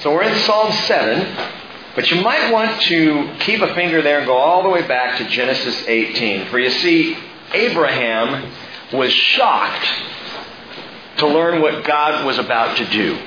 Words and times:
So 0.00 0.12
we're 0.12 0.22
in 0.22 0.38
Psalm 0.42 0.70
7, 0.70 1.48
but 1.96 2.08
you 2.08 2.20
might 2.20 2.52
want 2.52 2.82
to 2.82 3.34
keep 3.40 3.60
a 3.60 3.74
finger 3.74 4.00
there 4.00 4.18
and 4.18 4.28
go 4.28 4.36
all 4.36 4.62
the 4.62 4.68
way 4.68 4.86
back 4.86 5.18
to 5.18 5.28
Genesis 5.28 5.88
18. 5.88 6.46
For 6.50 6.60
you 6.60 6.70
see, 6.70 7.18
Abraham 7.52 8.52
was 8.92 9.12
shocked 9.12 9.88
to 11.16 11.26
learn 11.26 11.60
what 11.60 11.84
God 11.84 12.24
was 12.24 12.38
about 12.38 12.76
to 12.76 12.84
do. 12.86 13.18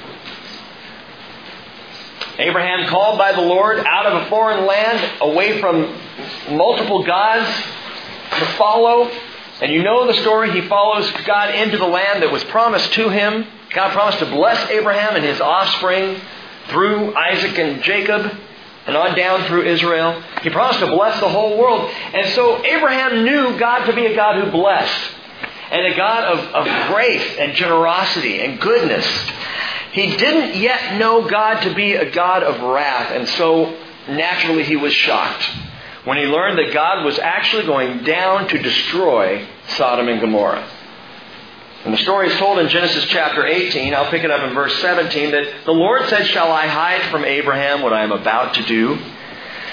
Abraham 2.40 2.88
called 2.88 3.18
by 3.18 3.34
the 3.34 3.42
Lord 3.42 3.80
out 3.80 4.06
of 4.06 4.22
a 4.22 4.30
foreign 4.30 4.66
land, 4.66 5.12
away 5.20 5.60
from 5.60 5.94
multiple 6.52 7.04
gods 7.04 7.54
to 8.40 8.46
follow. 8.58 9.12
And 9.62 9.74
you 9.74 9.84
know 9.84 10.08
the 10.08 10.14
story. 10.22 10.54
He 10.54 10.66
follows 10.70 11.12
God 11.26 11.54
into 11.54 11.78
the 11.78 11.86
land 11.86 12.24
that 12.24 12.32
was 12.32 12.46
promised 12.46 12.94
to 12.94 13.10
him. 13.10 13.46
God 13.72 13.92
promised 13.92 14.20
to 14.20 14.26
bless 14.26 14.70
Abraham 14.70 15.18
and 15.18 15.26
his 15.26 15.42
offspring 15.42 16.22
through 16.72 17.16
Isaac 17.16 17.58
and 17.58 17.84
Jacob 17.84 18.32
and 18.88 18.98
on 18.98 19.16
down 19.16 19.46
through 19.46 19.64
Israel. 19.64 20.22
He 20.42 20.50
promised 20.50 20.80
to 20.80 20.88
bless 20.88 21.20
the 21.20 21.30
whole 21.30 21.58
world. 21.58 21.90
And 22.14 22.28
so 22.34 22.64
Abraham 22.66 23.24
knew 23.24 23.60
God 23.60 23.86
to 23.86 23.94
be 23.94 24.08
a 24.08 24.16
God 24.16 24.44
who 24.44 24.52
blessed 24.52 25.12
and 25.72 25.94
a 25.94 25.96
God 25.96 26.24
of, 26.26 26.68
of 26.68 26.94
grace 26.94 27.38
and 27.38 27.54
generosity 27.54 28.42
and 28.42 28.60
goodness. 28.60 29.06
He 29.94 30.16
didn't 30.18 30.60
yet 30.60 30.98
know 30.98 31.28
God 31.30 31.62
to 31.62 31.74
be 31.76 31.94
a 31.94 32.10
God 32.10 32.44
of 32.44 32.62
wrath, 32.62 33.12
and 33.12 33.28
so 33.28 33.78
naturally 34.08 34.64
he 34.64 34.78
was 34.78 34.94
shocked 34.94 35.44
when 36.06 36.18
he 36.18 36.24
learned 36.24 36.58
that 36.58 36.74
God 36.74 37.06
was 37.06 37.20
actually 37.20 37.66
going 37.66 38.04
down 38.04 38.48
to 38.50 38.58
destroy 38.58 39.46
Sodom 39.70 40.08
and 40.08 40.20
Gomorrah. 40.20 40.68
And 41.84 41.94
the 41.94 41.98
story 41.98 42.28
is 42.28 42.38
told 42.38 42.60
in 42.60 42.70
Genesis 42.70 43.06
chapter 43.06 43.44
18. 43.44 43.96
I'll 43.96 44.12
pick 44.12 44.24
it 44.24 44.30
up 44.30 44.48
in 44.48 44.54
verse 44.54 44.76
17 44.82 45.32
that 45.32 45.66
the 45.66 45.72
Lord 45.72 46.08
said, 46.10 46.28
Shall 46.28 46.52
I 46.52 46.68
hide 46.68 47.02
from 47.10 47.26
Abraham 47.26 47.82
what 47.82 47.92
I 47.92 48.04
am 48.04 48.12
about 48.12 48.54
to 48.56 48.64
do? 48.64 49.00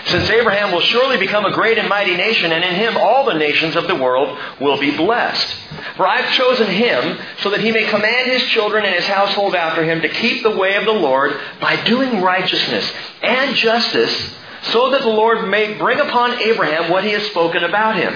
Since 0.06 0.30
Abraham 0.30 0.73
will 0.73 0.80
surely 0.80 1.18
become 1.18 1.45
a 1.45 1.52
great 1.52 1.76
and 1.76 1.87
mighty 1.87 2.16
nation, 2.16 2.50
and 2.50 2.65
in 2.65 2.74
him 2.76 2.96
all 2.96 3.26
the 3.26 3.34
nations 3.34 3.76
of 3.76 3.88
the 3.88 3.95
world 3.95 4.38
will 4.59 4.80
be 4.80 4.96
blessed. 4.96 5.54
For 5.96 6.06
I've 6.06 6.32
chosen 6.32 6.68
him 6.68 7.18
so 7.42 7.50
that 7.50 7.60
he 7.60 7.73
may 7.73 7.84
command 7.90 8.30
his 8.30 8.43
children 8.45 8.87
and 8.87 8.95
his 8.95 9.06
household 9.06 9.54
after 9.54 9.84
him 9.84 10.00
to 10.00 10.09
keep 10.09 10.43
the 10.43 10.56
way 10.56 10.76
of 10.76 10.87
the 10.87 10.93
Lord 10.93 11.38
by 11.60 11.76
doing 11.84 12.22
righteousness 12.22 12.90
and 13.22 13.54
justice, 13.54 14.34
so 14.62 14.93
that 14.93 15.02
the 15.02 15.09
Lord 15.09 15.46
may 15.46 15.74
bring 15.74 16.00
upon 16.00 16.40
Abraham 16.40 16.90
what 16.90 17.04
he 17.04 17.10
has 17.10 17.24
spoken 17.24 17.65
about 17.65 17.96
him. 17.96 18.15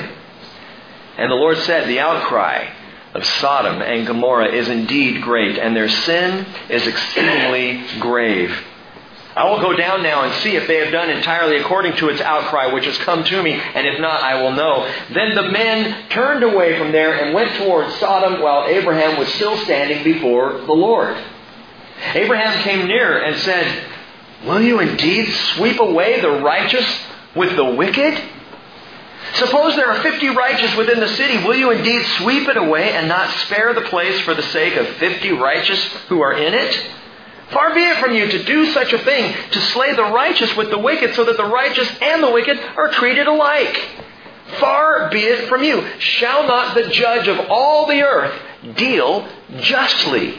And 1.18 1.30
the 1.30 1.36
Lord 1.36 1.58
said, 1.58 1.86
The 1.86 2.00
outcry 2.00 2.70
of 3.14 3.24
Sodom 3.24 3.82
and 3.82 4.06
Gomorrah 4.06 4.52
is 4.52 4.68
indeed 4.68 5.22
great, 5.22 5.58
and 5.58 5.76
their 5.76 5.88
sin 5.88 6.46
is 6.68 6.86
exceedingly 6.86 7.84
grave. 8.00 8.56
I 9.34 9.48
will 9.48 9.60
go 9.60 9.74
down 9.74 10.02
now 10.02 10.24
and 10.24 10.34
see 10.42 10.56
if 10.56 10.66
they 10.66 10.76
have 10.76 10.92
done 10.92 11.08
entirely 11.08 11.56
according 11.56 11.96
to 11.96 12.10
its 12.10 12.20
outcry 12.20 12.66
which 12.66 12.84
has 12.84 12.98
come 12.98 13.24
to 13.24 13.42
me, 13.42 13.52
and 13.52 13.86
if 13.86 13.98
not, 13.98 14.22
I 14.22 14.42
will 14.42 14.52
know. 14.52 14.90
Then 15.12 15.34
the 15.34 15.50
men 15.50 16.08
turned 16.10 16.42
away 16.42 16.78
from 16.78 16.92
there 16.92 17.14
and 17.14 17.34
went 17.34 17.54
towards 17.56 17.94
Sodom 17.96 18.42
while 18.42 18.66
Abraham 18.66 19.18
was 19.18 19.28
still 19.34 19.56
standing 19.58 20.04
before 20.04 20.58
the 20.58 20.72
Lord. 20.72 21.16
Abraham 22.14 22.62
came 22.62 22.86
near 22.86 23.22
and 23.22 23.36
said, 23.40 23.84
Will 24.44 24.60
you 24.60 24.80
indeed 24.80 25.32
sweep 25.54 25.80
away 25.80 26.20
the 26.20 26.42
righteous 26.42 26.86
with 27.34 27.56
the 27.56 27.64
wicked? 27.64 28.20
Suppose 29.34 29.76
there 29.76 29.90
are 29.90 30.02
fifty 30.02 30.28
righteous 30.28 30.74
within 30.76 31.00
the 31.00 31.08
city. 31.08 31.42
Will 31.44 31.56
you 31.56 31.70
indeed 31.70 32.04
sweep 32.18 32.48
it 32.48 32.56
away 32.56 32.92
and 32.92 33.08
not 33.08 33.30
spare 33.46 33.72
the 33.72 33.82
place 33.82 34.20
for 34.20 34.34
the 34.34 34.42
sake 34.42 34.76
of 34.76 34.86
fifty 34.96 35.32
righteous 35.32 35.82
who 36.08 36.20
are 36.20 36.34
in 36.34 36.52
it? 36.52 36.86
Far 37.50 37.74
be 37.74 37.82
it 37.82 37.98
from 37.98 38.14
you 38.14 38.26
to 38.26 38.44
do 38.44 38.72
such 38.72 38.92
a 38.92 38.98
thing, 38.98 39.34
to 39.50 39.60
slay 39.72 39.94
the 39.94 40.04
righteous 40.04 40.56
with 40.56 40.70
the 40.70 40.78
wicked, 40.78 41.14
so 41.14 41.24
that 41.24 41.36
the 41.36 41.44
righteous 41.44 41.88
and 42.00 42.22
the 42.22 42.30
wicked 42.30 42.58
are 42.76 42.88
treated 42.88 43.26
alike. 43.26 43.78
Far 44.58 45.10
be 45.10 45.20
it 45.20 45.48
from 45.48 45.62
you. 45.62 45.86
Shall 45.98 46.46
not 46.46 46.74
the 46.74 46.88
judge 46.88 47.28
of 47.28 47.38
all 47.50 47.86
the 47.86 48.02
earth 48.02 48.38
deal 48.74 49.28
justly? 49.60 50.38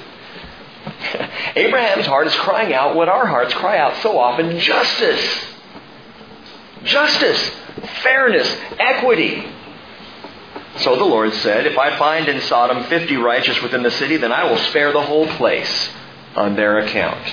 Abraham's 1.56 2.06
heart 2.06 2.28
is 2.28 2.36
crying 2.36 2.74
out 2.74 2.96
what 2.96 3.10
our 3.10 3.26
hearts 3.26 3.54
cry 3.54 3.78
out 3.78 4.02
so 4.02 4.18
often 4.18 4.60
justice. 4.60 5.46
Justice, 6.84 7.52
fairness, 8.02 8.56
equity. 8.80 9.46
So 10.78 10.96
the 10.96 11.06
Lord 11.06 11.34
said, 11.36 11.68
If 11.68 11.78
I 11.78 11.98
find 11.98 12.28
in 12.28 12.42
Sodom 12.42 12.86
fifty 12.86 13.16
righteous 13.16 13.62
within 13.62 13.84
the 13.84 13.92
city, 13.92 14.18
then 14.18 14.32
I 14.32 14.50
will 14.50 14.58
spare 14.58 14.92
the 14.92 15.04
whole 15.04 15.28
place 15.28 15.90
on 16.36 16.56
their 16.56 16.80
account. 16.80 17.24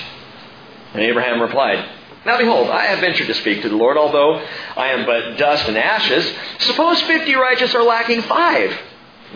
And 0.93 1.01
Abraham 1.01 1.41
replied, 1.41 1.83
Now 2.25 2.37
behold, 2.37 2.69
I 2.69 2.85
have 2.85 2.99
ventured 2.99 3.27
to 3.27 3.33
speak 3.33 3.63
to 3.63 3.69
the 3.69 3.75
Lord, 3.75 3.97
although 3.97 4.35
I 4.77 4.89
am 4.89 5.05
but 5.05 5.37
dust 5.37 5.67
and 5.67 5.77
ashes. 5.77 6.31
Suppose 6.59 7.01
fifty 7.01 7.33
righteous 7.35 7.73
are 7.73 7.83
lacking 7.83 8.21
five. 8.23 8.77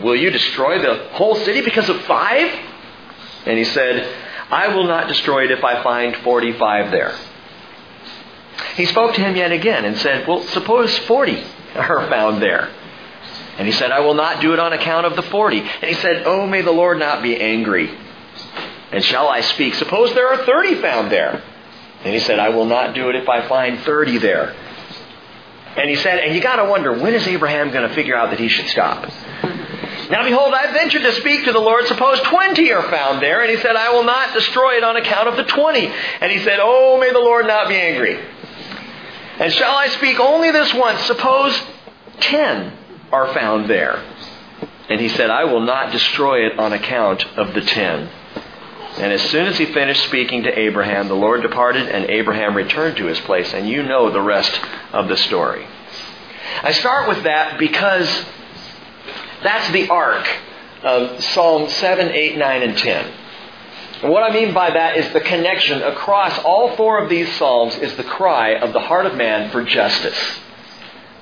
Will 0.03 0.15
you 0.15 0.29
destroy 0.29 0.81
the 0.81 1.09
whole 1.13 1.35
city 1.35 1.61
because 1.61 1.89
of 1.89 1.99
five? 2.01 2.51
And 3.45 3.57
he 3.57 3.63
said, 3.63 4.13
I 4.51 4.67
will 4.67 4.85
not 4.85 5.07
destroy 5.07 5.45
it 5.45 5.51
if 5.51 5.63
I 5.63 5.81
find 5.81 6.15
forty 6.17 6.53
five 6.53 6.91
there. 6.91 7.17
He 8.75 8.85
spoke 8.85 9.15
to 9.15 9.21
him 9.21 9.35
yet 9.35 9.51
again 9.51 9.85
and 9.85 9.97
said, 9.97 10.27
Well, 10.27 10.41
suppose 10.43 10.97
forty 10.99 11.43
are 11.75 12.07
found 12.09 12.41
there. 12.41 12.69
And 13.57 13.67
he 13.67 13.73
said, 13.73 13.91
I 13.91 14.01
will 14.01 14.13
not 14.13 14.41
do 14.41 14.53
it 14.53 14.59
on 14.59 14.73
account 14.73 15.05
of 15.05 15.15
the 15.15 15.21
forty. 15.23 15.59
And 15.59 15.83
he 15.83 15.93
said, 15.93 16.23
Oh, 16.25 16.45
may 16.45 16.61
the 16.61 16.71
Lord 16.71 16.99
not 16.99 17.23
be 17.23 17.39
angry. 17.39 17.89
And 18.91 19.03
shall 19.03 19.27
I 19.27 19.41
speak? 19.41 19.75
Suppose 19.75 20.13
there 20.13 20.27
are 20.27 20.45
thirty 20.45 20.75
found 20.75 21.11
there. 21.11 21.43
And 22.03 22.13
he 22.13 22.19
said, 22.19 22.39
I 22.39 22.49
will 22.49 22.65
not 22.65 22.93
do 22.93 23.09
it 23.09 23.15
if 23.15 23.27
I 23.27 23.47
find 23.47 23.79
thirty 23.79 24.17
there. 24.17 24.55
And 25.77 25.89
he 25.89 25.97
said, 25.97 26.19
and 26.19 26.33
you 26.33 26.41
gotta 26.41 26.65
wonder, 26.65 26.93
when 26.97 27.13
is 27.13 27.27
Abraham 27.27 27.71
gonna 27.71 27.93
figure 27.93 28.15
out 28.15 28.29
that 28.29 28.39
he 28.39 28.47
should 28.47 28.67
stop? 28.67 29.09
Now 30.09 30.23
behold, 30.23 30.53
I 30.53 30.71
ventured 30.71 31.01
to 31.01 31.11
speak 31.13 31.45
to 31.45 31.51
the 31.51 31.59
Lord. 31.59 31.87
Suppose 31.87 32.21
twenty 32.21 32.71
are 32.71 32.83
found 32.83 33.21
there. 33.21 33.41
And 33.41 33.49
he 33.49 33.57
said, 33.57 33.75
I 33.75 33.91
will 33.91 34.03
not 34.03 34.33
destroy 34.33 34.77
it 34.77 34.83
on 34.83 34.95
account 34.95 35.27
of 35.27 35.35
the 35.35 35.43
twenty. 35.43 35.91
And 36.21 36.31
he 36.31 36.39
said, 36.39 36.59
Oh, 36.61 36.97
may 36.99 37.11
the 37.11 37.19
Lord 37.19 37.47
not 37.47 37.67
be 37.67 37.75
angry. 37.75 38.19
And 39.39 39.51
shall 39.51 39.75
I 39.75 39.87
speak 39.89 40.19
only 40.19 40.51
this 40.51 40.73
once? 40.73 41.01
Suppose 41.03 41.59
ten 42.19 42.73
are 43.11 43.33
found 43.33 43.69
there. 43.69 44.03
And 44.89 45.01
he 45.01 45.09
said, 45.09 45.29
I 45.29 45.45
will 45.45 45.61
not 45.61 45.91
destroy 45.91 46.45
it 46.45 46.59
on 46.59 46.71
account 46.71 47.25
of 47.37 47.53
the 47.53 47.61
ten. 47.61 48.09
And 48.97 49.11
as 49.11 49.21
soon 49.29 49.47
as 49.47 49.57
he 49.57 49.65
finished 49.65 50.05
speaking 50.05 50.43
to 50.43 50.57
Abraham, 50.57 51.09
the 51.09 51.15
Lord 51.15 51.41
departed, 51.41 51.89
and 51.89 52.05
Abraham 52.05 52.55
returned 52.55 52.97
to 52.97 53.07
his 53.07 53.19
place. 53.21 53.53
And 53.53 53.67
you 53.67 53.83
know 53.83 54.09
the 54.09 54.21
rest 54.21 54.57
of 54.93 55.09
the 55.09 55.17
story. 55.17 55.67
I 56.63 56.71
start 56.71 57.09
with 57.09 57.23
that 57.23 57.59
because 57.59 58.07
that's 59.43 59.69
the 59.71 59.89
arc 59.89 60.27
of 60.83 61.21
Psalm 61.23 61.69
7, 61.69 62.09
8, 62.09 62.37
9, 62.37 62.61
and 62.63 62.77
10. 62.77 63.13
And 64.01 64.11
what 64.11 64.23
I 64.23 64.33
mean 64.33 64.53
by 64.53 64.71
that 64.71 64.97
is 64.97 65.11
the 65.13 65.21
connection 65.21 65.81
across 65.81 66.37
all 66.39 66.75
four 66.75 67.01
of 67.01 67.09
these 67.09 67.31
Psalms 67.37 67.75
is 67.75 67.95
the 67.95 68.03
cry 68.03 68.55
of 68.55 68.73
the 68.73 68.79
heart 68.79 69.05
of 69.05 69.15
man 69.15 69.51
for 69.51 69.63
justice. 69.63 70.17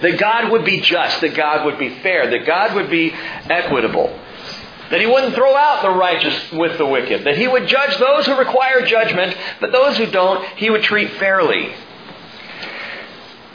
That 0.01 0.19
God 0.19 0.51
would 0.51 0.66
be 0.66 0.81
just, 0.81 1.22
that 1.22 1.35
God 1.35 1.66
would 1.66 1.79
be 1.79 1.89
fair, 2.00 2.29
that 2.31 2.45
God 2.45 2.75
would 2.75 2.89
be 2.89 3.13
equitable. 3.13 4.19
That 4.89 5.00
he 5.00 5.07
wouldn't 5.07 5.33
throw 5.33 5.56
out 5.56 5.81
the 5.81 5.91
righteous 5.91 6.51
with 6.51 6.78
the 6.78 6.85
wicked. 6.85 7.25
That 7.25 7.38
he 7.38 7.47
would 7.47 7.67
judge 7.67 7.97
those 7.97 8.25
who 8.25 8.38
require 8.38 8.85
judgment, 8.85 9.35
but 9.62 9.72
those 9.72 9.97
who 9.97 10.07
don't, 10.07 10.45
he 10.57 10.69
would 10.69 10.83
treat 10.83 11.12
fairly. 11.13 11.73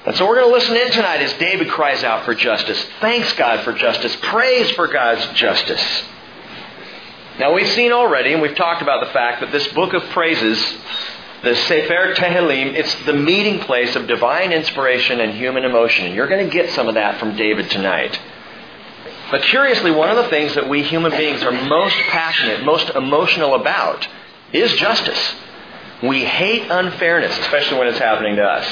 And 0.07 0.17
so 0.17 0.27
we're 0.27 0.37
going 0.37 0.49
to 0.49 0.55
listen 0.55 0.75
in 0.75 0.91
tonight 0.91 1.21
as 1.21 1.33
David 1.35 1.69
cries 1.69 2.03
out 2.03 2.25
for 2.25 2.35
justice. 2.35 2.83
Thanks 3.01 3.33
God 3.35 3.63
for 3.63 3.75
justice. 3.75 4.17
Praise 4.23 4.71
for 4.71 4.89
God's 4.89 5.27
justice. 5.39 6.03
Now 7.39 7.53
we've 7.53 7.69
seen 7.69 7.93
already, 7.93 8.33
and 8.33 8.43
we've 8.43 8.57
talked 8.57 8.83
about 8.83 9.07
the 9.07 9.13
fact 9.13 9.41
that 9.43 9.53
this 9.53 9.69
book 9.69 9.93
of 9.93 10.03
praises, 10.11 10.59
the 11.45 11.55
Sefer 11.55 12.15
Tehillim, 12.15 12.75
it's 12.75 12.93
the 13.05 13.13
meeting 13.13 13.61
place 13.61 13.95
of 13.95 14.09
divine 14.09 14.51
inspiration 14.51 15.21
and 15.21 15.33
human 15.35 15.65
emotion. 15.65 16.07
And 16.07 16.17
you're 16.17 16.27
going 16.27 16.45
to 16.45 16.53
get 16.53 16.71
some 16.71 16.89
of 16.89 16.95
that 16.95 17.21
from 17.21 17.37
David 17.37 17.71
tonight. 17.71 18.19
But 19.31 19.43
curiously, 19.43 19.93
one 19.93 20.11
of 20.11 20.17
the 20.17 20.29
things 20.31 20.57
that 20.57 20.69
we 20.69 20.83
human 20.83 21.13
beings 21.13 21.43
are 21.45 21.53
most 21.53 21.95
passionate, 22.09 22.65
most 22.65 22.91
emotional 22.91 23.55
about 23.55 24.09
is 24.53 24.73
justice. 24.73 25.35
We 26.03 26.25
hate 26.25 26.69
unfairness, 26.69 27.39
especially 27.39 27.79
when 27.79 27.87
it's 27.87 27.99
happening 27.99 28.35
to 28.37 28.43
us. 28.43 28.67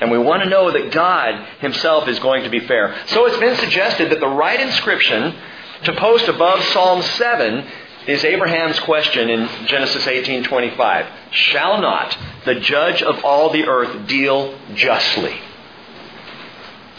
And 0.00 0.10
we 0.10 0.18
want 0.18 0.42
to 0.42 0.48
know 0.48 0.72
that 0.72 0.90
God 0.90 1.46
Himself 1.60 2.08
is 2.08 2.18
going 2.18 2.42
to 2.44 2.50
be 2.50 2.60
fair. 2.60 2.96
So 3.06 3.26
it's 3.26 3.38
been 3.38 3.56
suggested 3.56 4.10
that 4.10 4.18
the 4.18 4.26
right 4.26 4.58
inscription 4.58 5.36
to 5.84 5.92
post 5.94 6.28
above 6.28 6.62
Psalm 6.64 7.02
7 7.02 7.66
is 8.06 8.24
Abraham's 8.24 8.78
question 8.80 9.30
in 9.30 9.48
Genesis 9.66 10.06
18:25. 10.06 11.06
Shall 11.30 11.80
not 11.80 12.16
the 12.44 12.56
judge 12.56 13.02
of 13.02 13.24
all 13.24 13.50
the 13.50 13.66
earth 13.66 14.06
deal 14.06 14.58
justly? 14.74 15.40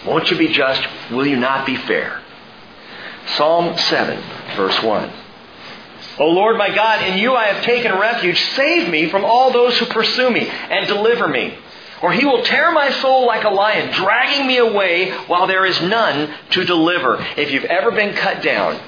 Won't 0.06 0.30
you 0.32 0.38
be 0.38 0.50
just? 0.50 0.82
Will 1.12 1.26
you 1.26 1.38
not 1.38 1.66
be 1.66 1.76
fair? 1.76 2.22
Psalm 3.36 3.78
7, 3.78 4.22
verse 4.56 4.82
1. 4.82 5.12
O 6.20 6.30
Lord 6.30 6.58
my 6.58 6.74
God, 6.74 7.04
in 7.04 7.18
you 7.18 7.36
I 7.36 7.48
have 7.48 7.64
taken 7.64 7.98
refuge. 7.98 8.40
Save 8.56 8.90
me 8.90 9.10
from 9.10 9.26
all 9.26 9.52
those 9.52 9.78
who 9.78 9.86
pursue 9.88 10.30
me 10.30 10.48
and 10.48 10.88
deliver 10.88 11.28
me. 11.28 11.58
Or 12.02 12.12
he 12.12 12.26
will 12.26 12.44
tear 12.44 12.72
my 12.72 12.92
soul 12.92 13.26
like 13.26 13.44
a 13.44 13.50
lion, 13.50 13.94
dragging 13.94 14.48
me 14.48 14.58
away 14.58 15.12
while 15.28 15.48
there 15.48 15.66
is 15.66 15.82
none 15.82 16.34
to 16.52 16.64
deliver. 16.66 17.26
If 17.38 17.52
you've 17.52 17.66
ever 17.66 17.92
been 17.92 18.14
cut 18.16 18.44
down, 18.44 18.80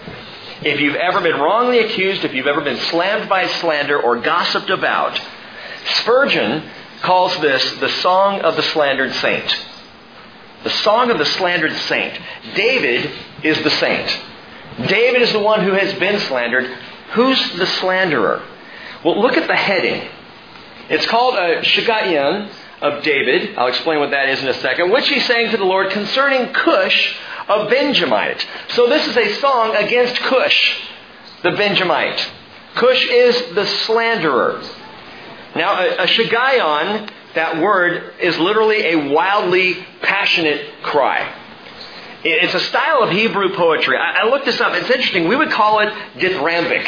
if 0.62 0.82
you've 0.82 0.96
ever 0.96 1.22
been 1.22 1.40
wrongly 1.40 1.80
accused, 1.80 2.26
if 2.26 2.34
you've 2.34 2.48
ever 2.48 2.62
been 2.62 2.78
slammed 2.78 3.30
by 3.30 3.48
slander 3.48 4.02
or 4.02 4.20
gossiped 4.20 4.70
about, 4.70 5.20
Spurgeon 6.00 6.70
calls 7.02 7.38
this 7.40 7.80
the 7.80 7.90
song 7.90 8.42
of 8.42 8.56
the 8.56 8.64
slandered 8.64 9.14
saint. 9.14 9.56
The 10.64 10.70
song 10.70 11.12
of 11.12 11.18
the 11.18 11.26
slandered 11.26 11.74
saint. 11.74 12.20
David 12.56 13.12
is 13.44 13.62
the 13.64 13.70
saint. 13.70 14.20
David 14.88 15.22
is 15.22 15.32
the 15.32 15.40
one 15.40 15.64
who 15.64 15.74
has 15.74 15.94
been 16.00 16.20
slandered. 16.22 16.66
Who's 17.14 17.56
the 17.58 17.66
slanderer? 17.66 18.44
Well, 19.04 19.22
look 19.22 19.38
at 19.38 19.48
the 19.48 19.56
heading. 19.56 20.10
It's 20.90 21.06
called 21.06 21.36
uh, 21.36 21.60
a 21.60 21.62
Shigaion 21.62 22.50
of 22.82 23.04
David. 23.04 23.58
I'll 23.58 23.68
explain 23.68 24.00
what 24.00 24.12
that 24.12 24.30
is 24.30 24.42
in 24.42 24.48
a 24.48 24.54
second. 24.56 24.92
Which 24.92 25.08
he's 25.08 25.26
saying 25.26 25.52
to 25.52 25.58
the 25.58 25.66
Lord 25.66 25.92
concerning 25.92 26.54
Cush, 26.54 27.16
a 27.48 27.68
Benjamite. 27.70 28.46
So 28.70 28.88
this 28.88 29.08
is 29.08 29.18
a 29.18 29.36
song 29.40 29.76
against 29.76 30.16
Cush, 30.16 30.80
the 31.44 31.52
Benjamite. 31.52 32.30
Cush 32.76 33.08
is 33.10 33.56
the 33.56 33.66
slanderer. 33.66 34.62
Now, 35.56 35.82
a, 35.82 36.04
a 36.04 36.08
Shigaion, 36.08 37.10
that 37.34 37.62
word, 37.62 38.14
is 38.20 38.38
literally 38.38 38.94
a 38.94 39.10
wildly 39.12 39.86
passionate 40.02 40.84
cry. 40.84 41.34
It's 42.24 42.54
a 42.54 42.60
style 42.60 43.04
of 43.04 43.12
Hebrew 43.12 43.56
poetry. 43.56 43.98
I, 43.98 44.24
I 44.24 44.30
looked 44.30 44.46
this 44.46 44.60
up. 44.60 44.74
It's 44.74 44.90
interesting. 44.90 45.28
We 45.28 45.36
would 45.36 45.52
call 45.52 45.80
it 45.80 45.94
dithyrambic 46.18 46.86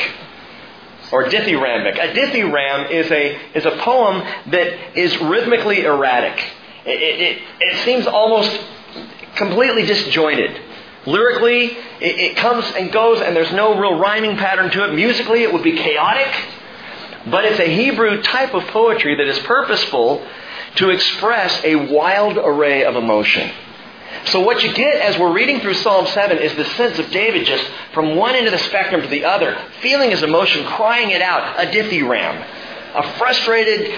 or 1.11 1.25
dithyrambic. 1.25 1.95
A 1.95 2.13
dithyramb 2.13 2.91
is 2.91 3.11
a, 3.11 3.57
is 3.57 3.65
a 3.65 3.71
poem 3.77 4.21
that 4.51 4.97
is 4.97 5.19
rhythmically 5.21 5.83
erratic. 5.83 6.43
It, 6.85 6.89
it, 7.21 7.43
it 7.59 7.85
seems 7.85 8.07
almost 8.07 8.59
completely 9.35 9.85
disjointed. 9.85 10.59
Lyrically, 11.05 11.65
it, 11.65 11.75
it 12.01 12.37
comes 12.37 12.65
and 12.75 12.91
goes, 12.91 13.21
and 13.21 13.35
there's 13.35 13.51
no 13.53 13.79
real 13.79 13.99
rhyming 13.99 14.37
pattern 14.37 14.69
to 14.71 14.85
it. 14.85 14.93
Musically, 14.93 15.43
it 15.43 15.53
would 15.53 15.63
be 15.63 15.77
chaotic. 15.77 16.33
But 17.29 17.45
it's 17.45 17.59
a 17.59 17.67
Hebrew 17.67 18.21
type 18.21 18.53
of 18.53 18.63
poetry 18.67 19.15
that 19.15 19.27
is 19.27 19.39
purposeful 19.39 20.25
to 20.75 20.89
express 20.89 21.63
a 21.63 21.75
wild 21.75 22.37
array 22.37 22.85
of 22.85 22.95
emotion. 22.95 23.51
So 24.25 24.41
what 24.41 24.63
you 24.63 24.73
get 24.73 24.95
as 24.95 25.17
we're 25.17 25.33
reading 25.33 25.59
through 25.59 25.75
Psalm 25.75 26.05
7 26.07 26.37
is 26.37 26.55
the 26.55 26.65
sense 26.75 26.99
of 26.99 27.09
David 27.11 27.45
just 27.45 27.63
from 27.93 28.15
one 28.15 28.35
end 28.35 28.45
of 28.45 28.51
the 28.51 28.59
spectrum 28.59 29.01
to 29.01 29.07
the 29.07 29.25
other, 29.25 29.57
feeling 29.81 30.11
his 30.11 30.23
emotion, 30.23 30.65
crying 30.65 31.11
it 31.11 31.21
out, 31.21 31.59
a 31.59 31.71
dithyramb, 31.71 32.45
a 32.95 33.17
frustrated, 33.17 33.91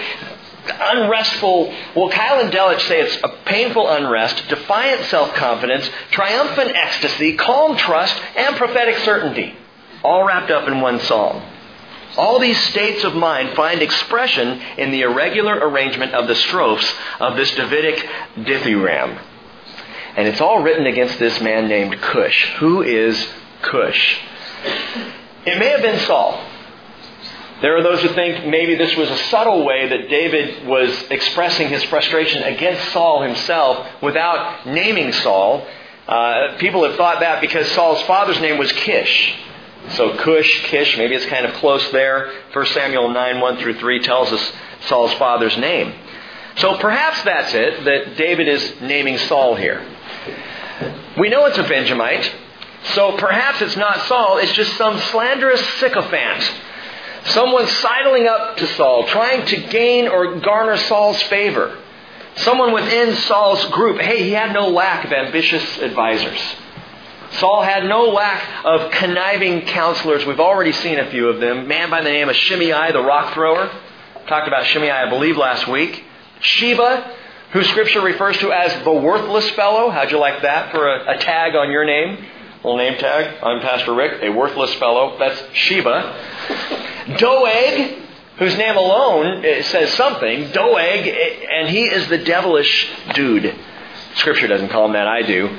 unrestful, 0.68 1.74
well, 1.94 2.10
Keil 2.10 2.42
and 2.42 2.52
Delitzsch 2.52 2.86
say 2.88 3.00
it's 3.00 3.16
a 3.22 3.28
painful 3.44 3.88
unrest, 3.88 4.48
defiant 4.48 5.04
self-confidence, 5.06 5.90
triumphant 6.10 6.76
ecstasy, 6.76 7.36
calm 7.36 7.76
trust, 7.76 8.14
and 8.36 8.56
prophetic 8.56 8.98
certainty, 8.98 9.54
all 10.02 10.24
wrapped 10.24 10.50
up 10.50 10.68
in 10.68 10.80
one 10.80 11.00
psalm. 11.00 11.42
All 12.16 12.38
these 12.38 12.60
states 12.68 13.04
of 13.04 13.14
mind 13.14 13.56
find 13.56 13.80
expression 13.80 14.60
in 14.76 14.90
the 14.90 15.00
irregular 15.02 15.54
arrangement 15.54 16.12
of 16.12 16.28
the 16.28 16.34
strophes 16.34 16.92
of 17.18 17.36
this 17.36 17.50
Davidic 17.52 18.06
dithyramb. 18.36 19.18
And 20.16 20.28
it's 20.28 20.40
all 20.40 20.62
written 20.62 20.86
against 20.86 21.18
this 21.18 21.40
man 21.40 21.68
named 21.68 22.00
Cush. 22.00 22.52
Who 22.58 22.82
is 22.82 23.28
Cush? 23.62 24.18
It 25.46 25.58
may 25.58 25.68
have 25.68 25.82
been 25.82 25.98
Saul. 26.00 26.40
There 27.62 27.76
are 27.76 27.82
those 27.82 28.02
who 28.02 28.08
think 28.08 28.46
maybe 28.46 28.74
this 28.74 28.96
was 28.96 29.08
a 29.08 29.16
subtle 29.28 29.64
way 29.64 29.88
that 29.88 30.08
David 30.10 30.66
was 30.66 30.90
expressing 31.10 31.68
his 31.68 31.82
frustration 31.84 32.42
against 32.42 32.92
Saul 32.92 33.22
himself 33.22 33.86
without 34.02 34.66
naming 34.66 35.12
Saul. 35.12 35.66
Uh, 36.08 36.56
people 36.58 36.82
have 36.82 36.96
thought 36.96 37.20
that 37.20 37.40
because 37.40 37.68
Saul's 37.68 38.02
father's 38.02 38.40
name 38.40 38.58
was 38.58 38.72
Kish. 38.72 39.34
So 39.90 40.16
Cush, 40.16 40.64
Kish, 40.64 40.96
maybe 40.98 41.14
it's 41.14 41.26
kind 41.26 41.46
of 41.46 41.54
close 41.54 41.88
there. 41.92 42.32
1 42.52 42.66
Samuel 42.66 43.10
9, 43.10 43.40
1 43.40 43.56
through 43.58 43.78
3 43.78 44.00
tells 44.00 44.32
us 44.32 44.52
Saul's 44.88 45.12
father's 45.14 45.56
name. 45.56 45.94
So 46.56 46.76
perhaps 46.78 47.22
that's 47.22 47.54
it, 47.54 47.84
that 47.84 48.16
David 48.16 48.48
is 48.48 48.80
naming 48.80 49.18
Saul 49.18 49.54
here. 49.54 49.84
We 51.18 51.28
know 51.28 51.46
it's 51.46 51.58
a 51.58 51.62
Benjamite, 51.62 52.30
so 52.94 53.16
perhaps 53.16 53.62
it's 53.62 53.76
not 53.76 54.06
Saul, 54.06 54.38
it's 54.38 54.52
just 54.52 54.76
some 54.76 54.98
slanderous 54.98 55.64
sycophant. 55.78 56.52
Someone 57.26 57.66
sidling 57.66 58.26
up 58.26 58.56
to 58.56 58.66
Saul, 58.68 59.06
trying 59.06 59.46
to 59.46 59.56
gain 59.68 60.08
or 60.08 60.40
garner 60.40 60.76
Saul's 60.76 61.22
favor. 61.24 61.78
Someone 62.36 62.72
within 62.72 63.14
Saul's 63.14 63.64
group. 63.66 64.00
Hey, 64.00 64.24
he 64.24 64.30
had 64.30 64.52
no 64.52 64.68
lack 64.68 65.04
of 65.04 65.12
ambitious 65.12 65.78
advisors. 65.78 66.40
Saul 67.32 67.62
had 67.62 67.84
no 67.84 68.08
lack 68.08 68.42
of 68.64 68.90
conniving 68.90 69.62
counselors. 69.62 70.24
We've 70.26 70.40
already 70.40 70.72
seen 70.72 70.98
a 70.98 71.10
few 71.10 71.28
of 71.28 71.40
them. 71.40 71.68
Man 71.68 71.90
by 71.90 72.02
the 72.02 72.10
name 72.10 72.28
of 72.28 72.36
Shimei, 72.36 72.92
the 72.92 73.02
rock 73.02 73.34
thrower. 73.34 73.70
Talked 74.26 74.48
about 74.48 74.66
Shimei, 74.66 74.90
I 74.90 75.08
believe, 75.08 75.36
last 75.36 75.68
week. 75.68 76.04
Sheba, 76.42 77.16
who 77.52 77.62
Scripture 77.64 78.00
refers 78.00 78.36
to 78.38 78.52
as 78.52 78.84
the 78.84 78.92
worthless 78.92 79.48
fellow. 79.50 79.90
How'd 79.90 80.10
you 80.10 80.18
like 80.18 80.42
that 80.42 80.72
for 80.72 80.88
a, 80.88 81.16
a 81.16 81.18
tag 81.18 81.54
on 81.54 81.70
your 81.70 81.84
name? 81.84 82.24
Little 82.64 82.76
name 82.76 82.98
tag. 82.98 83.42
I'm 83.42 83.60
Pastor 83.60 83.94
Rick, 83.94 84.22
a 84.22 84.30
worthless 84.30 84.74
fellow. 84.74 85.18
That's 85.18 85.40
Sheba. 85.52 87.16
Doeg, 87.18 87.98
whose 88.38 88.56
name 88.56 88.76
alone 88.76 89.44
eh, 89.44 89.62
says 89.62 89.92
something. 89.94 90.50
Doeg, 90.50 91.06
eh, 91.06 91.46
and 91.50 91.68
he 91.68 91.84
is 91.84 92.08
the 92.08 92.18
devilish 92.18 92.90
dude. 93.14 93.54
Scripture 94.16 94.48
doesn't 94.48 94.68
call 94.68 94.86
him 94.86 94.92
that, 94.92 95.06
I 95.06 95.22
do. 95.22 95.58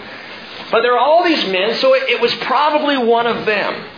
But 0.72 0.82
there 0.82 0.94
are 0.94 1.00
all 1.00 1.24
these 1.24 1.46
men, 1.46 1.76
so 1.76 1.94
it, 1.94 2.10
it 2.10 2.22
was 2.22 2.34
probably 2.36 2.98
one 2.98 3.28
of 3.28 3.46
them 3.46 3.90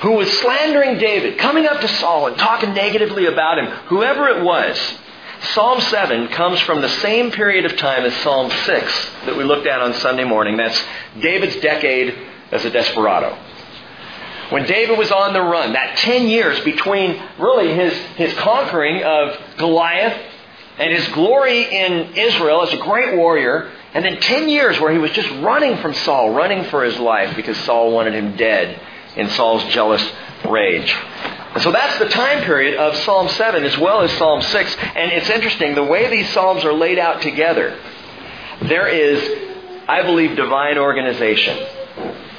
who 0.00 0.12
was 0.12 0.28
slandering 0.40 0.98
David, 0.98 1.38
coming 1.38 1.66
up 1.66 1.80
to 1.80 1.88
Saul 1.88 2.26
and 2.26 2.36
talking 2.36 2.74
negatively 2.74 3.26
about 3.26 3.58
him, 3.58 3.66
whoever 3.86 4.28
it 4.28 4.42
was. 4.42 4.98
Psalm 5.42 5.80
7 5.80 6.28
comes 6.28 6.60
from 6.60 6.80
the 6.80 6.88
same 6.88 7.30
period 7.30 7.64
of 7.64 7.76
time 7.76 8.04
as 8.04 8.14
Psalm 8.22 8.50
6 8.50 9.10
that 9.26 9.36
we 9.36 9.44
looked 9.44 9.66
at 9.66 9.80
on 9.80 9.92
Sunday 9.94 10.24
morning. 10.24 10.56
That's 10.56 10.80
David's 11.20 11.56
decade 11.56 12.14
as 12.52 12.64
a 12.64 12.70
desperado. 12.70 13.36
When 14.50 14.64
David 14.66 14.98
was 14.98 15.10
on 15.10 15.32
the 15.32 15.40
run, 15.40 15.72
that 15.72 15.98
10 15.98 16.28
years 16.28 16.60
between 16.60 17.20
really 17.38 17.74
his, 17.74 17.92
his 18.16 18.34
conquering 18.34 19.02
of 19.02 19.36
Goliath 19.56 20.16
and 20.78 20.92
his 20.92 21.06
glory 21.08 21.62
in 21.62 22.14
Israel 22.14 22.62
as 22.62 22.72
a 22.72 22.78
great 22.78 23.16
warrior, 23.16 23.70
and 23.94 24.04
then 24.04 24.20
10 24.20 24.48
years 24.48 24.78
where 24.78 24.92
he 24.92 24.98
was 24.98 25.10
just 25.10 25.30
running 25.42 25.78
from 25.78 25.92
Saul, 25.92 26.34
running 26.34 26.64
for 26.64 26.84
his 26.84 26.98
life 26.98 27.34
because 27.34 27.56
Saul 27.58 27.92
wanted 27.92 28.14
him 28.14 28.36
dead 28.36 28.80
in 29.16 29.28
Saul's 29.30 29.64
jealous 29.72 30.06
rage. 30.48 30.94
And 31.54 31.62
so 31.62 31.70
that's 31.70 31.98
the 31.98 32.08
time 32.08 32.44
period 32.44 32.78
of 32.78 32.96
Psalm 32.96 33.28
7 33.28 33.64
as 33.64 33.76
well 33.76 34.00
as 34.00 34.10
Psalm 34.12 34.40
6. 34.40 34.76
And 34.94 35.12
it's 35.12 35.28
interesting, 35.28 35.74
the 35.74 35.84
way 35.84 36.08
these 36.08 36.28
Psalms 36.30 36.64
are 36.64 36.72
laid 36.72 36.98
out 36.98 37.20
together, 37.20 37.78
there 38.62 38.88
is, 38.88 39.20
I 39.86 40.02
believe, 40.02 40.34
divine 40.34 40.78
organization. 40.78 41.58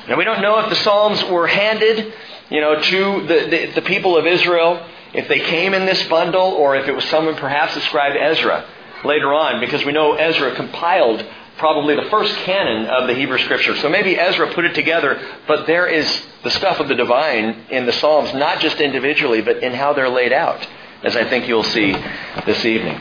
Now 0.09 0.17
we 0.17 0.23
don't 0.23 0.41
know 0.41 0.59
if 0.59 0.69
the 0.69 0.75
Psalms 0.77 1.23
were 1.25 1.45
handed, 1.45 2.11
you 2.49 2.59
know, 2.59 2.81
to 2.81 3.27
the, 3.27 3.47
the, 3.49 3.71
the 3.75 3.81
people 3.83 4.17
of 4.17 4.25
Israel, 4.25 4.83
if 5.13 5.27
they 5.27 5.39
came 5.41 5.75
in 5.75 5.85
this 5.85 6.01
bundle, 6.07 6.47
or 6.47 6.75
if 6.75 6.87
it 6.87 6.95
was 6.95 7.05
someone 7.05 7.35
perhaps 7.35 7.75
ascribed 7.75 8.17
Ezra 8.17 8.65
later 9.05 9.31
on, 9.31 9.59
because 9.59 9.85
we 9.85 9.91
know 9.91 10.13
Ezra 10.13 10.55
compiled 10.55 11.23
probably 11.57 11.95
the 11.95 12.09
first 12.09 12.35
canon 12.37 12.87
of 12.87 13.07
the 13.07 13.13
Hebrew 13.13 13.37
Scripture. 13.39 13.75
So 13.77 13.89
maybe 13.89 14.17
Ezra 14.17 14.53
put 14.53 14.65
it 14.65 14.73
together, 14.73 15.21
but 15.47 15.67
there 15.67 15.87
is 15.87 16.23
the 16.43 16.49
stuff 16.51 16.79
of 16.79 16.87
the 16.87 16.95
divine 16.95 17.65
in 17.69 17.85
the 17.85 17.93
Psalms, 17.93 18.33
not 18.33 18.59
just 18.59 18.79
individually, 18.79 19.41
but 19.41 19.63
in 19.63 19.73
how 19.73 19.93
they're 19.93 20.09
laid 20.09 20.33
out, 20.33 20.67
as 21.03 21.15
I 21.15 21.29
think 21.29 21.47
you'll 21.47 21.63
see 21.63 21.93
this 22.45 22.65
evening. 22.65 22.99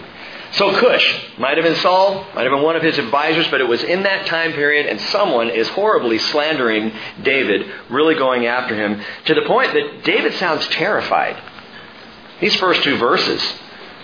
So 0.53 0.79
Cush 0.79 1.39
might 1.39 1.57
have 1.57 1.65
been 1.65 1.77
Saul, 1.77 2.27
might 2.35 2.43
have 2.43 2.53
been 2.53 2.63
one 2.63 2.77
of 2.77 2.83
his 2.83 2.99
advisors, 2.99 3.49
but 3.49 3.63
it 3.63 3.69
was 3.69 3.83
in 3.83 4.03
that 4.03 4.27
time 4.27 4.53
period, 4.53 4.85
and 4.85 5.01
someone 5.01 5.49
is 5.49 5.67
horribly 5.69 6.19
slandering 6.19 6.93
David, 7.23 7.73
really 7.89 8.15
going 8.17 8.45
after 8.45 8.75
him, 8.75 9.03
to 9.25 9.35
the 9.35 9.43
point 9.47 9.73
that 9.73 10.05
David 10.05 10.35
sounds 10.35 10.67
terrified. 10.69 11.43
These 12.41 12.55
first 12.57 12.83
two 12.83 12.99
verses. 12.99 13.43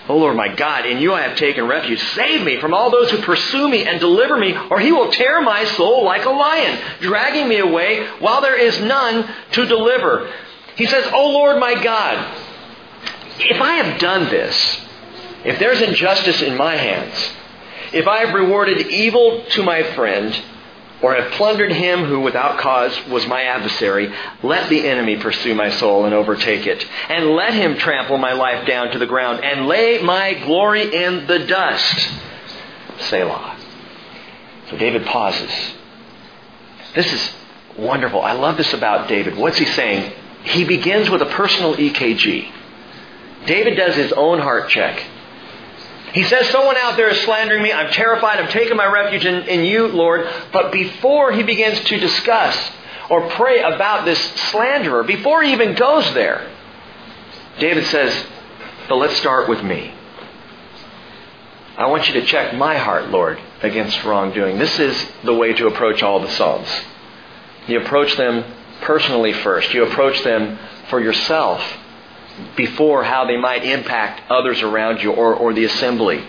O 0.08 0.16
Lord 0.16 0.36
my 0.36 0.48
God, 0.48 0.86
in 0.86 0.98
you 0.98 1.12
I 1.12 1.22
have 1.22 1.36
taken 1.36 1.66
refuge. 1.66 2.02
Save 2.14 2.42
me 2.42 2.58
from 2.58 2.72
all 2.72 2.90
those 2.90 3.10
who 3.10 3.18
pursue 3.18 3.68
me 3.68 3.86
and 3.86 4.00
deliver 4.00 4.38
me, 4.38 4.56
or 4.70 4.80
he 4.80 4.90
will 4.90 5.10
tear 5.10 5.42
my 5.42 5.64
soul 5.64 6.04
like 6.04 6.24
a 6.24 6.30
lion, 6.30 6.78
dragging 7.00 7.46
me 7.46 7.58
away 7.58 8.06
while 8.18 8.40
there 8.40 8.58
is 8.58 8.80
none 8.80 9.28
to 9.52 9.66
deliver. 9.66 10.32
He 10.76 10.86
says, 10.86 11.06
O 11.12 11.30
Lord 11.30 11.58
my 11.58 11.82
God, 11.82 12.36
if 13.40 13.60
I 13.60 13.74
have 13.74 14.00
done 14.00 14.30
this, 14.30 14.80
if 15.44 15.58
there's 15.58 15.82
injustice 15.82 16.40
in 16.40 16.56
my 16.56 16.76
hands, 16.76 17.14
if 17.92 18.06
I 18.08 18.24
have 18.24 18.34
rewarded 18.34 18.86
evil 18.88 19.44
to 19.50 19.62
my 19.62 19.82
friend, 19.94 20.34
or 21.02 21.14
have 21.14 21.32
plundered 21.32 21.72
him 21.72 22.04
who 22.04 22.20
without 22.20 22.58
cause 22.58 22.98
was 23.06 23.26
my 23.26 23.44
adversary, 23.44 24.12
let 24.42 24.68
the 24.68 24.88
enemy 24.88 25.16
pursue 25.16 25.54
my 25.54 25.70
soul 25.70 26.04
and 26.04 26.14
overtake 26.14 26.66
it, 26.66 26.84
and 27.08 27.30
let 27.30 27.54
him 27.54 27.78
trample 27.78 28.18
my 28.18 28.32
life 28.32 28.66
down 28.66 28.90
to 28.90 28.98
the 28.98 29.06
ground, 29.06 29.44
and 29.44 29.66
lay 29.66 30.02
my 30.02 30.34
glory 30.34 30.94
in 30.94 31.26
the 31.26 31.40
dust. 31.46 32.10
Selah. 32.98 33.56
So 34.70 34.76
David 34.76 35.06
pauses. 35.06 35.74
This 36.94 37.12
is 37.12 37.32
wonderful. 37.78 38.20
I 38.20 38.32
love 38.32 38.56
this 38.56 38.72
about 38.72 39.08
David. 39.08 39.36
What's 39.36 39.58
he 39.58 39.66
saying? 39.66 40.12
He 40.42 40.64
begins 40.64 41.08
with 41.10 41.22
a 41.22 41.26
personal 41.26 41.76
EKG. 41.76 42.52
David 43.46 43.76
does 43.76 43.94
his 43.94 44.12
own 44.12 44.40
heart 44.40 44.68
check. 44.68 45.04
He 46.12 46.24
says, 46.24 46.48
Someone 46.50 46.76
out 46.76 46.96
there 46.96 47.08
is 47.10 47.20
slandering 47.22 47.62
me. 47.62 47.72
I'm 47.72 47.92
terrified. 47.92 48.38
I'm 48.38 48.48
taking 48.48 48.76
my 48.76 48.86
refuge 48.86 49.24
in, 49.24 49.42
in 49.48 49.64
you, 49.64 49.88
Lord. 49.88 50.28
But 50.52 50.72
before 50.72 51.32
he 51.32 51.42
begins 51.42 51.80
to 51.80 51.98
discuss 51.98 52.56
or 53.10 53.28
pray 53.30 53.60
about 53.60 54.04
this 54.04 54.18
slanderer, 54.50 55.02
before 55.04 55.42
he 55.42 55.52
even 55.52 55.74
goes 55.74 56.12
there, 56.14 56.50
David 57.58 57.84
says, 57.86 58.26
But 58.88 58.96
let's 58.96 59.16
start 59.16 59.48
with 59.48 59.62
me. 59.62 59.94
I 61.76 61.86
want 61.86 62.08
you 62.08 62.20
to 62.20 62.26
check 62.26 62.54
my 62.54 62.76
heart, 62.76 63.10
Lord, 63.10 63.38
against 63.62 64.02
wrongdoing. 64.02 64.58
This 64.58 64.78
is 64.80 65.06
the 65.24 65.34
way 65.34 65.52
to 65.52 65.68
approach 65.68 66.02
all 66.02 66.20
the 66.20 66.30
Psalms. 66.30 66.68
You 67.68 67.80
approach 67.80 68.16
them 68.16 68.44
personally 68.80 69.32
first. 69.32 69.72
You 69.74 69.84
approach 69.84 70.22
them 70.24 70.58
for 70.88 71.00
yourself 71.00 71.62
before 72.56 73.04
how 73.04 73.24
they 73.24 73.36
might 73.36 73.64
impact 73.64 74.30
others 74.30 74.62
around 74.62 75.02
you 75.02 75.12
or, 75.12 75.34
or 75.34 75.52
the 75.52 75.64
assembly. 75.64 76.24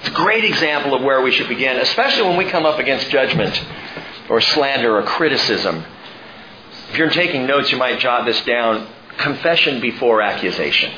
It's 0.00 0.08
a 0.08 0.12
great 0.12 0.44
example 0.44 0.94
of 0.94 1.02
where 1.02 1.20
we 1.20 1.30
should 1.30 1.48
begin, 1.48 1.76
especially 1.78 2.22
when 2.22 2.36
we 2.36 2.46
come 2.46 2.64
up 2.64 2.78
against 2.78 3.10
judgment 3.10 3.62
or 4.28 4.40
slander 4.40 4.96
or 4.96 5.02
criticism. 5.02 5.84
If 6.90 6.98
you're 6.98 7.10
taking 7.10 7.46
notes, 7.46 7.70
you 7.70 7.76
might 7.76 8.00
jot 8.00 8.24
this 8.24 8.40
down. 8.44 8.88
Confession 9.18 9.80
before 9.80 10.22
accusation. 10.22 10.92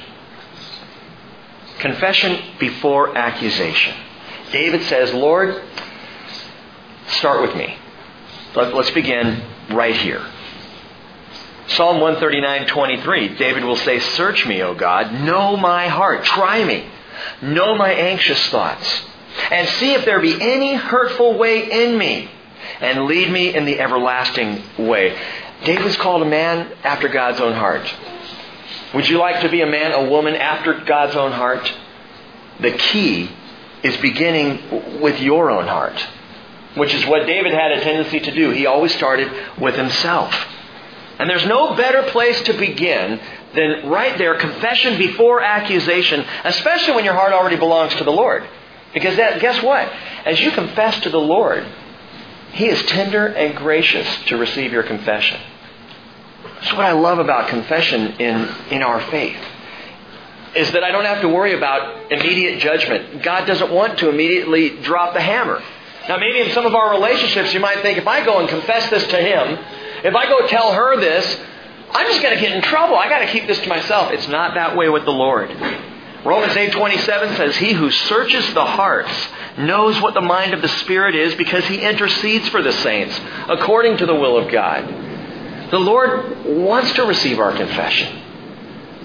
Confession 1.81 2.41
before 2.61 3.17
accusation. 3.17 3.95
David 4.53 4.83
says, 4.85 5.12
Lord, 5.12 5.61
start 7.09 7.43
with 7.43 7.57
me. 7.57 7.77
Let's 8.55 8.91
begin 8.93 9.43
right 9.71 9.97
here. 9.97 10.25
Psalm 11.76 12.00
139:23, 12.00 13.29
David 13.38 13.64
will 13.64 13.76
say, 13.76 13.99
"Search 13.99 14.45
me, 14.45 14.62
O 14.62 14.75
God, 14.75 15.12
know 15.12 15.57
my 15.57 15.88
heart, 15.88 16.25
try 16.25 16.62
me, 16.64 16.85
know 17.41 17.75
my 17.75 17.93
anxious 17.93 18.47
thoughts, 18.49 19.05
and 19.50 19.67
see 19.69 19.95
if 19.95 20.05
there 20.05 20.21
be 20.21 20.37
any 20.41 20.75
hurtful 20.75 21.38
way 21.38 21.61
in 21.61 21.97
me, 21.97 22.29
and 22.81 23.07
lead 23.07 23.31
me 23.31 23.55
in 23.55 23.64
the 23.64 23.81
everlasting 23.81 24.62
way." 24.76 25.14
David's 25.64 25.97
called 25.97 26.23
a 26.23 26.26
man 26.26 26.67
after 26.85 27.09
God's 27.09 27.41
own 27.41 27.55
heart. 27.55 27.91
Would 28.93 29.09
you 29.09 29.19
like 29.19 29.41
to 29.41 29.49
be 29.49 29.62
a 29.62 29.67
man, 29.67 29.93
a 29.93 30.02
woman 30.02 30.37
after 30.37 30.75
God's 30.75 31.17
own 31.17 31.33
heart? 31.33 31.73
The 32.61 32.73
key 32.73 33.31
is 33.83 33.97
beginning 33.97 34.99
with 35.00 35.21
your 35.23 35.50
own 35.50 35.67
heart, 35.67 36.05
which 36.75 36.93
is 36.95 37.07
what 37.07 37.26
David 37.26 37.55
had 37.55 37.73
a 37.73 37.81
tendency 37.81 38.21
to 38.21 38.31
do. 38.31 38.50
He 38.50 38.67
always 38.67 38.95
started 38.95 39.31
with 39.57 39.76
himself. 39.76 40.49
And 41.23 41.31
there's 41.31 41.47
no 41.47 41.76
better 41.76 42.02
place 42.11 42.43
to 42.43 42.52
begin 42.52 43.21
than 43.55 43.88
right 43.88 44.19
there, 44.19 44.35
confession 44.41 44.99
before 44.99 45.41
accusation, 45.41 46.26
especially 46.43 46.95
when 46.95 47.05
your 47.05 47.14
heart 47.14 47.33
already 47.33 47.55
belongs 47.55 47.95
to 47.95 48.02
the 48.02 48.11
Lord. 48.11 48.45
Because 48.93 49.17
that, 49.19 49.41
guess 49.41 49.62
what? 49.62 49.88
As 50.25 50.41
you 50.41 50.50
confess 50.50 50.99
to 51.02 51.11
the 51.11 51.21
Lord, 51.21 51.64
He 52.55 52.67
is 52.67 52.83
tender 52.87 53.29
and 53.29 53.57
gracious 53.57 54.05
to 54.25 54.37
receive 54.37 54.73
your 54.73 54.83
confession. 54.83 55.41
That's 56.57 56.73
what 56.73 56.87
I 56.87 56.91
love 56.91 57.21
about 57.21 57.49
confession 57.49 58.21
in, 58.21 58.49
in 58.73 58.83
our 58.83 59.00
faith. 59.02 59.38
Is 60.57 60.73
that 60.73 60.83
I 60.83 60.91
don't 60.91 61.05
have 61.05 61.21
to 61.21 61.29
worry 61.29 61.55
about 61.55 62.11
immediate 62.11 62.59
judgment. 62.59 63.23
God 63.23 63.47
doesn't 63.47 63.71
want 63.71 64.00
to 64.00 64.09
immediately 64.09 64.71
drop 64.83 65.14
the 65.14 65.21
hammer. 65.21 65.62
Now, 66.09 66.17
maybe 66.17 66.41
in 66.41 66.50
some 66.50 66.67
of 66.67 66.75
our 66.75 66.91
relationships, 66.91 67.55
you 67.55 67.61
might 67.61 67.81
think, 67.83 67.97
if 67.97 68.09
I 68.09 68.25
go 68.25 68.41
and 68.41 68.49
confess 68.49 68.91
this 68.91 69.07
to 69.07 69.19
Him, 69.19 69.57
if 70.05 70.15
I 70.15 70.27
go 70.27 70.47
tell 70.47 70.73
her 70.73 70.99
this, 71.01 71.39
I'm 71.93 72.07
just 72.07 72.23
going 72.23 72.35
to 72.35 72.41
get 72.41 72.53
in 72.53 72.63
trouble. 72.63 72.97
I 72.97 73.09
got 73.09 73.21
to 73.21 73.27
keep 73.27 73.47
this 73.47 73.61
to 73.61 73.69
myself. 73.69 74.13
It's 74.13 74.29
not 74.29 74.55
that 74.55 74.77
way 74.77 74.89
with 74.89 75.05
the 75.05 75.13
Lord. 75.13 75.51
Romans 76.25 76.55
8:27 76.55 77.37
says, 77.37 77.57
"He 77.57 77.73
who 77.73 77.91
searches 77.91 78.55
the 78.55 78.65
hearts 78.65 79.13
knows 79.59 80.01
what 80.01 80.15
the 80.15 80.21
mind 80.21 80.55
of 80.55 80.63
the 80.63 80.69
Spirit 80.69 81.15
is 81.15 81.35
because 81.35 81.65
he 81.67 81.79
intercedes 81.79 82.49
for 82.49 82.63
the 82.63 82.73
saints 82.73 83.21
according 83.49 83.97
to 83.99 84.07
the 84.07 84.15
will 84.15 84.39
of 84.39 84.51
God." 84.51 84.85
The 85.71 85.81
Lord 85.81 86.47
wants 86.47 86.93
to 86.93 87.05
receive 87.05 87.41
our 87.41 87.53
confession. 87.53 88.21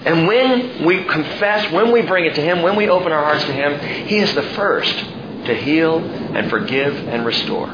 And 0.04 0.28
when 0.28 0.84
we 0.84 1.04
confess, 1.04 1.72
when 1.72 1.90
we 1.90 2.02
bring 2.02 2.24
it 2.26 2.36
to 2.36 2.40
Him, 2.40 2.62
when 2.62 2.76
we 2.76 2.88
open 2.88 3.10
our 3.10 3.24
hearts 3.24 3.44
to 3.44 3.52
Him, 3.52 3.78
He 4.06 4.18
is 4.18 4.32
the 4.34 4.42
first 4.42 4.94
to 5.46 5.54
heal 5.54 5.98
and 5.98 6.48
forgive 6.48 7.08
and 7.08 7.26
restore. 7.26 7.68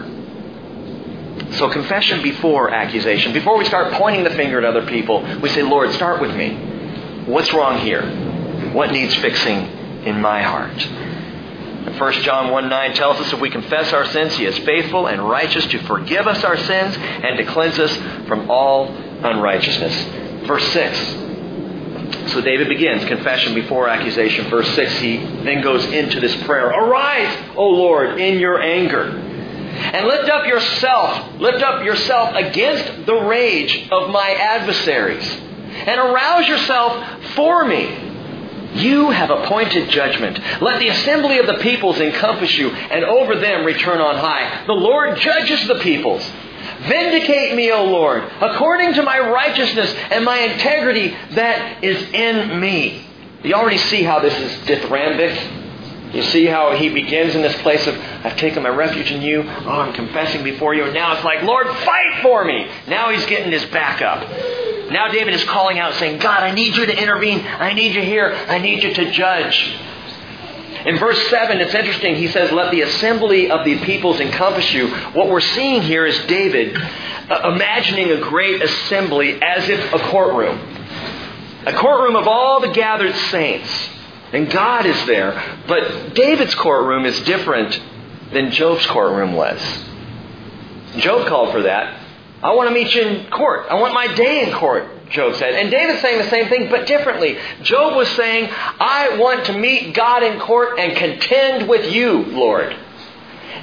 So 1.56 1.68
confession 1.68 2.23
before 2.23 2.70
accusation. 2.70 3.32
Before 3.32 3.56
we 3.56 3.64
start 3.64 3.92
pointing 3.94 4.25
the 4.25 4.30
finger 4.30 4.58
at 4.58 4.64
other 4.64 4.87
people, 4.87 5.23
we 5.40 5.49
say, 5.50 5.62
Lord, 5.62 5.92
start 5.92 6.20
with 6.20 6.34
me. 6.34 6.54
What's 7.26 7.52
wrong 7.52 7.78
here? 7.78 8.73
What 8.73 8.90
needs 8.90 9.14
fixing 9.16 9.66
in 10.04 10.20
my 10.20 10.42
heart? 10.42 10.75
1 11.96 12.12
John 12.23 12.50
1 12.50 12.68
9 12.68 12.94
tells 12.94 13.20
us 13.20 13.32
if 13.32 13.40
we 13.40 13.50
confess 13.50 13.92
our 13.92 14.04
sins, 14.06 14.37
He 14.37 14.46
is 14.46 14.58
faithful 14.58 15.06
and 15.06 15.28
righteous 15.28 15.64
to 15.66 15.78
forgive 15.87 16.26
us 16.26 16.42
our 16.42 16.56
sins 16.56 16.96
and 16.96 17.38
to 17.38 17.44
cleanse 17.44 17.78
us 17.78 17.94
from 18.26 18.50
all 18.50 18.88
unrighteousness. 18.88 20.46
Verse 20.46 20.66
6. 20.73 22.32
So 22.32 22.40
David 22.40 22.68
begins 22.68 23.04
confession 23.04 23.54
before 23.54 23.88
accusation. 23.88 24.50
Verse 24.50 24.68
6, 24.75 24.99
he 24.99 25.18
then 25.18 25.62
goes 25.62 25.84
into 25.84 26.20
this 26.20 26.34
prayer 26.44 26.68
Arise, 26.68 27.54
O 27.54 27.68
Lord, 27.68 28.18
in 28.18 28.40
your 28.40 28.61
anger 28.61 29.33
and 29.75 30.07
lift 30.07 30.28
up 30.28 30.47
yourself, 30.47 31.40
lift 31.40 31.62
up 31.62 31.85
yourself 31.85 32.35
against 32.35 33.07
the 33.07 33.14
rage 33.14 33.88
of 33.90 34.11
my 34.11 34.31
adversaries, 34.31 35.28
and 35.31 36.00
arouse 36.00 36.47
yourself 36.47 37.04
for 37.35 37.64
me. 37.64 38.12
You 38.75 39.11
have 39.11 39.31
appointed 39.31 39.88
judgment. 39.90 40.40
Let 40.61 40.81
the 40.81 40.88
assembly 40.88 41.38
of 41.38 41.47
the 41.47 41.59
peoples 41.59 42.00
encompass 42.00 42.57
you, 42.57 42.71
and 42.71 43.04
over 43.04 43.37
them 43.37 43.64
return 43.64 44.00
on 44.00 44.16
high. 44.16 44.64
The 44.66 44.73
Lord 44.73 45.16
judges 45.19 45.66
the 45.69 45.78
peoples. 45.78 46.28
Vindicate 46.88 47.54
me, 47.54 47.71
O 47.71 47.85
Lord, 47.85 48.25
according 48.40 48.95
to 48.95 49.02
my 49.02 49.19
righteousness 49.19 49.95
and 50.11 50.25
my 50.25 50.38
integrity 50.38 51.16
that 51.33 51.85
is 51.85 52.02
in 52.12 52.59
me. 52.61 53.07
You 53.43 53.54
already 53.54 53.78
see 53.78 54.02
how 54.02 54.19
this 54.21 54.35
is 54.38 54.52
dithyrambic. 54.66 55.63
You 56.14 56.23
see 56.23 56.47
how 56.47 56.76
he 56.76 56.90
begins 56.90 57.35
in 57.35 57.42
this 57.42 57.56
place 57.62 57.85
of, 57.88 57.97
I've 57.97 58.37
taken 58.37 58.62
my 58.62 58.68
refuge 58.68 59.11
in 59.11 59.21
you. 59.21 59.42
Oh, 59.42 59.80
I'm 59.80 59.92
confessing 59.92 60.44
before 60.44 60.73
you. 60.73 60.85
And 60.85 60.94
now 60.94 61.14
it's 61.16 61.25
like, 61.25 61.42
Lord, 61.42 61.66
fight 61.66 62.23
for 62.23 62.44
me. 62.44 62.71
Now 62.87 63.11
he's 63.11 63.26
getting 63.26 63.50
his 63.50 63.64
back 63.66 64.00
up. 64.00 64.21
Now 64.92 65.09
David 65.09 65.35
is 65.35 65.42
calling 65.44 65.80
out 65.80 65.94
saying, 65.94 66.21
God, 66.21 66.44
I 66.44 66.52
need 66.52 66.76
you 66.76 66.87
to 66.87 67.02
intervene. 67.02 67.40
I 67.40 67.73
need 67.73 67.94
you 67.94 68.02
here. 68.02 68.33
I 68.33 68.59
need 68.59 68.85
you 68.85 68.94
to 68.94 69.11
judge. 69.11 69.76
In 70.87 70.99
verse 70.99 71.18
7, 71.28 71.61
it's 71.61 71.75
interesting. 71.75 72.14
He 72.14 72.28
says, 72.28 72.52
Let 72.52 72.71
the 72.71 72.83
assembly 72.83 73.50
of 73.50 73.64
the 73.64 73.78
peoples 73.80 74.21
encompass 74.21 74.73
you. 74.73 74.88
What 74.88 75.28
we're 75.28 75.40
seeing 75.40 75.83
here 75.83 76.06
is 76.06 76.16
David 76.26 76.76
uh, 76.76 77.50
imagining 77.54 78.11
a 78.11 78.21
great 78.21 78.62
assembly 78.62 79.42
as 79.42 79.68
if 79.68 79.92
a 79.92 79.99
courtroom. 80.11 80.59
A 81.66 81.73
courtroom 81.73 82.14
of 82.14 82.28
all 82.28 82.61
the 82.61 82.68
gathered 82.68 83.14
saints. 83.30 83.71
And 84.34 84.50
God 84.50 84.84
is 84.84 85.06
there. 85.06 85.62
But 85.68 86.14
David's 86.14 86.54
courtroom 86.56 87.06
is 87.06 87.20
different 87.20 87.80
than 88.32 88.50
Job's 88.50 88.84
courtroom 88.86 89.34
was. 89.34 89.60
Job 90.96 91.28
called 91.28 91.52
for 91.52 91.62
that. 91.62 92.00
I 92.42 92.52
want 92.54 92.68
to 92.68 92.74
meet 92.74 92.92
you 92.94 93.02
in 93.02 93.30
court. 93.30 93.66
I 93.70 93.74
want 93.74 93.94
my 93.94 94.12
day 94.14 94.44
in 94.44 94.52
court, 94.54 95.08
Job 95.10 95.36
said. 95.36 95.54
And 95.54 95.70
David's 95.70 96.02
saying 96.02 96.18
the 96.18 96.28
same 96.30 96.48
thing, 96.48 96.68
but 96.68 96.86
differently. 96.86 97.38
Job 97.62 97.96
was 97.96 98.08
saying, 98.08 98.50
I 98.52 99.16
want 99.18 99.46
to 99.46 99.56
meet 99.56 99.94
God 99.94 100.22
in 100.22 100.40
court 100.40 100.78
and 100.78 100.96
contend 100.96 101.68
with 101.68 101.92
you, 101.92 102.24
Lord. 102.24 102.76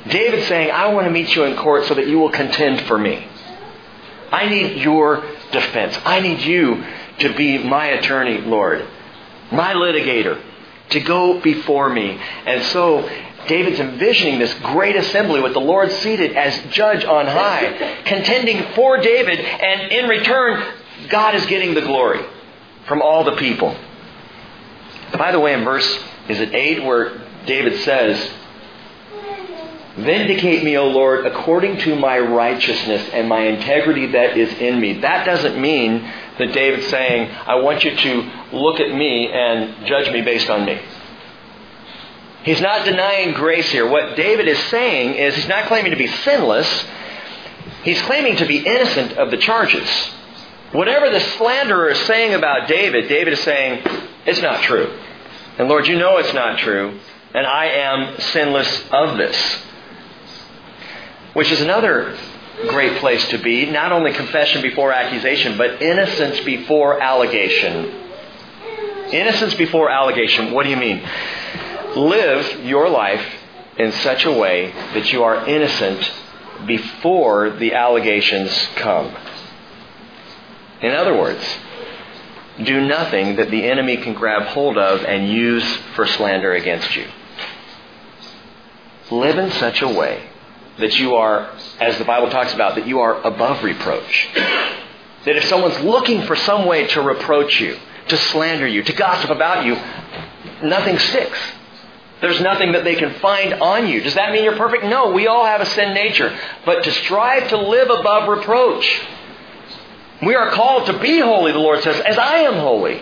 David's 0.08 0.48
saying, 0.48 0.72
I 0.72 0.88
want 0.94 1.06
to 1.06 1.12
meet 1.12 1.36
you 1.36 1.44
in 1.44 1.58
court 1.58 1.86
so 1.86 1.96
that 1.96 2.08
you 2.08 2.18
will 2.18 2.32
contend 2.32 2.82
for 2.88 2.98
me. 2.98 3.28
I 4.32 4.48
need 4.48 4.82
your 4.82 5.22
defense. 5.52 5.98
I 6.06 6.22
need 6.22 6.40
you 6.40 6.84
to 7.20 7.36
be 7.36 7.58
my 7.58 7.88
attorney, 7.88 8.40
Lord, 8.40 8.88
my 9.52 9.74
litigator, 9.74 10.42
to 10.92 11.00
go 11.00 11.40
before 11.40 11.90
me. 11.90 12.20
And 12.46 12.64
so 12.66 13.10
David's 13.48 13.80
envisioning 13.80 14.40
this 14.40 14.54
great 14.56 14.96
assembly 14.96 15.42
with 15.42 15.54
the 15.54 15.60
Lord 15.62 15.92
seated 15.92 16.36
as 16.36 16.58
judge 16.74 17.04
on 17.04 17.26
high, 17.26 18.04
contending 18.06 18.74
for 18.74 18.98
David, 18.98 19.40
and 19.40 19.92
in 19.92 20.08
return, 20.08 20.64
God 21.10 21.36
is 21.36 21.46
getting 21.48 21.74
the 21.74 21.82
glory 21.82 22.24
from 22.88 23.02
all 23.02 23.24
the 23.24 23.36
people. 23.38 23.76
By 25.18 25.32
the 25.32 25.40
way, 25.40 25.54
in 25.54 25.64
verse, 25.64 26.00
is 26.30 26.40
it 26.40 26.54
8, 26.54 26.84
where 26.84 27.22
David 27.46 27.80
says, 27.82 28.32
Vindicate 29.98 30.64
me, 30.64 30.78
O 30.78 30.88
Lord, 30.88 31.26
according 31.26 31.78
to 31.80 31.96
my 31.96 32.18
righteousness 32.18 33.10
and 33.12 33.28
my 33.28 33.42
integrity 33.42 34.08
that 34.08 34.38
is 34.38 34.54
in 34.54 34.80
me. 34.80 35.02
That 35.02 35.26
doesn't 35.26 35.60
mean 35.60 36.02
that 36.38 36.54
David's 36.54 36.88
saying, 36.88 37.30
I 37.30 37.56
want 37.56 37.84
you 37.84 37.96
to 37.96 38.32
look 38.54 38.80
at 38.80 38.96
me 38.96 39.28
and 39.28 39.86
judge 39.86 40.10
me 40.12 40.22
based 40.22 40.50
on 40.50 40.66
me. 40.66 40.80
He's 42.44 42.62
not 42.62 42.86
denying 42.86 43.34
grace 43.34 43.70
here. 43.70 43.88
What 43.88 44.16
David 44.16 44.48
is 44.48 44.58
saying 44.70 45.16
is 45.16 45.36
he's 45.36 45.48
not 45.48 45.66
claiming 45.66 45.92
to 45.92 45.98
be 45.98 46.08
sinless. 46.08 46.86
He's 47.84 48.02
claiming 48.04 48.38
to 48.38 48.46
be 48.46 48.66
innocent 48.66 49.14
of 49.14 49.30
the 49.30 49.38
charges. 49.38 49.88
Whatever 50.72 51.10
the 51.10 51.20
slanderer 51.20 51.90
is 51.90 52.00
saying 52.06 52.34
about 52.34 52.70
David, 52.70 53.10
David 53.10 53.34
is 53.34 53.44
saying, 53.44 53.84
it's 54.26 54.42
not 54.42 54.64
true. 54.64 54.98
And 55.58 55.68
Lord, 55.68 55.86
you 55.86 56.00
know 56.00 56.18
it's 56.18 56.34
not 56.34 56.60
true, 56.60 56.98
and 57.34 57.46
I 57.46 57.66
am 57.66 58.20
sinless 58.20 58.86
of 58.90 59.18
this. 59.18 59.38
Which 61.34 61.52
is 61.52 61.62
another 61.62 62.18
great 62.68 63.00
place 63.00 63.28
to 63.30 63.38
be. 63.38 63.66
Not 63.66 63.92
only 63.92 64.14
confession 64.14 64.62
before 64.62 64.92
accusation, 64.92 65.58
but 65.58 65.82
innocence 65.82 66.40
before 66.42 67.02
allegation. 67.02 67.86
Innocence 69.12 69.54
before 69.56 69.90
allegation. 69.90 70.52
What 70.52 70.64
do 70.64 70.70
you 70.70 70.78
mean? 70.78 71.02
Live 71.96 72.66
your 72.66 72.90
life 72.90 73.26
in 73.78 73.92
such 73.92 74.26
a 74.26 74.32
way 74.32 74.72
that 74.94 75.12
you 75.12 75.24
are 75.24 75.48
innocent 75.48 76.12
before 76.66 77.50
the 77.50 77.74
allegations 77.74 78.52
come. 78.76 79.16
In 80.82 80.92
other 80.92 81.18
words, 81.18 81.44
do 82.64 82.86
nothing 82.86 83.38
that 83.38 83.50
the 83.50 83.64
enemy 83.64 83.98
can 83.98 84.14
grab 84.14 84.44
hold 84.44 84.78
of 84.78 85.04
and 85.04 85.30
use 85.30 85.66
for 85.96 86.06
slander 86.06 86.54
against 86.54 86.96
you. 86.96 87.08
Live 89.10 89.38
in 89.38 89.52
such 89.52 89.82
a 89.82 89.88
way 89.88 90.31
that 90.80 90.98
you 91.00 91.16
are, 91.16 91.50
as 91.80 91.98
the 91.98 92.06
Bible 92.06 92.30
talks 92.30 92.54
about, 92.54 92.76
that 92.76 92.88
you 92.88 93.00
are 93.00 93.22
above 93.22 93.64
reproach. 93.64 94.30
That 94.34 95.36
if 95.36 95.46
someone's 95.46 95.80
looking 95.82 96.24
for 96.24 96.36
some 96.36 96.66
way 96.66 96.88
to 96.88 97.02
reproach 97.02 97.60
you, 97.60 97.78
to 98.08 98.18
slander 98.18 98.68
you, 98.68 98.84
to 98.84 98.94
gossip 98.94 99.30
about 99.30 99.66
you, 99.66 99.76
nothing 100.68 100.98
sticks. 100.98 101.38
There's 102.22 102.42
nothing 102.42 102.74
that 102.74 102.84
they 102.84 102.96
can 102.96 103.14
find 103.16 103.54
on 103.56 103.88
you. 103.88 104.02
Does 104.02 104.14
that 104.14 104.32
mean 104.32 104.44
you're 104.44 104.56
perfect? 104.56 104.84
No, 104.84 105.12
we 105.12 105.28
all 105.28 105.46
have 105.46 105.62
a 105.62 105.66
sin 105.66 105.94
nature. 105.94 106.38
But 106.66 106.84
to 106.84 106.92
strive 106.92 107.50
to 107.50 107.58
live 107.58 107.90
above 107.90 108.30
reproach. 108.30 109.02
We 110.22 110.36
are 110.36 110.52
called 110.52 110.86
to 110.86 111.00
be 111.00 111.20
holy, 111.20 111.52
the 111.52 111.58
Lord 111.58 111.82
says, 111.82 112.00
as 112.00 112.18
I 112.18 112.38
am 112.38 112.54
holy. 112.54 113.02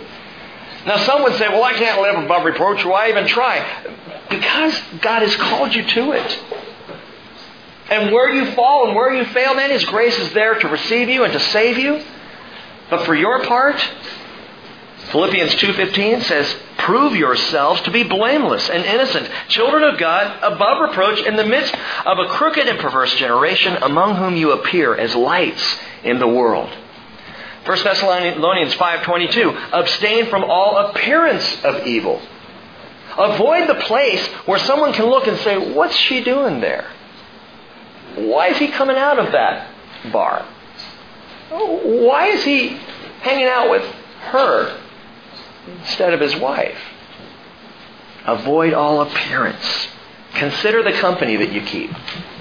Now, 0.86 0.98
some 0.98 1.24
would 1.24 1.36
say, 1.36 1.50
well, 1.50 1.64
I 1.64 1.74
can't 1.74 2.02
live 2.02 2.24
above 2.24 2.46
reproach. 2.46 2.86
Why 2.86 3.10
even 3.10 3.28
try? 3.28 3.66
Because 4.30 4.80
God 5.02 5.22
has 5.22 5.36
called 5.36 5.76
you 5.76 5.84
to 5.84 6.12
it. 6.14 6.40
And 7.90 8.12
where 8.14 8.30
you 8.30 8.52
fall 8.54 8.88
and 8.88 8.96
where 8.96 9.14
you 9.14 9.26
fail, 9.26 9.56
man, 9.56 9.72
His 9.72 9.86
grace 9.86 10.18
is 10.18 10.32
there 10.34 10.56
to 10.56 10.68
receive 10.68 11.10
you 11.10 11.24
and 11.24 11.34
to 11.34 11.40
save 11.40 11.78
you. 11.78 12.04
But 12.90 13.06
for 13.06 13.16
your 13.16 13.44
part, 13.46 13.80
Philippians 15.12 15.56
2.15 15.56 16.24
says, 16.24 16.56
Prove 16.78 17.16
yourselves 17.16 17.82
to 17.82 17.92
be 17.92 18.04
blameless 18.04 18.70
and 18.70 18.86
innocent, 18.86 19.30
children 19.48 19.84
of 19.84 20.00
God, 20.00 20.40
above 20.44 20.90
reproach, 20.90 21.20
in 21.26 21.36
the 21.36 21.46
midst 21.46 21.74
of 22.06 22.20
a 22.20 22.28
crooked 22.28 22.68
and 22.68 22.80
perverse 22.80 23.16
generation, 23.16 23.76
among 23.82 24.16
whom 24.16 24.36
you 24.36 24.52
appear 24.52 24.96
as 24.96 25.16
lights 25.16 25.78
in 26.04 26.20
the 26.20 26.28
world. 26.28 26.70
1 27.66 27.84
Thessalonians 27.84 28.74
5.22, 28.76 29.74
Abstain 29.74 30.28
from 30.28 30.44
all 30.44 30.78
appearance 30.78 31.64
of 31.64 31.86
evil. 31.86 32.22
Avoid 33.18 33.68
the 33.68 33.82
place 33.82 34.26
where 34.46 34.60
someone 34.60 34.94
can 34.94 35.06
look 35.06 35.28
and 35.28 35.38
say, 35.40 35.74
What's 35.74 35.96
she 35.96 36.24
doing 36.24 36.62
there? 36.62 36.88
Why 38.28 38.48
is 38.50 38.58
he 38.58 38.68
coming 38.70 38.98
out 38.98 39.20
of 39.20 39.32
that 39.32 39.68
bar? 40.12 40.46
Why 41.50 42.28
is 42.28 42.44
he 42.44 42.70
hanging 43.22 43.48
out 43.48 43.70
with 43.70 43.84
her 44.32 44.80
instead 45.80 46.14
of 46.14 46.20
his 46.20 46.36
wife? 46.36 46.78
Avoid 48.26 48.74
all 48.74 49.02
appearance. 49.02 49.88
Consider 50.36 50.84
the 50.84 50.94
company 50.94 51.38
that 51.38 51.52
you 51.52 51.62
keep. 51.62 51.92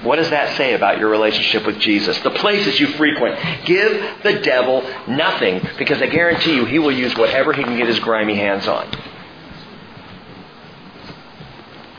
What 0.03 0.17
does 0.17 0.29
that 0.29 0.55
say 0.55 0.73
about 0.73 0.99
your 0.99 1.09
relationship 1.09 1.65
with 1.65 1.79
Jesus? 1.79 2.17
The 2.19 2.31
places 2.31 2.79
you 2.79 2.87
frequent. 2.89 3.65
Give 3.65 4.23
the 4.23 4.39
devil 4.41 4.87
nothing 5.07 5.67
because 5.77 6.01
I 6.01 6.05
guarantee 6.05 6.55
you 6.55 6.65
he 6.65 6.79
will 6.79 6.91
use 6.91 7.15
whatever 7.15 7.51
he 7.51 7.63
can 7.63 7.77
get 7.77 7.87
his 7.87 7.99
grimy 7.99 8.35
hands 8.35 8.67
on. 8.67 8.89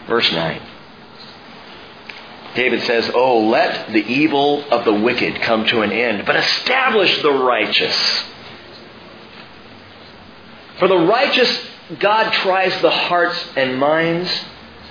Verse 0.06 0.30
9. 0.32 0.69
David 2.54 2.82
says, 2.82 3.10
Oh, 3.14 3.48
let 3.48 3.92
the 3.92 4.04
evil 4.04 4.64
of 4.70 4.84
the 4.84 4.92
wicked 4.92 5.40
come 5.42 5.66
to 5.66 5.82
an 5.82 5.92
end, 5.92 6.26
but 6.26 6.36
establish 6.36 7.22
the 7.22 7.32
righteous. 7.32 8.24
For 10.78 10.88
the 10.88 10.98
righteous, 10.98 11.66
God 11.98 12.32
tries 12.32 12.80
the 12.80 12.90
hearts 12.90 13.38
and 13.56 13.78
minds. 13.78 14.30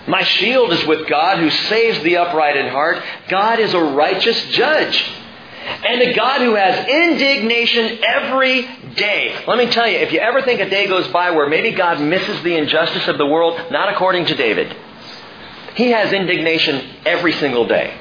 My 0.08 0.24
shield 0.24 0.72
is 0.72 0.86
with 0.86 1.10
God 1.10 1.40
who 1.40 1.50
saves 1.50 2.02
the 2.04 2.18
upright 2.18 2.56
in 2.56 2.70
heart. 2.70 3.04
God 3.28 3.60
is 3.60 3.74
a 3.74 3.82
righteous 3.82 4.42
judge. 4.52 5.12
And 5.86 6.02
a 6.02 6.14
God 6.14 6.42
who 6.42 6.56
has 6.56 6.88
indignation 6.88 8.00
every 8.04 8.62
day. 8.96 9.44
Let 9.46 9.58
me 9.58 9.68
tell 9.68 9.88
you, 9.88 9.98
if 9.98 10.12
you 10.12 10.20
ever 10.20 10.42
think 10.42 10.62
a 10.62 10.70
day 10.70 10.88
goes 10.88 11.08
by 11.10 11.32
where 11.32 11.50
maybe 11.50 11.72
God 11.72 12.00
misses 12.02 12.42
the 12.44 12.56
injustice 12.56 13.08
of 13.08 13.18
the 13.18 13.26
world, 13.26 13.60
not 13.70 13.94
according 13.94 14.26
to 14.28 14.36
David. 14.36 14.76
He 15.80 15.92
has 15.92 16.12
indignation 16.12 16.90
every 17.06 17.32
single 17.32 17.66
day. 17.66 17.98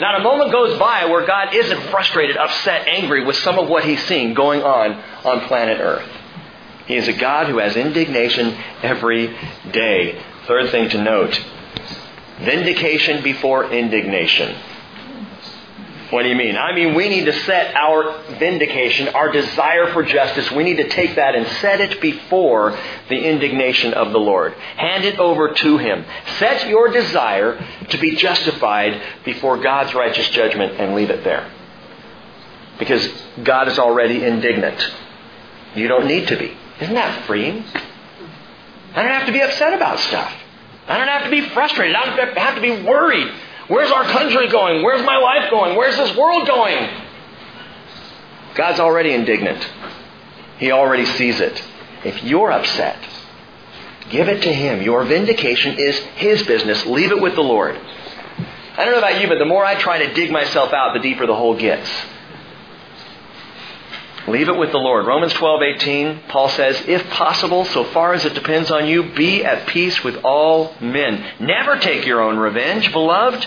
Not 0.00 0.20
a 0.20 0.24
moment 0.24 0.50
goes 0.50 0.76
by 0.80 1.04
where 1.04 1.24
God 1.24 1.54
isn't 1.54 1.80
frustrated, 1.90 2.36
upset, 2.36 2.88
angry 2.88 3.24
with 3.24 3.36
some 3.36 3.56
of 3.56 3.68
what 3.68 3.84
he's 3.84 4.04
seeing 4.08 4.34
going 4.34 4.64
on 4.64 4.94
on 5.24 5.46
planet 5.46 5.78
Earth. 5.80 6.10
He 6.88 6.96
is 6.96 7.06
a 7.06 7.12
God 7.12 7.46
who 7.46 7.58
has 7.58 7.76
indignation 7.76 8.56
every 8.82 9.28
day. 9.70 10.20
Third 10.48 10.72
thing 10.72 10.88
to 10.88 11.00
note 11.00 11.40
vindication 12.40 13.22
before 13.22 13.70
indignation. 13.70 14.52
What 16.12 16.24
do 16.24 16.28
you 16.28 16.36
mean? 16.36 16.58
I 16.58 16.74
mean, 16.74 16.92
we 16.94 17.08
need 17.08 17.24
to 17.24 17.32
set 17.32 17.74
our 17.74 18.22
vindication, 18.38 19.08
our 19.08 19.32
desire 19.32 19.94
for 19.94 20.02
justice, 20.02 20.50
we 20.50 20.62
need 20.62 20.76
to 20.76 20.90
take 20.90 21.14
that 21.14 21.34
and 21.34 21.46
set 21.62 21.80
it 21.80 22.02
before 22.02 22.78
the 23.08 23.16
indignation 23.16 23.94
of 23.94 24.12
the 24.12 24.18
Lord. 24.18 24.52
Hand 24.52 25.06
it 25.06 25.18
over 25.18 25.54
to 25.54 25.78
Him. 25.78 26.04
Set 26.38 26.68
your 26.68 26.88
desire 26.88 27.66
to 27.88 27.96
be 27.96 28.16
justified 28.16 29.00
before 29.24 29.56
God's 29.56 29.94
righteous 29.94 30.28
judgment 30.28 30.78
and 30.78 30.94
leave 30.94 31.08
it 31.08 31.24
there. 31.24 31.50
Because 32.78 33.08
God 33.42 33.68
is 33.68 33.78
already 33.78 34.22
indignant. 34.22 34.86
You 35.74 35.88
don't 35.88 36.06
need 36.06 36.28
to 36.28 36.36
be. 36.36 36.54
Isn't 36.82 36.94
that 36.94 37.24
freeing? 37.24 37.64
I 38.94 39.02
don't 39.02 39.12
have 39.12 39.26
to 39.28 39.32
be 39.32 39.40
upset 39.40 39.72
about 39.72 39.98
stuff. 39.98 40.30
I 40.86 40.98
don't 40.98 41.08
have 41.08 41.24
to 41.24 41.30
be 41.30 41.48
frustrated. 41.48 41.96
I 41.96 42.14
don't 42.14 42.36
have 42.36 42.56
to 42.56 42.60
be 42.60 42.82
worried 42.82 43.32
Where's 43.68 43.90
our 43.90 44.04
country 44.04 44.48
going? 44.48 44.82
Where's 44.82 45.04
my 45.04 45.16
life 45.16 45.50
going? 45.50 45.76
Where's 45.76 45.96
this 45.96 46.16
world 46.16 46.46
going? 46.46 46.88
God's 48.54 48.80
already 48.80 49.12
indignant. 49.12 49.66
He 50.58 50.70
already 50.72 51.06
sees 51.06 51.40
it. 51.40 51.62
If 52.04 52.22
you're 52.22 52.52
upset, 52.52 52.98
give 54.10 54.28
it 54.28 54.42
to 54.42 54.52
Him. 54.52 54.82
Your 54.82 55.04
vindication 55.04 55.78
is 55.78 55.98
His 55.98 56.42
business. 56.42 56.84
Leave 56.86 57.12
it 57.12 57.20
with 57.20 57.34
the 57.34 57.42
Lord. 57.42 57.78
I 58.76 58.84
don't 58.84 58.92
know 58.92 58.98
about 58.98 59.20
you, 59.20 59.28
but 59.28 59.38
the 59.38 59.44
more 59.44 59.64
I 59.64 59.74
try 59.74 60.04
to 60.06 60.14
dig 60.14 60.30
myself 60.30 60.72
out, 60.72 60.94
the 60.94 61.00
deeper 61.00 61.26
the 61.26 61.34
hole 61.34 61.56
gets. 61.56 61.88
Leave 64.28 64.48
it 64.48 64.56
with 64.56 64.70
the 64.70 64.78
Lord. 64.78 65.06
Romans 65.06 65.32
12:18, 65.34 66.20
Paul 66.28 66.48
says, 66.50 66.80
"If 66.86 67.10
possible, 67.10 67.64
so 67.64 67.84
far 67.84 68.12
as 68.12 68.24
it 68.24 68.34
depends 68.34 68.70
on 68.70 68.86
you, 68.86 69.02
be 69.02 69.44
at 69.44 69.66
peace 69.66 70.04
with 70.04 70.24
all 70.24 70.74
men. 70.80 71.24
Never 71.40 71.76
take 71.76 72.06
your 72.06 72.20
own 72.20 72.36
revenge, 72.38 72.92
beloved. 72.92 73.46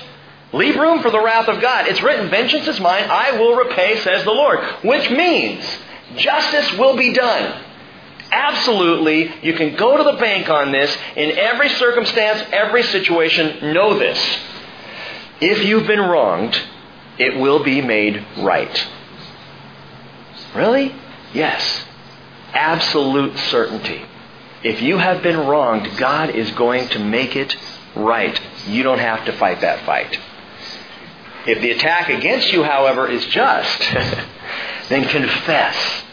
Leave 0.51 0.75
room 0.75 1.01
for 1.01 1.09
the 1.09 1.19
wrath 1.19 1.47
of 1.47 1.61
God. 1.61 1.87
It's 1.87 2.01
written, 2.01 2.29
vengeance 2.29 2.67
is 2.67 2.79
mine, 2.79 3.05
I 3.09 3.31
will 3.31 3.55
repay, 3.55 3.97
says 3.97 4.23
the 4.25 4.31
Lord." 4.31 4.59
Which 4.81 5.09
means 5.09 5.65
justice 6.17 6.73
will 6.73 6.95
be 6.95 7.13
done. 7.13 7.53
Absolutely, 8.31 9.31
you 9.43 9.53
can 9.53 9.75
go 9.75 9.95
to 9.95 10.03
the 10.03 10.17
bank 10.17 10.49
on 10.49 10.71
this 10.71 10.95
in 11.15 11.37
every 11.37 11.69
circumstance, 11.69 12.43
every 12.51 12.83
situation. 12.83 13.73
Know 13.73 13.97
this. 13.97 14.19
If 15.39 15.63
you've 15.63 15.87
been 15.87 16.01
wronged, 16.01 16.59
it 17.17 17.37
will 17.37 17.59
be 17.59 17.81
made 17.81 18.25
right. 18.37 18.87
Really? 20.55 20.95
Yes. 21.33 21.85
Absolute 22.53 23.37
certainty. 23.37 24.01
If 24.63 24.81
you 24.81 24.97
have 24.97 25.21
been 25.21 25.37
wronged, 25.37 25.97
God 25.97 26.29
is 26.31 26.49
going 26.51 26.87
to 26.89 26.99
make 26.99 27.35
it 27.35 27.55
right. 27.95 28.39
You 28.67 28.83
don't 28.83 28.99
have 28.99 29.25
to 29.25 29.33
fight 29.33 29.61
that 29.61 29.85
fight. 29.85 30.17
If 31.45 31.61
the 31.61 31.71
attack 31.71 32.09
against 32.09 32.51
you, 32.51 32.63
however, 32.63 33.07
is 33.07 33.23
just, 33.27 33.79
then 34.89 35.07
confess. 35.07 36.03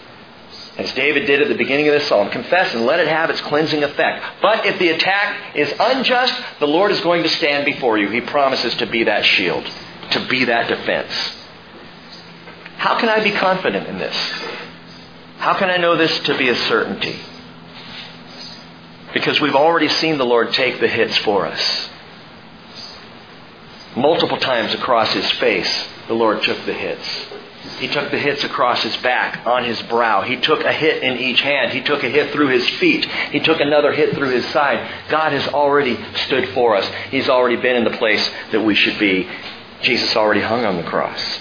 As 0.76 0.92
David 0.94 1.26
did 1.26 1.40
at 1.40 1.48
the 1.48 1.54
beginning 1.54 1.88
of 1.88 1.94
this 1.94 2.08
psalm, 2.08 2.30
confess 2.30 2.74
and 2.74 2.84
let 2.84 2.98
it 2.98 3.08
have 3.08 3.30
its 3.30 3.40
cleansing 3.42 3.82
effect. 3.82 4.24
But 4.42 4.66
if 4.66 4.78
the 4.78 4.88
attack 4.88 5.56
is 5.56 5.72
unjust, 5.78 6.34
the 6.60 6.66
Lord 6.66 6.90
is 6.90 7.00
going 7.00 7.22
to 7.22 7.28
stand 7.28 7.64
before 7.64 7.98
you. 7.98 8.08
He 8.10 8.20
promises 8.20 8.74
to 8.76 8.86
be 8.86 9.04
that 9.04 9.24
shield, 9.24 9.64
to 10.10 10.26
be 10.28 10.46
that 10.46 10.68
defense. 10.68 11.12
How 12.82 12.98
can 12.98 13.08
I 13.08 13.22
be 13.22 13.30
confident 13.30 13.86
in 13.86 13.98
this? 13.98 14.16
How 15.38 15.54
can 15.54 15.70
I 15.70 15.76
know 15.76 15.96
this 15.96 16.18
to 16.24 16.36
be 16.36 16.48
a 16.48 16.56
certainty? 16.56 17.16
Because 19.14 19.40
we've 19.40 19.54
already 19.54 19.86
seen 19.86 20.18
the 20.18 20.26
Lord 20.26 20.52
take 20.52 20.80
the 20.80 20.88
hits 20.88 21.16
for 21.18 21.46
us. 21.46 21.88
Multiple 23.94 24.36
times 24.38 24.74
across 24.74 25.12
his 25.12 25.30
face, 25.30 25.86
the 26.08 26.14
Lord 26.14 26.42
took 26.42 26.66
the 26.66 26.72
hits. 26.72 27.06
He 27.78 27.86
took 27.86 28.10
the 28.10 28.18
hits 28.18 28.42
across 28.42 28.82
his 28.82 28.96
back, 28.96 29.46
on 29.46 29.62
his 29.62 29.80
brow. 29.82 30.22
He 30.22 30.38
took 30.38 30.64
a 30.64 30.72
hit 30.72 31.04
in 31.04 31.18
each 31.18 31.40
hand. 31.40 31.70
He 31.70 31.82
took 31.82 32.02
a 32.02 32.08
hit 32.08 32.32
through 32.32 32.48
his 32.48 32.68
feet. 32.80 33.04
He 33.30 33.38
took 33.38 33.60
another 33.60 33.92
hit 33.92 34.16
through 34.16 34.30
his 34.30 34.46
side. 34.46 35.08
God 35.08 35.30
has 35.30 35.46
already 35.54 35.96
stood 36.26 36.48
for 36.48 36.76
us. 36.76 36.90
He's 37.12 37.28
already 37.28 37.62
been 37.62 37.76
in 37.76 37.84
the 37.84 37.96
place 37.96 38.28
that 38.50 38.64
we 38.64 38.74
should 38.74 38.98
be. 38.98 39.28
Jesus 39.82 40.16
already 40.16 40.40
hung 40.40 40.64
on 40.64 40.78
the 40.78 40.82
cross. 40.82 41.38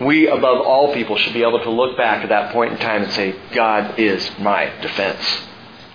We, 0.00 0.28
above 0.28 0.60
all 0.60 0.92
people, 0.92 1.16
should 1.16 1.32
be 1.32 1.42
able 1.42 1.60
to 1.60 1.70
look 1.70 1.96
back 1.96 2.22
at 2.22 2.28
that 2.28 2.52
point 2.52 2.72
in 2.72 2.78
time 2.78 3.02
and 3.02 3.12
say, 3.12 3.34
God 3.54 3.98
is 3.98 4.30
my 4.38 4.66
defense. 4.82 5.22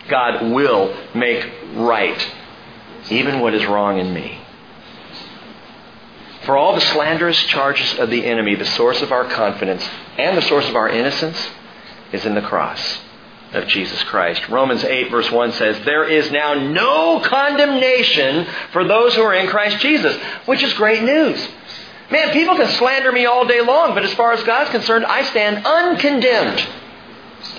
God 0.10 0.52
will 0.52 0.96
make 1.14 1.48
right 1.76 2.32
even 3.10 3.40
what 3.40 3.54
is 3.54 3.66
wrong 3.66 4.00
in 4.00 4.14
me. 4.14 4.40
For 6.46 6.58
all 6.58 6.74
the 6.74 6.82
slanderous 6.82 7.38
charges 7.46 8.00
of 8.00 8.10
the 8.10 8.26
enemy, 8.26 8.56
the 8.56 8.66
source 8.66 9.02
of 9.02 9.12
our 9.12 9.26
confidence 9.26 9.88
and 10.18 10.36
the 10.36 10.42
source 10.42 10.68
of 10.68 10.76
our 10.76 10.90
innocence 10.90 11.38
is 12.12 12.26
in 12.26 12.34
the 12.34 12.42
cross 12.42 13.00
of 13.54 13.68
Jesus 13.68 14.02
Christ. 14.04 14.48
Romans 14.50 14.84
8 14.84 15.12
verse 15.12 15.30
1 15.30 15.52
says, 15.54 15.86
There 15.86 16.06
is 16.06 16.32
now 16.32 16.54
no 16.56 17.20
condemnation 17.20 18.48
for 18.72 18.84
those 18.84 19.14
who 19.14 19.22
are 19.22 19.36
in 19.36 19.48
Christ 19.48 19.80
Jesus, 19.80 20.16
which 20.46 20.64
is 20.64 20.74
great 20.74 21.04
news. 21.04 21.48
Man, 22.12 22.32
people 22.32 22.56
can 22.56 22.68
slander 22.78 23.12
me 23.12 23.26
all 23.26 23.46
day 23.46 23.62
long, 23.62 23.94
but 23.94 24.04
as 24.04 24.14
far 24.14 24.34
as 24.34 24.44
God's 24.44 24.70
concerned, 24.72 25.06
I 25.06 25.24
stand 25.24 25.66
uncondemned. 25.66 26.68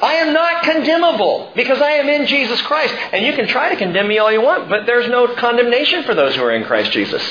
I 0.02 0.14
am 0.14 0.32
not 0.32 0.62
condemnable 0.62 1.52
because 1.56 1.80
I 1.80 1.92
am 1.92 2.08
in 2.08 2.26
Jesus 2.26 2.60
Christ. 2.62 2.94
And 3.12 3.24
you 3.24 3.32
can 3.32 3.48
try 3.48 3.70
to 3.70 3.76
condemn 3.76 4.08
me 4.08 4.18
all 4.18 4.30
you 4.30 4.42
want, 4.42 4.68
but 4.68 4.84
there's 4.84 5.08
no 5.08 5.34
condemnation 5.34 6.02
for 6.04 6.14
those 6.14 6.34
who 6.34 6.42
are 6.42 6.52
in 6.52 6.64
Christ 6.64 6.92
Jesus. 6.92 7.22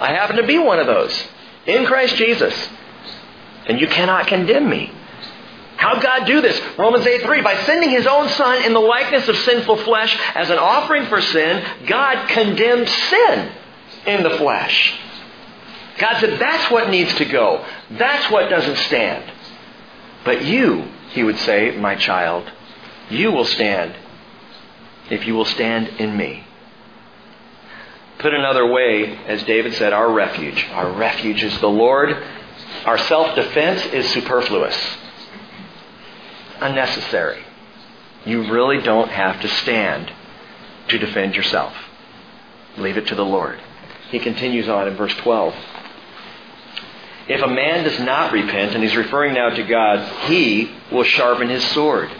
I 0.00 0.08
happen 0.08 0.36
to 0.36 0.46
be 0.46 0.58
one 0.58 0.78
of 0.78 0.86
those 0.86 1.26
in 1.66 1.86
Christ 1.86 2.16
Jesus. 2.16 2.54
And 3.66 3.80
you 3.80 3.86
cannot 3.86 4.26
condemn 4.26 4.68
me. 4.68 4.92
How 5.76 6.00
God 6.00 6.26
do 6.26 6.40
this? 6.40 6.60
Romans 6.76 7.06
8 7.06 7.22
3. 7.22 7.42
By 7.42 7.62
sending 7.62 7.90
his 7.90 8.06
own 8.06 8.28
son 8.30 8.64
in 8.64 8.72
the 8.72 8.80
likeness 8.80 9.28
of 9.28 9.36
sinful 9.36 9.76
flesh 9.78 10.18
as 10.34 10.50
an 10.50 10.58
offering 10.58 11.06
for 11.06 11.20
sin, 11.20 11.64
God 11.86 12.28
condemned 12.28 12.88
sin 12.88 13.52
in 14.06 14.22
the 14.24 14.30
flesh. 14.30 14.98
God 15.98 16.20
said, 16.20 16.38
that's 16.38 16.70
what 16.70 16.90
needs 16.90 17.12
to 17.14 17.24
go. 17.24 17.64
That's 17.90 18.30
what 18.30 18.48
doesn't 18.48 18.76
stand. 18.76 19.32
But 20.24 20.44
you, 20.44 20.84
he 21.10 21.24
would 21.24 21.38
say, 21.38 21.76
my 21.76 21.96
child, 21.96 22.50
you 23.10 23.32
will 23.32 23.44
stand 23.44 23.94
if 25.10 25.26
you 25.26 25.34
will 25.34 25.44
stand 25.44 25.88
in 26.00 26.16
me. 26.16 26.44
Put 28.18 28.34
another 28.34 28.66
way, 28.66 29.16
as 29.26 29.42
David 29.44 29.74
said, 29.74 29.92
our 29.92 30.10
refuge. 30.12 30.66
Our 30.72 30.92
refuge 30.92 31.42
is 31.42 31.58
the 31.60 31.68
Lord. 31.68 32.16
Our 32.84 32.98
self 32.98 33.34
defense 33.36 33.84
is 33.86 34.08
superfluous, 34.10 34.76
unnecessary. 36.60 37.44
You 38.24 38.50
really 38.52 38.82
don't 38.82 39.08
have 39.08 39.40
to 39.40 39.48
stand 39.48 40.12
to 40.88 40.98
defend 40.98 41.36
yourself. 41.36 41.72
Leave 42.76 42.96
it 42.96 43.06
to 43.08 43.14
the 43.14 43.24
Lord. 43.24 43.60
He 44.10 44.18
continues 44.18 44.68
on 44.68 44.88
in 44.88 44.96
verse 44.96 45.14
12. 45.14 45.54
If 47.28 47.42
a 47.42 47.48
man 47.48 47.84
does 47.84 48.00
not 48.00 48.32
repent, 48.32 48.74
and 48.74 48.82
he's 48.82 48.96
referring 48.96 49.34
now 49.34 49.50
to 49.50 49.62
God, 49.62 50.28
he 50.28 50.70
will 50.90 51.04
sharpen 51.04 51.50
his 51.50 51.64
sword. 51.72 52.10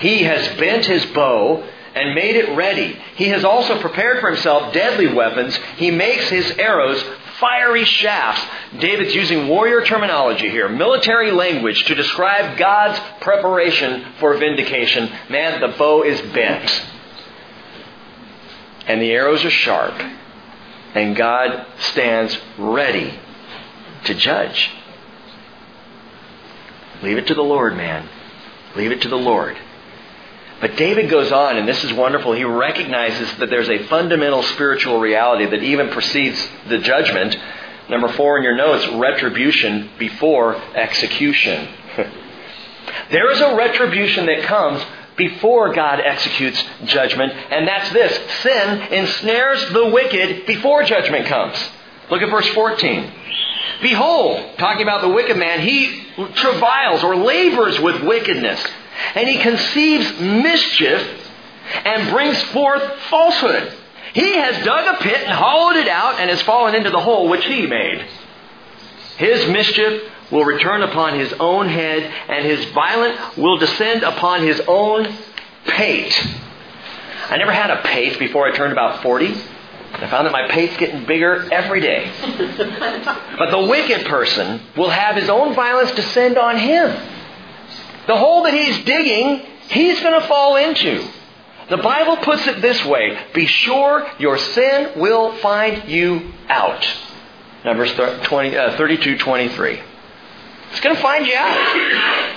He 0.00 0.24
has 0.24 0.58
bent 0.58 0.84
his 0.84 1.06
bow 1.06 1.64
and 1.94 2.14
made 2.14 2.36
it 2.36 2.56
ready. 2.56 2.98
He 3.14 3.28
has 3.28 3.44
also 3.44 3.80
prepared 3.80 4.20
for 4.20 4.28
himself 4.28 4.72
deadly 4.72 5.12
weapons. 5.12 5.56
He 5.76 5.90
makes 5.92 6.28
his 6.28 6.50
arrows 6.58 7.02
fiery 7.38 7.84
shafts. 7.84 8.44
David's 8.80 9.14
using 9.14 9.46
warrior 9.46 9.84
terminology 9.84 10.50
here, 10.50 10.68
military 10.68 11.30
language 11.30 11.84
to 11.84 11.94
describe 11.94 12.58
God's 12.58 12.98
preparation 13.20 14.06
for 14.18 14.36
vindication. 14.36 15.10
Man, 15.30 15.60
the 15.60 15.76
bow 15.78 16.02
is 16.02 16.20
bent. 16.32 16.84
And 18.88 19.00
the 19.00 19.12
arrows 19.12 19.44
are 19.44 19.50
sharp. 19.50 19.94
And 20.94 21.14
God 21.14 21.66
stands 21.78 22.36
ready 22.58 23.18
to 24.06 24.14
judge. 24.14 24.70
Leave 27.02 27.18
it 27.18 27.26
to 27.26 27.34
the 27.34 27.42
Lord, 27.42 27.76
man. 27.76 28.08
Leave 28.74 28.92
it 28.92 29.02
to 29.02 29.08
the 29.08 29.16
Lord. 29.16 29.56
But 30.60 30.76
David 30.76 31.10
goes 31.10 31.32
on, 31.32 31.58
and 31.58 31.68
this 31.68 31.82
is 31.84 31.92
wonderful. 31.92 32.32
He 32.32 32.44
recognizes 32.44 33.36
that 33.38 33.50
there's 33.50 33.68
a 33.68 33.86
fundamental 33.88 34.42
spiritual 34.42 34.98
reality 34.98 35.44
that 35.46 35.62
even 35.62 35.90
precedes 35.90 36.42
the 36.68 36.78
judgment. 36.78 37.36
Number 37.90 38.08
four 38.08 38.38
in 38.38 38.42
your 38.42 38.56
notes, 38.56 38.86
retribution 38.94 39.90
before 39.98 40.56
execution. 40.74 41.68
there 43.10 43.30
is 43.30 43.40
a 43.40 43.54
retribution 43.54 44.26
that 44.26 44.44
comes 44.44 44.82
before 45.16 45.74
God 45.74 46.00
executes 46.00 46.62
judgment, 46.86 47.32
and 47.32 47.68
that's 47.68 47.90
this. 47.92 48.42
Sin 48.42 48.80
ensnares 48.92 49.72
the 49.72 49.86
wicked 49.88 50.46
before 50.46 50.82
judgment 50.84 51.26
comes. 51.26 51.56
Look 52.10 52.22
at 52.22 52.30
verse 52.30 52.48
14. 52.48 53.12
Behold, 53.82 54.58
talking 54.58 54.82
about 54.82 55.02
the 55.02 55.08
wicked 55.08 55.36
man, 55.36 55.60
he 55.60 56.04
travails 56.34 57.04
or 57.04 57.16
labors 57.16 57.78
with 57.78 58.02
wickedness, 58.02 58.64
and 59.14 59.28
he 59.28 59.38
conceives 59.38 60.18
mischief 60.20 61.30
and 61.84 62.10
brings 62.10 62.40
forth 62.44 62.82
falsehood. 63.10 63.72
He 64.14 64.36
has 64.36 64.64
dug 64.64 64.94
a 64.94 65.02
pit 65.02 65.22
and 65.22 65.32
hollowed 65.32 65.76
it 65.76 65.88
out 65.88 66.18
and 66.20 66.30
has 66.30 66.40
fallen 66.42 66.74
into 66.74 66.90
the 66.90 67.00
hole 67.00 67.28
which 67.28 67.44
he 67.44 67.66
made. 67.66 68.06
His 69.18 69.46
mischief 69.48 70.10
will 70.30 70.44
return 70.44 70.82
upon 70.82 71.18
his 71.18 71.32
own 71.34 71.68
head, 71.68 72.02
and 72.28 72.44
his 72.44 72.64
violence 72.66 73.36
will 73.36 73.58
descend 73.58 74.02
upon 74.02 74.42
his 74.42 74.60
own 74.66 75.14
pate. 75.66 76.26
I 77.28 77.36
never 77.36 77.52
had 77.52 77.70
a 77.70 77.82
pate 77.82 78.18
before 78.18 78.46
I 78.46 78.56
turned 78.56 78.72
about 78.72 79.02
40. 79.02 79.34
I 79.98 80.08
found 80.10 80.26
that 80.26 80.32
my 80.32 80.48
pate's 80.48 80.76
getting 80.76 81.06
bigger 81.06 81.48
every 81.50 81.80
day. 81.80 82.12
but 83.38 83.50
the 83.50 83.66
wicked 83.66 84.06
person 84.06 84.60
will 84.76 84.90
have 84.90 85.16
his 85.16 85.30
own 85.30 85.54
violence 85.54 85.90
descend 85.92 86.36
on 86.36 86.58
him. 86.58 86.90
The 88.06 88.16
hole 88.16 88.42
that 88.42 88.52
he's 88.52 88.84
digging, 88.84 89.44
he's 89.68 90.00
going 90.00 90.20
to 90.20 90.26
fall 90.26 90.56
into. 90.56 91.08
The 91.70 91.78
Bible 91.78 92.18
puts 92.18 92.46
it 92.46 92.60
this 92.62 92.84
way 92.84 93.18
Be 93.34 93.46
sure 93.46 94.08
your 94.18 94.38
sin 94.38 95.00
will 95.00 95.32
find 95.38 95.88
you 95.88 96.32
out. 96.48 96.86
Numbers 97.64 97.92
20, 97.94 98.56
uh, 98.56 98.76
32 98.76 99.18
23. 99.18 99.80
It's 100.70 100.80
going 100.80 100.94
to 100.94 101.02
find 101.02 101.26
you 101.26 101.34
out. 101.34 102.36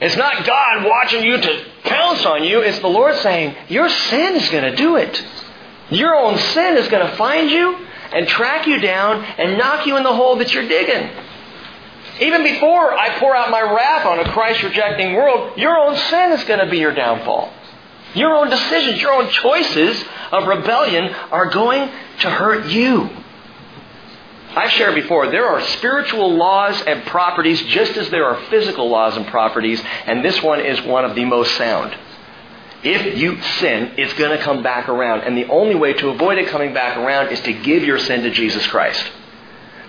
It's 0.00 0.16
not 0.16 0.44
God 0.44 0.84
watching 0.84 1.24
you 1.24 1.40
to 1.40 1.64
pounce 1.84 2.24
on 2.24 2.42
you. 2.42 2.60
It's 2.60 2.78
the 2.80 2.88
Lord 2.88 3.14
saying, 3.16 3.54
Your 3.68 3.88
sin 3.88 4.34
is 4.36 4.48
going 4.48 4.64
to 4.64 4.76
do 4.76 4.96
it. 4.96 5.24
Your 5.90 6.14
own 6.14 6.38
sin 6.38 6.76
is 6.76 6.88
going 6.88 7.06
to 7.06 7.16
find 7.16 7.50
you 7.50 7.76
and 8.12 8.26
track 8.28 8.66
you 8.66 8.80
down 8.80 9.24
and 9.24 9.58
knock 9.58 9.86
you 9.86 9.96
in 9.96 10.02
the 10.02 10.14
hole 10.14 10.36
that 10.36 10.54
you're 10.54 10.68
digging. 10.68 11.10
Even 12.20 12.44
before 12.44 12.92
I 12.92 13.18
pour 13.18 13.34
out 13.34 13.50
my 13.50 13.60
wrath 13.60 14.06
on 14.06 14.20
a 14.20 14.32
Christ 14.32 14.62
rejecting 14.62 15.14
world, 15.14 15.58
your 15.58 15.76
own 15.76 15.96
sin 15.96 16.32
is 16.32 16.44
going 16.44 16.60
to 16.60 16.70
be 16.70 16.78
your 16.78 16.94
downfall. 16.94 17.52
Your 18.14 18.34
own 18.34 18.48
decisions, 18.48 19.02
your 19.02 19.12
own 19.12 19.28
choices 19.30 20.02
of 20.30 20.46
rebellion 20.46 21.12
are 21.32 21.50
going 21.50 21.90
to 22.20 22.30
hurt 22.30 22.66
you. 22.66 23.10
I've 24.56 24.70
shared 24.70 24.94
before, 24.94 25.26
there 25.32 25.48
are 25.48 25.60
spiritual 25.60 26.36
laws 26.36 26.80
and 26.82 27.04
properties 27.06 27.60
just 27.62 27.96
as 27.96 28.08
there 28.10 28.26
are 28.26 28.40
physical 28.44 28.88
laws 28.88 29.16
and 29.16 29.26
properties, 29.26 29.82
and 30.06 30.24
this 30.24 30.40
one 30.40 30.60
is 30.60 30.80
one 30.82 31.04
of 31.04 31.16
the 31.16 31.24
most 31.24 31.56
sound. 31.56 31.96
If 32.84 33.16
you 33.16 33.40
sin, 33.40 33.94
it's 33.96 34.12
going 34.14 34.36
to 34.36 34.44
come 34.44 34.62
back 34.62 34.90
around. 34.90 35.22
And 35.22 35.36
the 35.36 35.46
only 35.46 35.74
way 35.74 35.94
to 35.94 36.10
avoid 36.10 36.36
it 36.36 36.48
coming 36.48 36.74
back 36.74 36.98
around 36.98 37.32
is 37.32 37.40
to 37.40 37.52
give 37.52 37.82
your 37.82 37.98
sin 37.98 38.22
to 38.22 38.30
Jesus 38.30 38.66
Christ. 38.66 39.02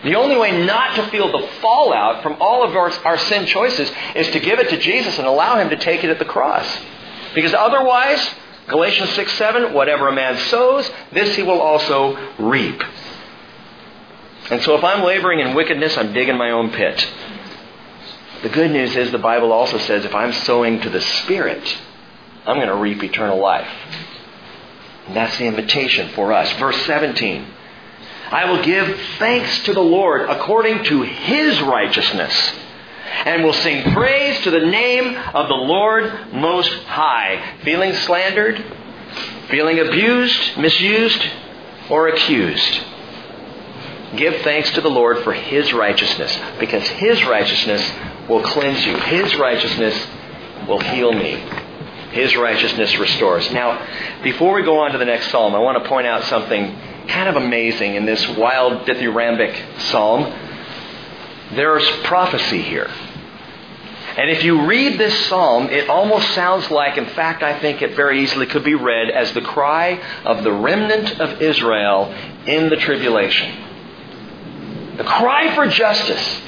The 0.03 0.15
only 0.15 0.37
way 0.37 0.65
not 0.65 0.95
to 0.95 1.07
feel 1.09 1.31
the 1.31 1.47
fallout 1.61 2.23
from 2.23 2.37
all 2.39 2.63
of 2.63 2.75
our, 2.75 2.91
our 3.05 3.17
sin 3.17 3.47
choices 3.47 3.91
is 4.15 4.29
to 4.29 4.39
give 4.39 4.59
it 4.59 4.69
to 4.69 4.77
Jesus 4.77 5.17
and 5.17 5.27
allow 5.27 5.59
Him 5.59 5.69
to 5.69 5.77
take 5.77 6.03
it 6.03 6.09
at 6.09 6.19
the 6.19 6.25
cross. 6.25 6.65
Because 7.33 7.53
otherwise, 7.53 8.25
Galatians 8.67 9.09
6 9.11 9.33
7, 9.33 9.73
whatever 9.73 10.07
a 10.07 10.13
man 10.13 10.37
sows, 10.49 10.89
this 11.11 11.35
he 11.35 11.43
will 11.43 11.59
also 11.59 12.15
reap. 12.39 12.81
And 14.49 14.61
so 14.61 14.77
if 14.77 14.83
I'm 14.83 15.03
laboring 15.03 15.39
in 15.39 15.53
wickedness, 15.53 15.97
I'm 15.97 16.13
digging 16.13 16.37
my 16.37 16.51
own 16.51 16.71
pit. 16.71 17.05
The 18.43 18.49
good 18.49 18.71
news 18.71 18.95
is 18.95 19.11
the 19.11 19.17
Bible 19.17 19.51
also 19.51 19.79
says 19.79 20.05
if 20.05 20.13
I'm 20.13 20.31
sowing 20.31 20.79
to 20.81 20.89
the 20.89 21.01
Spirit, 21.01 21.77
I'm 22.45 22.57
going 22.57 22.67
to 22.67 22.75
reap 22.75 23.03
eternal 23.03 23.39
life. 23.39 23.67
And 25.07 25.15
that's 25.15 25.37
the 25.37 25.45
invitation 25.45 26.09
for 26.13 26.33
us. 26.33 26.51
Verse 26.59 26.79
17. 26.85 27.45
I 28.31 28.51
will 28.51 28.63
give 28.63 28.99
thanks 29.19 29.63
to 29.65 29.73
the 29.73 29.81
Lord 29.81 30.29
according 30.29 30.83
to 30.85 31.03
His 31.03 31.61
righteousness 31.61 32.53
and 33.25 33.43
will 33.43 33.53
sing 33.53 33.93
praise 33.93 34.39
to 34.43 34.51
the 34.51 34.65
name 34.65 35.15
of 35.33 35.47
the 35.47 35.55
Lord 35.55 36.33
Most 36.33 36.71
High. 36.83 37.59
Feeling 37.63 37.93
slandered? 37.93 38.63
Feeling 39.49 39.79
abused, 39.79 40.57
misused, 40.57 41.23
or 41.89 42.07
accused? 42.07 42.81
Give 44.17 44.41
thanks 44.41 44.71
to 44.71 44.81
the 44.81 44.89
Lord 44.89 45.23
for 45.23 45.33
His 45.33 45.71
righteousness, 45.73 46.37
because 46.59 46.87
His 46.87 47.23
righteousness 47.25 47.91
will 48.27 48.41
cleanse 48.43 48.83
you. 48.85 48.97
His 48.97 49.35
righteousness 49.35 49.95
will 50.67 50.79
heal 50.79 51.11
me. 51.11 51.43
His 52.15 52.35
righteousness 52.37 52.97
restores. 52.97 53.51
Now, 53.51 53.85
before 54.23 54.53
we 54.53 54.63
go 54.63 54.79
on 54.79 54.93
to 54.93 54.97
the 54.97 55.03
next 55.03 55.31
psalm, 55.31 55.53
I 55.53 55.59
want 55.59 55.83
to 55.83 55.89
point 55.89 56.07
out 56.07 56.23
something 56.23 56.73
kind 57.09 57.27
of 57.27 57.35
amazing 57.35 57.95
in 57.95 58.05
this 58.05 58.25
wild 58.29 58.87
dithyrambic 58.87 59.81
psalm. 59.91 60.21
There's 61.55 61.85
prophecy 62.05 62.61
here. 62.61 62.89
And 64.15 64.29
if 64.29 64.45
you 64.45 64.65
read 64.65 64.97
this 64.97 65.27
psalm, 65.27 65.69
it 65.69 65.89
almost 65.89 66.33
sounds 66.33 66.71
like, 66.71 66.97
in 66.97 67.07
fact, 67.07 67.43
I 67.43 67.59
think 67.59 67.81
it 67.81 67.97
very 67.97 68.23
easily 68.23 68.45
could 68.45 68.63
be 68.63 68.75
read 68.75 69.09
as 69.09 69.33
the 69.33 69.41
cry 69.41 70.01
of 70.23 70.45
the 70.45 70.53
remnant 70.53 71.19
of 71.19 71.41
Israel 71.41 72.13
in 72.45 72.69
the 72.69 72.77
tribulation. 72.77 74.95
The 74.95 75.03
cry 75.03 75.53
for 75.53 75.67
justice. 75.67 76.41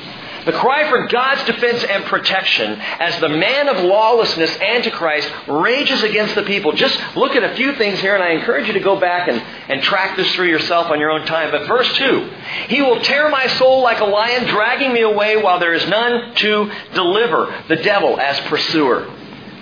The 0.47 0.53
cry 0.53 0.89
for 0.89 1.07
God's 1.07 1.43
defense 1.43 1.83
and 1.83 2.05
protection 2.05 2.79
as 2.79 3.19
the 3.19 3.27
man 3.27 3.67
of 3.67 3.83
lawlessness, 3.83 4.57
Antichrist, 4.61 5.29
rages 5.45 6.01
against 6.03 6.35
the 6.35 6.43
people. 6.43 6.71
Just 6.71 6.97
look 7.17 7.35
at 7.35 7.43
a 7.43 7.53
few 7.57 7.75
things 7.75 7.99
here, 7.99 8.15
and 8.15 8.23
I 8.23 8.29
encourage 8.29 8.65
you 8.65 8.71
to 8.71 8.79
go 8.79 8.97
back 8.97 9.27
and, 9.27 9.43
and 9.67 9.83
track 9.83 10.15
this 10.15 10.33
through 10.35 10.47
yourself 10.47 10.89
on 10.89 11.01
your 11.01 11.11
own 11.11 11.25
time. 11.25 11.51
But 11.51 11.67
verse 11.67 11.91
2 11.97 12.31
He 12.69 12.81
will 12.81 13.01
tear 13.01 13.27
my 13.27 13.47
soul 13.57 13.81
like 13.81 13.99
a 13.99 14.05
lion, 14.05 14.45
dragging 14.45 14.93
me 14.93 15.01
away 15.01 15.35
while 15.35 15.59
there 15.59 15.73
is 15.73 15.85
none 15.89 16.33
to 16.35 16.71
deliver. 16.93 17.53
The 17.67 17.75
devil 17.75 18.17
as 18.17 18.39
pursuer, 18.47 19.05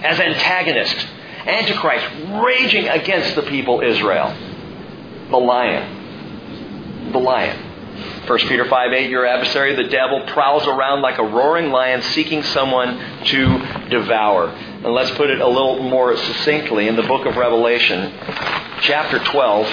as 0.04 0.20
antagonist. 0.20 0.96
Antichrist 1.48 2.06
raging 2.44 2.90
against 2.90 3.34
the 3.34 3.42
people 3.42 3.82
Israel. 3.82 4.38
The 5.32 5.38
lion. 5.38 7.12
The 7.12 7.20
lion. 7.20 7.65
1 8.28 8.40
Peter 8.48 8.66
5 8.66 8.94
8, 8.94 9.10
your 9.10 9.26
adversary, 9.26 9.76
the 9.76 9.90
devil, 9.90 10.22
prowls 10.28 10.66
around 10.68 11.02
like 11.02 11.18
a 11.18 11.24
roaring 11.24 11.72
lion 11.72 12.02
seeking 12.02 12.44
someone 12.44 12.98
to 13.26 13.90
devour. 13.90 14.50
And 14.50 14.94
let's 14.94 15.12
put 15.12 15.30
it 15.30 15.40
a 15.40 15.48
little 15.48 15.84
more 15.84 16.18
succinctly 16.18 16.88
in 16.88 16.96
the 16.96 17.04
book 17.04 17.26
of 17.26 17.38
Revelation, 17.38 18.12
chapter 18.82 19.20
12, 19.20 19.68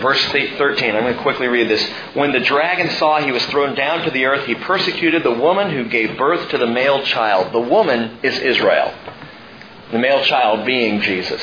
verse 0.00 0.22
13. 0.26 0.94
I'm 0.94 1.02
going 1.02 1.16
to 1.16 1.22
quickly 1.22 1.48
read 1.48 1.68
this. 1.68 1.84
When 2.14 2.32
the 2.32 2.40
dragon 2.40 2.90
saw 2.90 3.20
he 3.20 3.32
was 3.32 3.44
thrown 3.46 3.74
down 3.74 4.04
to 4.04 4.10
the 4.10 4.26
earth, 4.26 4.46
he 4.46 4.54
persecuted 4.54 5.22
the 5.22 5.32
woman 5.32 5.70
who 5.70 5.88
gave 5.88 6.16
birth 6.16 6.50
to 6.50 6.58
the 6.58 6.66
male 6.66 7.02
child. 7.02 7.52
The 7.52 7.60
woman 7.60 8.18
is 8.22 8.38
Israel, 8.38 8.92
the 9.90 9.98
male 9.98 10.22
child 10.24 10.66
being 10.66 11.00
Jesus. 11.00 11.42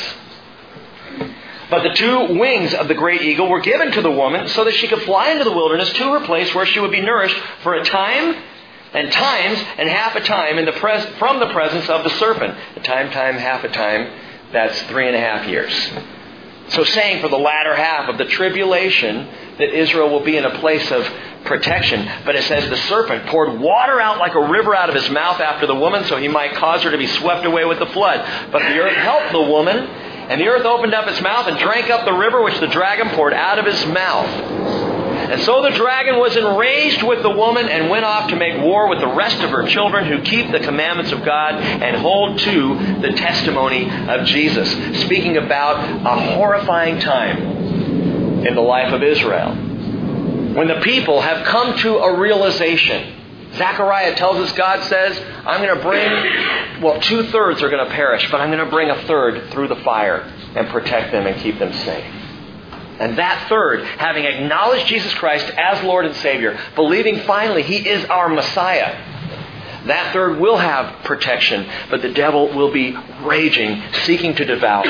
But 1.70 1.84
the 1.84 1.94
two 1.94 2.40
wings 2.40 2.74
of 2.74 2.88
the 2.88 2.96
great 2.96 3.22
eagle 3.22 3.48
were 3.48 3.60
given 3.60 3.92
to 3.92 4.02
the 4.02 4.12
woman 4.12 4.48
so 4.50 4.64
that 4.64 4.74
she 4.74 4.88
could 4.88 5.04
fly 5.04 5.30
into 5.30 5.44
the 5.44 5.52
wilderness 5.52 5.92
to 5.94 6.14
her 6.14 6.26
place 6.26 6.54
where 6.56 6.66
she 6.66 6.80
would 6.80 6.92
be 6.92 7.02
nourished 7.02 7.38
for 7.64 7.76
a 7.76 7.84
time 7.86 8.36
and 8.94 9.12
times 9.12 9.60
and 9.78 9.88
half 9.88 10.16
a 10.16 10.22
time 10.22 10.58
in 10.58 10.66
the 10.66 10.72
pres- 10.74 11.06
from 11.18 11.40
the 11.40 11.52
presence 11.52 11.88
of 11.90 12.04
the 12.04 12.10
serpent. 12.12 12.58
A 12.76 12.80
time, 12.80 13.12
time, 13.12 13.36
half 13.36 13.64
a 13.64 13.70
time, 13.70 14.12
that's 14.52 14.82
three 14.84 15.08
and 15.08 15.16
a 15.16 15.20
half 15.20 15.48
years. 15.48 15.72
So 16.70 16.84
saying 16.84 17.22
for 17.22 17.30
the 17.30 17.38
latter 17.38 17.76
half 17.76 18.10
of 18.10 18.18
the 18.18 18.26
tribulation 18.26 19.28
that 19.58 19.70
Israel 19.70 20.10
will 20.10 20.24
be 20.24 20.38
in 20.38 20.46
a 20.46 20.58
place 20.60 20.92
of 20.92 21.08
protection. 21.46 22.08
But 22.26 22.36
it 22.36 22.44
says 22.44 22.70
the 22.70 22.78
serpent 22.78 23.28
poured 23.28 23.60
water 23.60 24.00
out 24.00 24.18
like 24.18 24.36
a 24.36 24.48
river 24.48 24.76
out 24.76 24.90
of 24.90 24.96
his 24.96 25.10
mouth 25.10 25.40
after 25.40 25.66
the 25.66 25.76
woman 25.76 26.04
so 26.06 26.18
he 26.18 26.28
might 26.28 26.54
cause 26.56 26.84
her 26.84 26.92
to 26.92 26.98
be 26.98 27.08
swept 27.08 27.46
away 27.46 27.66
with 27.66 27.80
the 27.80 27.88
flood. 27.88 28.52
But 28.52 28.60
the 28.60 28.80
earth 28.80 28.96
helped 28.98 29.32
the 29.32 29.42
woman 29.42 29.88
and 30.30 30.40
the 30.40 30.48
earth 30.48 30.66
opened 30.66 30.94
up 30.94 31.08
its 31.08 31.20
mouth 31.22 31.48
and 31.48 31.58
drank 31.58 31.90
up 31.90 32.06
the 32.06 32.14
river 32.14 32.44
which 32.44 32.60
the 32.60 32.68
dragon 32.68 33.10
poured 33.10 33.34
out 33.34 33.58
of 33.58 33.66
his 33.66 33.84
mouth. 33.88 34.28
And 35.30 35.42
so 35.42 35.62
the 35.64 35.72
dragon 35.72 36.18
was 36.20 36.36
enraged 36.38 37.04
with 37.04 37.24
the 37.24 37.30
woman 37.30 37.68
and 37.68 37.90
went 37.90 38.06
off 38.06 38.30
to 38.30 38.36
make 38.36 38.62
war 38.62 38.88
with 38.90 39.00
the 39.00 39.08
rest 39.08 39.42
of 39.42 39.50
her 39.50 39.68
children 39.68 40.06
who 40.06 40.22
keep 40.22 40.52
the 40.52 40.60
commandments 40.60 41.12
of 41.12 41.26
God 41.26 41.56
and 41.56 41.96
hold 41.98 42.40
to 42.40 43.00
the 43.02 43.12
testimony 43.14 43.90
of 44.08 44.26
Jesus. 44.26 44.70
Speaking 45.02 45.38
about 45.38 45.84
a 46.06 46.34
horrifying 46.36 47.00
time 47.00 48.46
in 48.46 48.54
the 48.54 48.62
life 48.62 48.94
of 48.94 49.04
Israel. 49.04 49.54
When 50.54 50.68
the 50.68 50.82
people 50.82 51.22
have 51.22 51.46
come 51.46 51.78
to 51.80 51.98
a 51.98 52.20
realization 52.20 53.19
Zechariah 53.56 54.16
tells 54.16 54.38
us 54.38 54.52
God 54.54 54.88
says, 54.88 55.20
I'm 55.46 55.62
going 55.62 55.76
to 55.76 55.84
bring, 55.84 56.82
well, 56.82 57.02
two 57.02 57.28
thirds 57.32 57.62
are 57.64 57.70
going 57.70 57.86
to 57.86 57.92
perish, 57.92 58.30
but 58.30 58.42
I'm 58.42 58.50
going 58.52 58.64
to 58.64 58.70
bring 58.70 58.90
a 58.90 59.02
third 59.04 59.52
through 59.52 59.70
the 59.70 59.76
fire 59.78 60.22
and 60.56 60.68
protect 60.70 61.12
them 61.12 61.26
and 61.26 61.42
keep 61.42 61.58
them 61.58 61.74
safe. 61.74 62.06
And 63.00 63.18
that 63.18 63.48
third, 63.48 63.84
having 63.84 64.26
acknowledged 64.26 64.88
Jesus 64.88 65.14
Christ 65.16 65.50
as 65.58 65.84
Lord 65.84 66.06
and 66.06 66.16
Savior, 66.18 66.60
believing 66.76 67.22
finally 67.22 67.64
He 67.64 67.78
is 67.78 68.06
our 68.06 68.30
Messiah, 68.30 68.94
that 69.88 70.12
third 70.14 70.40
will 70.40 70.58
have 70.58 71.04
protection, 71.06 71.66
but 71.90 72.02
the 72.02 72.12
devil 72.12 72.54
will 72.54 72.72
be 72.72 72.96
raging, 73.24 73.82
seeking 74.04 74.36
to 74.36 74.46
devour, 74.46 74.84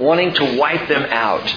wanting 0.00 0.34
to 0.34 0.58
wipe 0.58 0.88
them 0.88 1.04
out. 1.04 1.54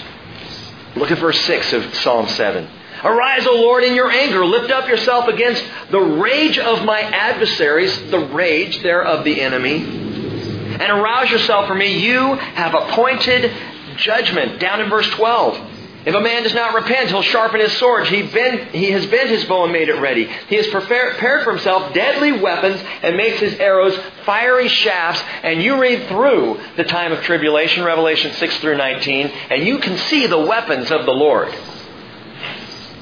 Look 0.96 1.12
at 1.12 1.18
verse 1.18 1.40
6 1.42 1.74
of 1.74 1.96
Psalm 1.96 2.28
7. 2.28 2.70
Arise, 3.06 3.46
O 3.46 3.54
Lord, 3.54 3.84
in 3.84 3.94
your 3.94 4.10
anger. 4.10 4.44
Lift 4.44 4.72
up 4.72 4.90
yourself 4.90 5.28
against 5.28 5.64
the 5.92 6.00
rage 6.00 6.58
of 6.58 6.84
my 6.84 7.02
adversaries, 7.02 7.96
the 8.10 8.18
rage 8.18 8.82
there 8.82 9.04
of 9.04 9.24
the 9.24 9.42
enemy. 9.42 9.76
And 9.76 10.82
arouse 10.82 11.30
yourself 11.30 11.68
for 11.68 11.76
me. 11.76 12.00
You 12.00 12.34
have 12.34 12.74
appointed 12.74 13.54
judgment. 13.98 14.60
Down 14.60 14.82
in 14.82 14.90
verse 14.90 15.08
12. 15.12 15.74
If 16.08 16.16
a 16.16 16.20
man 16.20 16.44
does 16.44 16.56
not 16.56 16.74
repent, 16.74 17.10
he'll 17.10 17.22
sharpen 17.22 17.60
his 17.60 17.78
sword. 17.78 18.08
He, 18.08 18.24
bent, 18.24 18.72
he 18.72 18.90
has 18.92 19.06
bent 19.06 19.30
his 19.30 19.46
bow 19.46 19.66
and 19.66 19.74
made 19.74 19.90
it 19.90 20.00
ready. 20.00 20.26
He 20.48 20.56
has 20.56 20.68
prepared 20.68 21.44
for 21.44 21.52
himself 21.52 21.94
deadly 21.94 22.32
weapons 22.32 22.82
and 23.04 23.16
makes 23.16 23.40
his 23.40 23.54
arrows 23.56 23.96
fiery 24.26 24.68
shafts. 24.68 25.22
And 25.44 25.62
you 25.62 25.80
read 25.80 26.08
through 26.08 26.60
the 26.76 26.84
time 26.84 27.12
of 27.12 27.22
tribulation, 27.22 27.84
Revelation 27.84 28.34
6 28.34 28.58
through 28.58 28.78
19, 28.78 29.28
and 29.28 29.64
you 29.64 29.78
can 29.78 29.96
see 29.96 30.26
the 30.26 30.40
weapons 30.40 30.90
of 30.90 31.06
the 31.06 31.14
Lord 31.14 31.54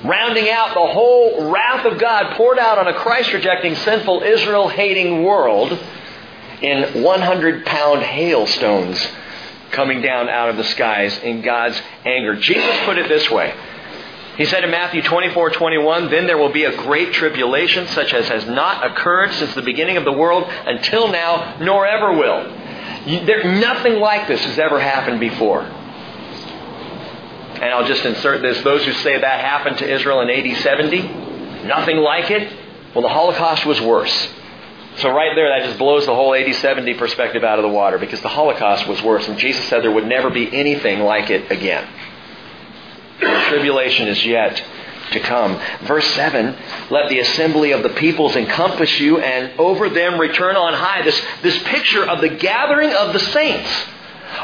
rounding 0.03 0.49
out 0.49 0.73
the 0.73 0.85
whole 0.85 1.51
wrath 1.51 1.85
of 1.85 1.99
God 1.99 2.35
poured 2.35 2.59
out 2.59 2.77
on 2.77 2.87
a 2.87 2.93
Christ 2.93 3.33
rejecting, 3.33 3.75
sinful, 3.75 4.23
Israel 4.23 4.67
hating 4.67 5.23
world 5.23 5.77
in 6.61 7.03
100 7.03 7.65
pound 7.65 8.03
hailstones 8.03 9.05
coming 9.71 10.01
down 10.01 10.29
out 10.29 10.49
of 10.49 10.57
the 10.57 10.63
skies 10.63 11.17
in 11.19 11.41
God's 11.41 11.81
anger. 12.05 12.35
Jesus 12.35 12.77
put 12.85 12.97
it 12.97 13.07
this 13.07 13.29
way. 13.29 13.53
He 14.37 14.45
said 14.45 14.63
in 14.63 14.71
Matthew 14.71 15.03
24, 15.03 15.51
21, 15.51 16.09
Then 16.09 16.25
there 16.25 16.37
will 16.37 16.51
be 16.51 16.63
a 16.63 16.75
great 16.75 17.13
tribulation 17.13 17.87
such 17.87 18.13
as 18.13 18.27
has 18.29 18.47
not 18.47 18.85
occurred 18.91 19.31
since 19.33 19.53
the 19.53 19.61
beginning 19.61 19.97
of 19.97 20.05
the 20.05 20.11
world 20.11 20.45
until 20.49 21.07
now, 21.07 21.57
nor 21.59 21.85
ever 21.85 22.13
will. 22.13 22.43
There, 23.25 23.43
nothing 23.59 23.99
like 23.99 24.27
this 24.27 24.43
has 24.43 24.57
ever 24.57 24.79
happened 24.79 25.19
before. 25.19 25.69
And 27.55 27.65
I'll 27.65 27.85
just 27.85 28.05
insert 28.05 28.41
this. 28.41 28.61
Those 28.63 28.83
who 28.85 28.93
say 28.93 29.19
that 29.19 29.39
happened 29.39 29.77
to 29.79 29.91
Israel 29.91 30.21
in 30.21 30.29
AD 30.29 30.57
70, 30.57 31.01
nothing 31.65 31.97
like 31.97 32.31
it. 32.31 32.51
Well, 32.93 33.01
the 33.01 33.09
Holocaust 33.09 33.65
was 33.65 33.79
worse. 33.81 34.29
So 34.97 35.09
right 35.09 35.35
there, 35.35 35.49
that 35.49 35.65
just 35.65 35.79
blows 35.79 36.05
the 36.05 36.13
whole 36.13 36.35
AD 36.35 36.53
70 36.55 36.93
perspective 36.95 37.43
out 37.43 37.57
of 37.57 37.63
the 37.63 37.69
water 37.69 37.97
because 37.97 38.21
the 38.21 38.29
Holocaust 38.29 38.87
was 38.87 39.01
worse. 39.01 39.27
And 39.27 39.37
Jesus 39.37 39.67
said 39.67 39.83
there 39.83 39.91
would 39.91 40.07
never 40.07 40.29
be 40.29 40.53
anything 40.53 40.99
like 40.99 41.29
it 41.29 41.51
again. 41.51 41.87
The 43.19 43.45
tribulation 43.49 44.07
is 44.07 44.23
yet 44.25 44.63
to 45.11 45.19
come. 45.19 45.59
Verse 45.83 46.05
7, 46.13 46.55
let 46.91 47.09
the 47.09 47.19
assembly 47.19 47.71
of 47.71 47.83
the 47.83 47.89
peoples 47.89 48.35
encompass 48.35 48.99
you 48.99 49.19
and 49.19 49.59
over 49.59 49.89
them 49.89 50.19
return 50.19 50.55
on 50.55 50.73
high. 50.73 51.03
This, 51.03 51.19
this 51.41 51.61
picture 51.63 52.07
of 52.07 52.21
the 52.21 52.29
gathering 52.29 52.91
of 52.93 53.13
the 53.13 53.19
saints 53.19 53.69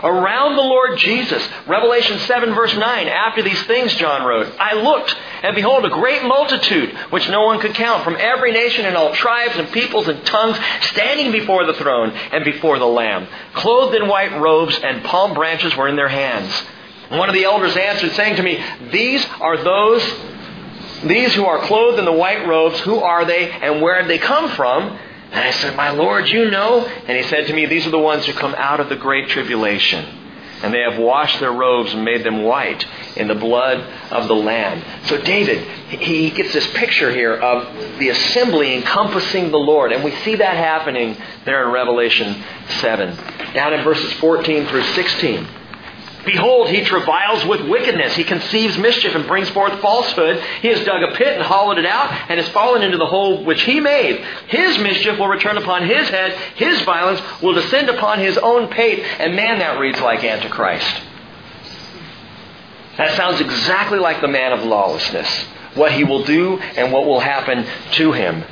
around 0.03 0.55
the 0.55 0.61
Lord 0.61 0.97
Jesus. 0.97 1.47
Revelation 1.67 2.19
7 2.19 2.53
verse 2.53 2.75
9, 2.75 3.07
after 3.07 3.41
these 3.41 3.61
things 3.63 3.93
John 3.95 4.25
wrote, 4.25 4.53
I 4.59 4.73
looked 4.73 5.15
and 5.43 5.55
behold 5.55 5.85
a 5.85 5.89
great 5.89 6.23
multitude 6.23 6.95
which 7.09 7.29
no 7.29 7.45
one 7.45 7.59
could 7.59 7.73
count 7.73 8.03
from 8.03 8.17
every 8.19 8.51
nation 8.51 8.85
and 8.85 8.95
all 8.95 9.13
tribes 9.13 9.57
and 9.57 9.71
peoples 9.71 10.07
and 10.07 10.25
tongues 10.25 10.57
standing 10.81 11.31
before 11.31 11.65
the 11.65 11.73
throne 11.73 12.11
and 12.11 12.43
before 12.45 12.79
the 12.79 12.85
Lamb. 12.85 13.27
Clothed 13.53 13.95
in 13.95 14.07
white 14.07 14.39
robes 14.39 14.77
and 14.83 15.03
palm 15.03 15.33
branches 15.33 15.75
were 15.75 15.87
in 15.87 15.95
their 15.95 16.09
hands. 16.09 16.53
one 17.09 17.29
of 17.29 17.35
the 17.35 17.45
elders 17.45 17.75
answered 17.75 18.11
saying 18.11 18.35
to 18.35 18.43
me, 18.43 18.63
these 18.91 19.25
are 19.39 19.57
those 19.57 20.03
these 21.03 21.33
who 21.33 21.45
are 21.45 21.59
clothed 21.59 21.97
in 21.97 22.03
the 22.03 22.11
white 22.11 22.45
robes, 22.45 22.79
who 22.81 22.99
are 22.99 23.23
they 23.23 23.49
and 23.49 23.81
where 23.81 23.99
have 23.99 24.07
they 24.07 24.17
come 24.17 24.49
from? 24.49 24.99
And 25.31 25.39
I 25.39 25.51
said, 25.51 25.75
My 25.75 25.91
Lord, 25.91 26.27
you 26.27 26.49
know? 26.49 26.85
And 26.85 27.17
he 27.17 27.23
said 27.23 27.47
to 27.47 27.53
me, 27.53 27.65
These 27.65 27.85
are 27.85 27.91
the 27.91 27.99
ones 27.99 28.25
who 28.25 28.33
come 28.33 28.55
out 28.55 28.79
of 28.79 28.89
the 28.89 28.95
great 28.95 29.29
tribulation. 29.29 30.05
And 30.61 30.73
they 30.73 30.81
have 30.81 30.99
washed 30.99 31.39
their 31.39 31.53
robes 31.53 31.93
and 31.93 32.03
made 32.03 32.25
them 32.25 32.43
white 32.43 32.85
in 33.15 33.29
the 33.29 33.35
blood 33.35 33.79
of 34.11 34.27
the 34.27 34.35
Lamb. 34.35 34.83
So 35.05 35.17
David, 35.21 35.63
he 35.87 36.31
gets 36.31 36.51
this 36.51 36.67
picture 36.73 37.11
here 37.11 37.33
of 37.33 37.97
the 37.97 38.09
assembly 38.09 38.75
encompassing 38.75 39.51
the 39.51 39.57
Lord. 39.57 39.93
And 39.93 40.03
we 40.03 40.11
see 40.23 40.35
that 40.35 40.57
happening 40.57 41.15
there 41.45 41.65
in 41.65 41.71
Revelation 41.71 42.43
7. 42.81 43.15
Down 43.53 43.73
in 43.73 43.83
verses 43.85 44.11
14 44.13 44.67
through 44.67 44.83
16. 44.83 45.47
Behold, 46.25 46.69
he 46.69 46.83
travails 46.83 47.45
with 47.45 47.61
wickedness. 47.61 48.15
He 48.15 48.25
conceives 48.25 48.77
mischief 48.77 49.15
and 49.15 49.25
brings 49.25 49.49
forth 49.49 49.79
falsehood. 49.79 50.43
He 50.61 50.67
has 50.67 50.83
dug 50.83 51.01
a 51.01 51.15
pit 51.15 51.35
and 51.35 51.41
hollowed 51.41 51.77
it 51.77 51.85
out 51.85 52.11
and 52.29 52.39
has 52.39 52.49
fallen 52.49 52.83
into 52.83 52.97
the 52.97 53.05
hole 53.05 53.43
which 53.45 53.61
he 53.63 53.79
made. 53.79 54.17
His 54.47 54.77
mischief 54.79 55.17
will 55.17 55.29
return 55.29 55.57
upon 55.57 55.87
his 55.87 56.09
head. 56.09 56.33
His 56.55 56.81
violence 56.81 57.21
will 57.41 57.53
descend 57.53 57.89
upon 57.89 58.19
his 58.19 58.37
own 58.37 58.67
pate. 58.67 58.99
And 58.99 59.35
man, 59.35 59.59
that 59.59 59.79
reads 59.79 60.01
like 60.01 60.23
Antichrist. 60.23 61.01
That 62.97 63.15
sounds 63.15 63.39
exactly 63.39 63.97
like 63.97 64.19
the 64.19 64.27
man 64.27 64.51
of 64.51 64.65
lawlessness. 64.65 65.45
What 65.75 65.93
he 65.93 66.03
will 66.03 66.25
do 66.25 66.59
and 66.59 66.91
what 66.91 67.05
will 67.05 67.21
happen 67.21 67.65
to 67.93 68.11
him. 68.11 68.43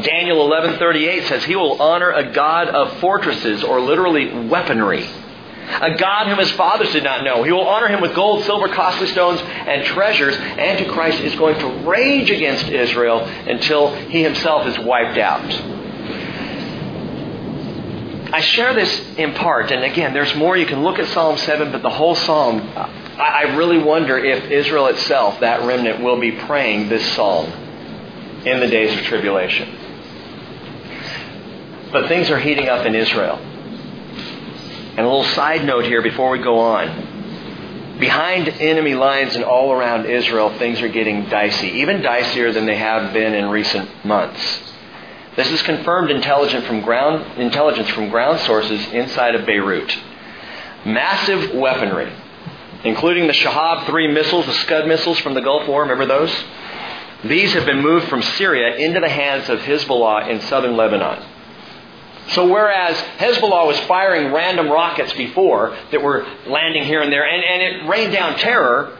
Daniel 0.00 0.48
11:38 0.48 1.24
says 1.24 1.44
he 1.44 1.56
will 1.56 1.82
honor 1.82 2.12
a 2.12 2.32
god 2.32 2.68
of 2.68 2.98
fortresses 2.98 3.64
or 3.64 3.80
literally 3.80 4.46
weaponry 4.46 5.08
a 5.80 5.96
God 5.96 6.26
whom 6.28 6.38
his 6.38 6.50
fathers 6.52 6.92
did 6.92 7.04
not 7.04 7.24
know. 7.24 7.42
He 7.42 7.52
will 7.52 7.66
honor 7.66 7.88
him 7.88 8.00
with 8.00 8.14
gold, 8.14 8.44
silver, 8.44 8.68
costly 8.68 9.06
stones, 9.08 9.40
and 9.40 9.84
treasures. 9.86 10.36
Antichrist 10.36 11.20
is 11.20 11.34
going 11.36 11.58
to 11.58 11.88
rage 11.88 12.30
against 12.30 12.66
Israel 12.66 13.20
until 13.20 13.94
he 13.94 14.22
himself 14.22 14.66
is 14.66 14.78
wiped 14.78 15.18
out. 15.18 15.42
I 18.34 18.40
share 18.40 18.72
this 18.72 19.16
in 19.18 19.34
part, 19.34 19.70
and 19.70 19.84
again, 19.84 20.14
there's 20.14 20.34
more. 20.34 20.56
You 20.56 20.64
can 20.64 20.82
look 20.82 20.98
at 20.98 21.06
Psalm 21.08 21.36
7, 21.36 21.70
but 21.70 21.82
the 21.82 21.90
whole 21.90 22.14
psalm, 22.14 22.60
I 22.76 23.54
really 23.56 23.78
wonder 23.78 24.16
if 24.16 24.50
Israel 24.50 24.86
itself, 24.86 25.40
that 25.40 25.66
remnant, 25.66 26.02
will 26.02 26.18
be 26.18 26.32
praying 26.32 26.88
this 26.88 27.06
psalm 27.14 27.46
in 28.46 28.58
the 28.58 28.68
days 28.68 28.98
of 28.98 29.04
tribulation. 29.04 29.68
But 31.92 32.08
things 32.08 32.30
are 32.30 32.38
heating 32.38 32.70
up 32.70 32.86
in 32.86 32.94
Israel. 32.94 33.38
And 34.94 35.00
a 35.00 35.08
little 35.08 35.24
side 35.24 35.64
note 35.64 35.84
here 35.84 36.02
before 36.02 36.30
we 36.30 36.38
go 36.38 36.58
on. 36.58 37.98
Behind 37.98 38.48
enemy 38.48 38.94
lines 38.94 39.34
and 39.34 39.44
all 39.44 39.72
around 39.72 40.06
Israel, 40.06 40.50
things 40.58 40.82
are 40.82 40.88
getting 40.88 41.30
dicey, 41.30 41.68
even 41.68 42.02
dicier 42.02 42.52
than 42.52 42.66
they 42.66 42.76
have 42.76 43.12
been 43.12 43.32
in 43.32 43.48
recent 43.48 44.04
months. 44.04 44.72
This 45.34 45.50
is 45.50 45.62
confirmed 45.62 46.10
intelligence 46.10 46.66
from 46.66 46.82
ground, 46.82 47.40
intelligence 47.40 47.88
from 47.88 48.10
ground 48.10 48.40
sources 48.40 48.86
inside 48.88 49.34
of 49.34 49.46
Beirut. 49.46 49.96
Massive 50.84 51.54
weaponry, 51.54 52.12
including 52.84 53.28
the 53.28 53.32
Shahab 53.32 53.86
3 53.86 54.08
missiles, 54.08 54.44
the 54.44 54.52
Scud 54.52 54.86
missiles 54.86 55.18
from 55.20 55.32
the 55.32 55.40
Gulf 55.40 55.66
War, 55.66 55.82
remember 55.82 56.04
those? 56.04 56.44
These 57.24 57.54
have 57.54 57.64
been 57.64 57.80
moved 57.80 58.08
from 58.08 58.20
Syria 58.20 58.76
into 58.76 59.00
the 59.00 59.08
hands 59.08 59.48
of 59.48 59.60
Hezbollah 59.60 60.28
in 60.28 60.42
southern 60.42 60.76
Lebanon. 60.76 61.24
So 62.30 62.46
whereas 62.46 62.96
Hezbollah 63.18 63.66
was 63.66 63.78
firing 63.80 64.32
random 64.32 64.68
rockets 64.68 65.12
before 65.14 65.76
that 65.90 66.02
were 66.02 66.26
landing 66.46 66.84
here 66.84 67.02
and 67.02 67.12
there, 67.12 67.26
and, 67.26 67.44
and 67.44 67.62
it 67.62 67.88
rained 67.88 68.12
down 68.12 68.38
terror 68.38 68.96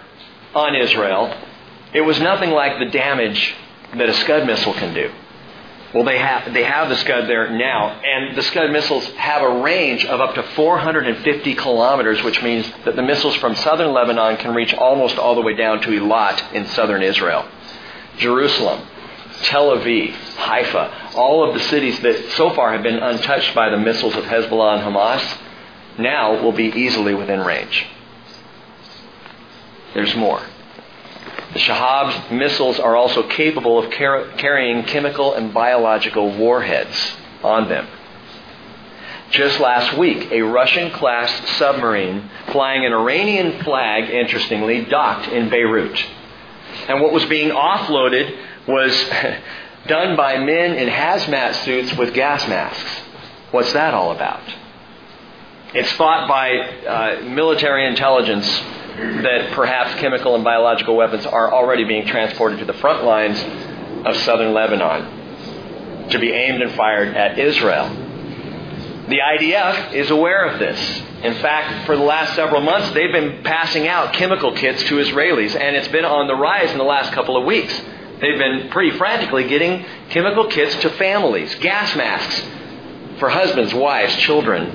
on 0.55 0.75
Israel, 0.75 1.35
it 1.95 2.01
was 2.03 2.19
nothing 2.21 2.51
like 2.51 2.79
the 2.79 2.87
damage 2.87 3.55
that 3.95 4.09
a 4.09 4.15
Scud 4.15 4.47
missile 4.47 4.75
can 4.75 4.93
do. 4.95 5.11
Well, 5.95 6.05
they 6.05 6.19
have, 6.19 6.55
they 6.55 6.65
have 6.65 6.89
the 6.89 6.97
Scud 6.97 7.29
there 7.29 7.51
now, 7.51 8.01
and 8.03 8.35
the 8.37 8.43
Scud 8.43 8.71
missiles 8.71 9.07
have 9.13 9.43
a 9.43 9.63
range 9.63 10.07
of 10.07 10.23
up 10.23 10.35
to 10.37 10.43
450 10.43 11.55
kilometers, 11.55 12.23
which 12.23 12.43
means 12.43 12.71
that 12.87 12.97
the 12.97 13.03
missiles 13.03 13.35
from 13.37 13.55
southern 13.57 13.93
Lebanon 13.93 14.39
can 14.39 14.55
reach 14.55 14.73
almost 14.73 15.19
all 15.19 15.35
the 15.35 15.43
way 15.43 15.55
down 15.55 15.83
to 15.83 15.89
Eilat 15.89 16.55
in 16.55 16.67
southern 16.69 17.03
Israel. 17.03 17.47
Jerusalem, 18.17 18.87
Tel 19.43 19.77
Aviv, 19.77 20.13
Haifa, 20.37 21.15
all 21.15 21.47
of 21.47 21.55
the 21.55 21.61
cities 21.61 21.99
that 22.01 22.33
so 22.33 22.51
far 22.55 22.73
have 22.73 22.83
been 22.83 22.99
untouched 22.99 23.55
by 23.55 23.69
the 23.71 23.77
missiles 23.77 24.15
of 24.15 24.25
Hezbollah 24.25 24.79
and 24.79 24.95
Hamas, 24.95 25.39
now 25.99 26.43
will 26.43 26.53
be 26.53 26.67
easily 26.67 27.15
within 27.15 27.41
range. 27.41 27.87
There's 29.95 30.15
more. 30.15 30.43
The 31.53 31.59
Shahab's 31.59 32.31
missiles 32.31 32.81
are 32.81 32.97
also 32.97 33.29
capable 33.29 33.79
of 33.79 33.91
car- 33.91 34.29
carrying 34.39 34.85
chemical 34.85 35.35
and 35.35 35.53
biological 35.53 36.35
warheads 36.35 36.97
on 37.43 37.69
them. 37.69 37.87
Just 39.31 39.61
last 39.61 39.97
week, 39.97 40.31
a 40.31 40.43
Russian 40.43 40.91
class 40.91 41.31
submarine 41.57 42.31
flying 42.53 42.85
an 42.85 42.93
Iranian 42.93 43.63
flag, 43.65 44.11
interestingly, 44.11 44.85
docked 44.85 45.29
in 45.29 45.49
Beirut. 45.49 46.05
And 46.89 47.01
what 47.01 47.13
was 47.13 47.25
being 47.27 47.51
offloaded 47.51 48.35
was 48.67 48.95
done 49.87 50.17
by 50.17 50.39
men 50.39 50.75
in 50.75 50.89
hazmat 50.89 51.65
suits 51.65 51.95
with 51.97 52.15
gas 52.15 52.47
masks. 52.49 53.01
What's 53.51 53.73
that 53.73 53.95
all 53.95 54.13
about? 54.13 54.43
It's 55.75 55.93
thought 55.93 56.29
by 56.29 56.51
uh, 56.51 57.23
military 57.29 57.87
intelligence 57.87 58.47
that 58.97 59.53
perhaps 59.53 59.99
chemical 60.01 60.35
and 60.35 60.45
biological 60.45 60.97
weapons 60.97 61.25
are 61.25 61.53
already 61.53 61.85
being 61.85 62.07
transported 62.07 62.59
to 62.59 62.65
the 62.67 62.75
front 62.75 63.05
lines 63.05 63.43
of 64.07 64.15
southern 64.23 64.53
Lebanon 64.53 66.09
to 66.11 66.19
be 66.19 66.31
aimed 66.31 66.61
and 66.63 66.73
fired 66.73 67.17
at 67.17 67.39
Israel. 67.39 67.89
The 69.09 69.19
IDF 69.19 69.95
is 69.95 70.11
aware 70.11 70.47
of 70.47 70.59
this. 70.59 70.79
In 71.23 71.35
fact, 71.35 71.87
for 71.87 71.97
the 71.97 72.03
last 72.03 72.35
several 72.35 72.61
months, 72.61 72.91
they've 72.93 73.13
been 73.13 73.43
passing 73.43 73.89
out 73.89 74.13
chemical 74.13 74.53
kits 74.53 74.83
to 74.85 74.97
Israelis, 74.97 75.59
and 75.59 75.77
it's 75.77 75.89
been 75.89 76.05
on 76.05 76.27
the 76.27 76.35
rise 76.35 76.71
in 76.71 76.79
the 76.79 76.85
last 76.85 77.13
couple 77.13 77.37
of 77.37 77.45
weeks. 77.45 77.81
They've 78.23 78.39
been 78.39 78.71
pretty 78.71 78.97
frantically 78.97 79.49
getting 79.49 79.85
chemical 80.11 80.47
kits 80.47 80.77
to 80.77 80.91
families, 80.91 81.53
gas 81.57 81.97
masks 81.97 82.47
for 83.19 83.29
husbands, 83.29 83.75
wives, 83.75 84.15
children 84.17 84.69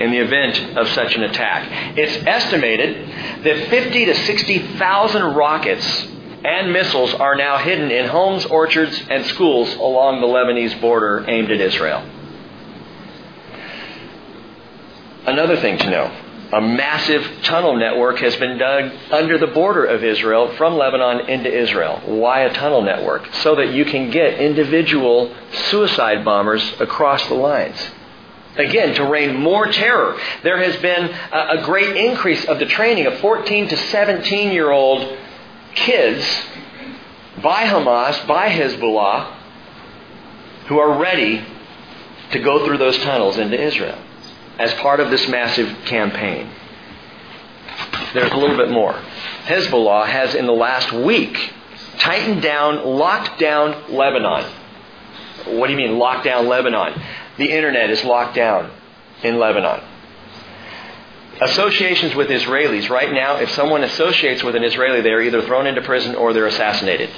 in 0.00 0.10
the 0.10 0.18
event 0.18 0.78
of 0.78 0.88
such 0.88 1.14
an 1.14 1.22
attack. 1.24 1.98
It's 1.98 2.26
estimated 2.26 3.44
that 3.44 3.68
50 3.68 4.06
to 4.06 4.14
60,000 4.14 5.22
rockets 5.34 6.08
and 6.44 6.72
missiles 6.72 7.12
are 7.12 7.34
now 7.34 7.58
hidden 7.58 7.90
in 7.90 8.06
homes, 8.06 8.46
orchards, 8.46 8.98
and 9.10 9.26
schools 9.26 9.74
along 9.74 10.22
the 10.22 10.26
Lebanese 10.26 10.80
border 10.80 11.26
aimed 11.28 11.50
at 11.50 11.60
Israel. 11.60 12.08
Another 15.26 15.60
thing 15.60 15.76
to 15.76 15.90
know 15.90 16.27
a 16.52 16.60
massive 16.60 17.42
tunnel 17.42 17.76
network 17.76 18.18
has 18.20 18.34
been 18.36 18.56
dug 18.56 18.90
under 19.10 19.36
the 19.36 19.48
border 19.48 19.84
of 19.84 20.02
Israel 20.02 20.54
from 20.56 20.76
Lebanon 20.76 21.28
into 21.28 21.54
Israel. 21.54 22.00
Why 22.06 22.40
a 22.40 22.54
tunnel 22.54 22.80
network? 22.82 23.32
So 23.34 23.56
that 23.56 23.72
you 23.72 23.84
can 23.84 24.10
get 24.10 24.40
individual 24.40 25.34
suicide 25.68 26.24
bombers 26.24 26.62
across 26.80 27.26
the 27.28 27.34
lines. 27.34 27.76
Again, 28.56 28.94
to 28.94 29.04
rain 29.04 29.36
more 29.36 29.66
terror. 29.66 30.18
There 30.42 30.56
has 30.58 30.74
been 30.80 31.04
a 31.04 31.62
great 31.64 31.96
increase 31.96 32.44
of 32.46 32.58
the 32.58 32.66
training 32.66 33.06
of 33.06 33.18
14 33.20 33.68
to 33.68 33.76
17 33.76 34.50
year 34.50 34.70
old 34.70 35.18
kids 35.74 36.24
by 37.42 37.64
Hamas, 37.64 38.26
by 38.26 38.48
Hezbollah, 38.48 39.34
who 40.66 40.78
are 40.78 40.98
ready 40.98 41.44
to 42.32 42.38
go 42.40 42.64
through 42.64 42.78
those 42.78 42.98
tunnels 42.98 43.36
into 43.36 43.60
Israel 43.62 43.98
as 44.58 44.72
part 44.74 45.00
of 45.00 45.10
this 45.10 45.28
massive 45.28 45.68
campaign. 45.84 46.50
There's 48.12 48.32
a 48.32 48.36
little 48.36 48.56
bit 48.56 48.70
more. 48.70 48.92
Hezbollah 49.44 50.06
has, 50.06 50.34
in 50.34 50.46
the 50.46 50.52
last 50.52 50.92
week, 50.92 51.52
tightened 51.98 52.42
down, 52.42 52.84
locked 52.84 53.38
down 53.38 53.92
Lebanon. 53.92 54.44
What 55.46 55.66
do 55.68 55.72
you 55.72 55.78
mean, 55.78 55.98
locked 55.98 56.24
down 56.24 56.48
Lebanon? 56.48 57.00
The 57.36 57.50
internet 57.50 57.90
is 57.90 58.02
locked 58.04 58.34
down 58.34 58.70
in 59.22 59.38
Lebanon. 59.38 59.80
Associations 61.40 62.16
with 62.16 62.28
Israelis. 62.28 62.90
Right 62.90 63.12
now, 63.12 63.36
if 63.36 63.50
someone 63.50 63.84
associates 63.84 64.42
with 64.42 64.56
an 64.56 64.64
Israeli, 64.64 65.02
they 65.02 65.12
are 65.12 65.22
either 65.22 65.42
thrown 65.42 65.66
into 65.66 65.82
prison 65.82 66.16
or 66.16 66.32
they're 66.32 66.46
assassinated. 66.46 67.10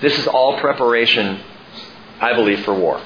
This 0.00 0.18
is 0.18 0.26
all 0.26 0.58
preparation, 0.58 1.40
I 2.20 2.34
believe, 2.34 2.64
for 2.64 2.74
war. 2.74 3.00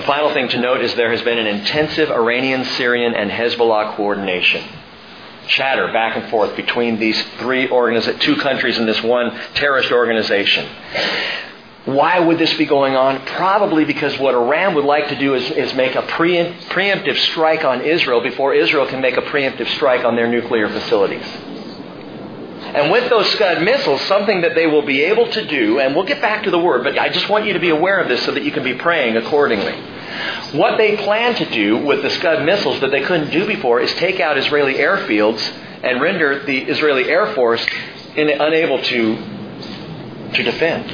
The 0.00 0.06
final 0.06 0.32
thing 0.32 0.48
to 0.48 0.58
note 0.58 0.80
is 0.80 0.94
there 0.94 1.10
has 1.10 1.20
been 1.20 1.38
an 1.38 1.46
intensive 1.46 2.10
Iranian, 2.10 2.64
Syrian, 2.64 3.14
and 3.14 3.30
Hezbollah 3.30 3.96
coordination. 3.96 4.64
Chatter 5.46 5.92
back 5.92 6.16
and 6.16 6.30
forth 6.30 6.56
between 6.56 6.98
these 6.98 7.22
three 7.38 7.68
organiz- 7.68 8.18
two 8.18 8.36
countries 8.36 8.78
and 8.78 8.88
this 8.88 9.02
one 9.02 9.30
terrorist 9.56 9.92
organization. 9.92 10.66
Why 11.84 12.18
would 12.18 12.38
this 12.38 12.54
be 12.54 12.64
going 12.64 12.96
on? 12.96 13.20
Probably 13.26 13.84
because 13.84 14.18
what 14.18 14.34
Iran 14.34 14.74
would 14.76 14.86
like 14.86 15.08
to 15.08 15.18
do 15.18 15.34
is, 15.34 15.50
is 15.50 15.74
make 15.74 15.94
a 15.94 16.00
pre- 16.00 16.50
preemptive 16.70 17.18
strike 17.18 17.66
on 17.66 17.82
Israel 17.82 18.22
before 18.22 18.54
Israel 18.54 18.86
can 18.86 19.02
make 19.02 19.18
a 19.18 19.22
preemptive 19.22 19.68
strike 19.74 20.06
on 20.06 20.16
their 20.16 20.28
nuclear 20.28 20.70
facilities. 20.70 21.26
And 22.72 22.90
with 22.90 23.10
those 23.10 23.30
Scud 23.32 23.62
missiles, 23.62 24.00
something 24.02 24.40
that 24.40 24.54
they 24.54 24.66
will 24.66 24.86
be 24.86 25.02
able 25.02 25.30
to 25.30 25.46
do, 25.46 25.78
and 25.78 25.94
we'll 25.94 26.06
get 26.06 26.22
back 26.22 26.44
to 26.44 26.50
the 26.50 26.58
word, 26.58 26.84
but 26.84 26.98
I 26.98 27.10
just 27.10 27.28
want 27.28 27.44
you 27.44 27.52
to 27.52 27.60
be 27.60 27.68
aware 27.68 28.00
of 28.00 28.08
this 28.08 28.24
so 28.24 28.32
that 28.32 28.44
you 28.44 28.50
can 28.50 28.64
be 28.64 28.72
praying 28.74 29.18
accordingly. 29.18 29.89
What 30.52 30.76
they 30.78 30.96
plan 30.96 31.34
to 31.36 31.50
do 31.50 31.78
with 31.78 32.02
the 32.02 32.10
Scud 32.10 32.44
missiles 32.44 32.80
that 32.80 32.90
they 32.90 33.02
couldn't 33.02 33.30
do 33.30 33.46
before 33.46 33.80
is 33.80 33.92
take 33.94 34.20
out 34.20 34.36
Israeli 34.36 34.74
airfields 34.74 35.40
and 35.82 36.00
render 36.00 36.44
the 36.44 36.58
Israeli 36.62 37.08
Air 37.08 37.34
Force 37.34 37.64
in, 38.16 38.28
unable 38.28 38.82
to, 38.82 39.16
to 40.34 40.42
defend. 40.42 40.90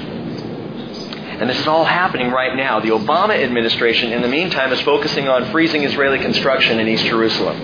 And 1.40 1.50
this 1.50 1.58
is 1.58 1.66
all 1.66 1.84
happening 1.84 2.30
right 2.30 2.56
now. 2.56 2.80
The 2.80 2.90
Obama 2.90 3.36
administration, 3.36 4.12
in 4.12 4.22
the 4.22 4.28
meantime, 4.28 4.72
is 4.72 4.80
focusing 4.82 5.28
on 5.28 5.50
freezing 5.50 5.82
Israeli 5.82 6.18
construction 6.18 6.78
in 6.78 6.88
East 6.88 7.04
Jerusalem. 7.04 7.56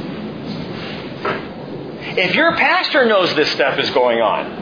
If 2.18 2.34
your 2.34 2.54
pastor 2.56 3.06
knows 3.06 3.34
this 3.34 3.50
stuff 3.52 3.78
is 3.78 3.88
going 3.90 4.20
on, 4.20 4.61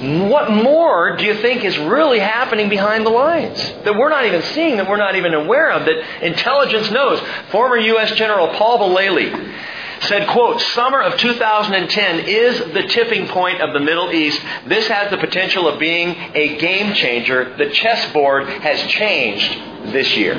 what 0.00 0.50
more 0.50 1.16
do 1.16 1.24
you 1.24 1.34
think 1.34 1.62
is 1.62 1.76
really 1.76 2.18
happening 2.18 2.70
behind 2.70 3.04
the 3.04 3.10
lines 3.10 3.58
that 3.84 3.94
we're 3.94 4.08
not 4.08 4.24
even 4.24 4.42
seeing, 4.54 4.78
that 4.78 4.88
we're 4.88 4.96
not 4.96 5.14
even 5.14 5.34
aware 5.34 5.70
of, 5.70 5.84
that 5.84 6.24
intelligence 6.24 6.90
knows? 6.90 7.20
Former 7.50 7.76
U.S. 7.76 8.12
General 8.12 8.48
Paul 8.54 8.78
Vallely 8.78 9.54
said, 10.02 10.26
quote, 10.28 10.58
summer 10.60 11.02
of 11.02 11.18
2010 11.18 12.20
is 12.20 12.58
the 12.72 12.84
tipping 12.84 13.28
point 13.28 13.60
of 13.60 13.74
the 13.74 13.80
Middle 13.80 14.10
East. 14.10 14.40
This 14.66 14.88
has 14.88 15.10
the 15.10 15.18
potential 15.18 15.68
of 15.68 15.78
being 15.78 16.16
a 16.34 16.56
game 16.56 16.94
changer. 16.94 17.54
The 17.58 17.68
chessboard 17.68 18.48
has 18.48 18.80
changed 18.90 19.92
this 19.92 20.16
year. 20.16 20.36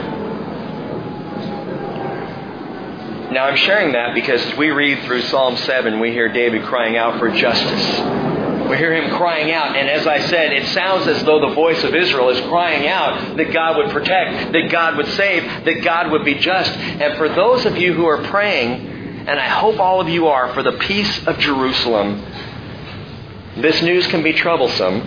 Now 3.32 3.45
I'm 3.45 3.57
sharing 3.57 3.91
that 3.93 4.16
because 4.16 4.41
as 4.43 4.57
we 4.57 4.72
read 4.72 5.03
through 5.03 5.22
Psalm 5.22 5.55
7, 5.55 5.99
we 5.99 6.12
hear 6.12 6.34
David 6.34 6.64
crying 6.66 6.97
out 6.97 7.20
for 7.20 7.30
justice. 7.30 8.30
We 8.72 8.78
hear 8.78 8.93
him 8.93 9.17
crying 9.17 9.51
out, 9.51 9.76
and 9.76 9.89
as 9.89 10.07
I 10.07 10.19
said, 10.28 10.53
it 10.53 10.65
sounds 10.69 11.05
as 11.05 11.22
though 11.26 11.45
the 11.45 11.53
voice 11.53 11.84
of 11.84 11.93
Israel 11.93 12.30
is 12.30 12.39
crying 12.47 12.88
out 12.88 13.36
that 13.36 13.51
God 13.51 13.76
would 13.76 13.89
protect, 13.89 14.53
that 14.53 14.72
God 14.72 14.95
would 14.95 15.09
save, 15.09 15.65
that 15.65 15.84
God 15.84 16.09
would 16.09 16.24
be 16.24 16.36
just. 16.36 16.72
And 16.72 17.17
for 17.17 17.28
those 17.28 17.65
of 17.65 17.76
you 17.76 17.93
who 17.93 18.05
are 18.05 18.24
praying, 18.30 19.28
and 19.28 19.38
I 19.38 19.49
hope 19.49 19.78
all 19.78 19.99
of 19.99 20.07
you 20.07 20.28
are, 20.28 20.53
for 20.53 20.63
the 20.63 20.72
peace 20.72 21.28
of 21.28 21.38
Jerusalem, 21.39 22.24
this 23.57 23.82
news 23.82 24.07
can 24.07 24.24
be 24.24 24.32
troublesome, 24.32 25.01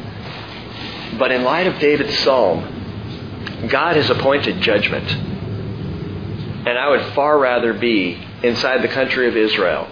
but 1.18 1.32
in 1.32 1.42
light 1.42 1.66
of 1.66 1.78
David's 1.78 2.18
psalm, 2.18 3.66
God 3.70 3.96
has 3.96 4.10
appointed 4.10 4.60
judgment. 4.60 5.10
And 5.10 6.76
I 6.78 6.90
would 6.90 7.14
far 7.14 7.38
rather 7.38 7.72
be 7.72 8.22
inside 8.42 8.82
the 8.82 8.88
country 8.88 9.26
of 9.26 9.38
Israel 9.38 9.88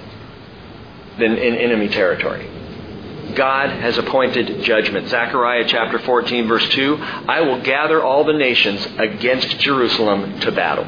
than 1.18 1.38
in 1.38 1.54
enemy 1.54 1.88
territory. 1.88 2.51
God 3.34 3.70
has 3.70 3.98
appointed 3.98 4.62
judgment. 4.62 5.08
Zechariah 5.08 5.64
chapter 5.66 5.98
14 5.98 6.48
verse 6.48 6.68
2, 6.70 6.96
I 6.96 7.40
will 7.42 7.60
gather 7.62 8.02
all 8.02 8.24
the 8.24 8.32
nations 8.32 8.86
against 8.98 9.58
Jerusalem 9.58 10.40
to 10.40 10.52
battle. 10.52 10.86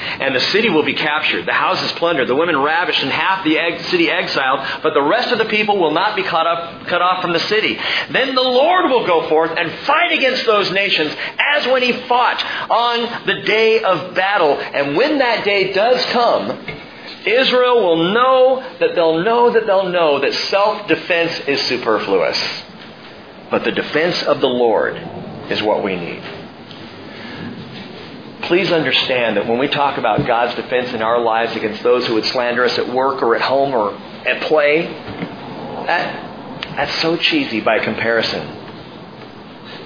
And 0.00 0.34
the 0.34 0.40
city 0.40 0.70
will 0.70 0.82
be 0.82 0.94
captured, 0.94 1.44
the 1.44 1.52
houses 1.52 1.92
plundered, 1.92 2.26
the 2.26 2.34
women 2.34 2.58
ravished, 2.58 3.02
and 3.02 3.10
half 3.10 3.44
the 3.44 3.58
city 3.90 4.10
exiled, 4.10 4.82
but 4.82 4.94
the 4.94 5.02
rest 5.02 5.30
of 5.30 5.38
the 5.38 5.44
people 5.44 5.78
will 5.78 5.90
not 5.90 6.16
be 6.16 6.22
cut, 6.22 6.46
up, 6.46 6.86
cut 6.86 7.02
off 7.02 7.20
from 7.20 7.32
the 7.34 7.40
city. 7.40 7.78
Then 8.10 8.34
the 8.34 8.40
Lord 8.40 8.90
will 8.90 9.06
go 9.06 9.28
forth 9.28 9.52
and 9.56 9.70
fight 9.86 10.12
against 10.12 10.46
those 10.46 10.70
nations 10.70 11.14
as 11.38 11.66
when 11.66 11.82
he 11.82 11.92
fought 12.08 12.42
on 12.70 13.26
the 13.26 13.42
day 13.42 13.82
of 13.82 14.14
battle. 14.14 14.58
And 14.58 14.96
when 14.96 15.18
that 15.18 15.44
day 15.44 15.72
does 15.72 16.02
come, 16.06 16.48
Israel 17.26 17.82
will 17.82 18.12
know 18.12 18.76
that 18.78 18.94
they'll 18.94 19.22
know 19.22 19.50
that 19.50 19.66
they'll 19.66 19.88
know 19.88 20.20
that 20.20 20.32
self 20.32 20.86
defense 20.88 21.38
is 21.46 21.60
superfluous. 21.62 22.38
But 23.50 23.64
the 23.64 23.72
defense 23.72 24.22
of 24.22 24.40
the 24.40 24.48
Lord 24.48 24.96
is 25.50 25.62
what 25.62 25.82
we 25.82 25.96
need 25.96 26.22
please 28.50 28.72
understand 28.72 29.36
that 29.36 29.46
when 29.46 29.60
we 29.60 29.68
talk 29.68 29.96
about 29.96 30.26
God's 30.26 30.56
defense 30.56 30.92
in 30.92 31.02
our 31.02 31.20
lives 31.20 31.54
against 31.54 31.84
those 31.84 32.04
who 32.08 32.14
would 32.14 32.24
slander 32.24 32.64
us 32.64 32.76
at 32.78 32.92
work 32.92 33.22
or 33.22 33.36
at 33.36 33.42
home 33.42 33.72
or 33.72 33.94
at 34.26 34.42
play, 34.42 34.86
that, 35.86 36.66
that's 36.74 36.94
so 37.00 37.16
cheesy 37.16 37.60
by 37.60 37.78
comparison 37.78 38.44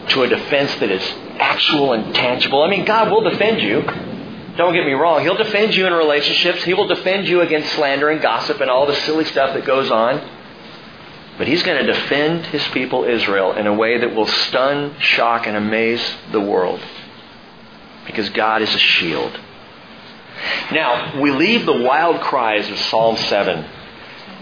to 0.09 0.23
a 0.23 0.29
defense 0.29 0.75
that 0.77 0.91
is 0.91 1.03
actual 1.39 1.93
and 1.93 2.15
tangible. 2.15 2.63
I 2.63 2.71
mean, 2.71 2.87
God 2.87 3.11
will 3.11 3.29
defend 3.29 3.61
you. 3.61 3.83
Don't 4.57 4.73
get 4.73 4.85
me 4.85 4.93
wrong. 4.93 5.23
He'll 5.23 5.37
defend 5.37 5.75
you 5.75 5.87
in 5.87 5.93
relationships. 5.93 6.63
He 6.63 6.75
will 6.75 6.87
defend 6.87 7.27
you 7.27 7.41
against 7.41 7.73
slander 7.73 8.09
and 8.11 8.23
gossip 8.23 8.61
and 8.61 8.71
all 8.71 8.87
the 8.87 8.95
silly 8.95 9.25
stuff 9.25 9.55
that 9.55 9.65
goes 9.65 9.91
on. 9.91 10.23
But 11.37 11.49
he's 11.49 11.65
going 11.65 11.85
to 11.85 11.93
defend 11.93 12.47
his 12.47 12.63
people 12.69 13.05
Israel 13.05 13.53
in 13.55 13.67
a 13.67 13.75
way 13.75 13.99
that 13.99 14.15
will 14.15 14.27
stun, 14.27 14.99
shock, 15.01 15.49
and 15.49 15.57
amaze 15.57 16.15
the 16.31 16.41
world 16.41 16.81
because 18.07 18.29
God 18.31 18.63
is 18.63 18.73
a 18.73 18.79
shield. 18.79 19.41
Now, 20.73 21.21
we 21.21 21.33
leave 21.33 21.67
the 21.67 21.83
wild 21.83 22.21
cries 22.21 22.69
of 22.71 22.79
Psalm 22.79 23.17
7 23.17 23.65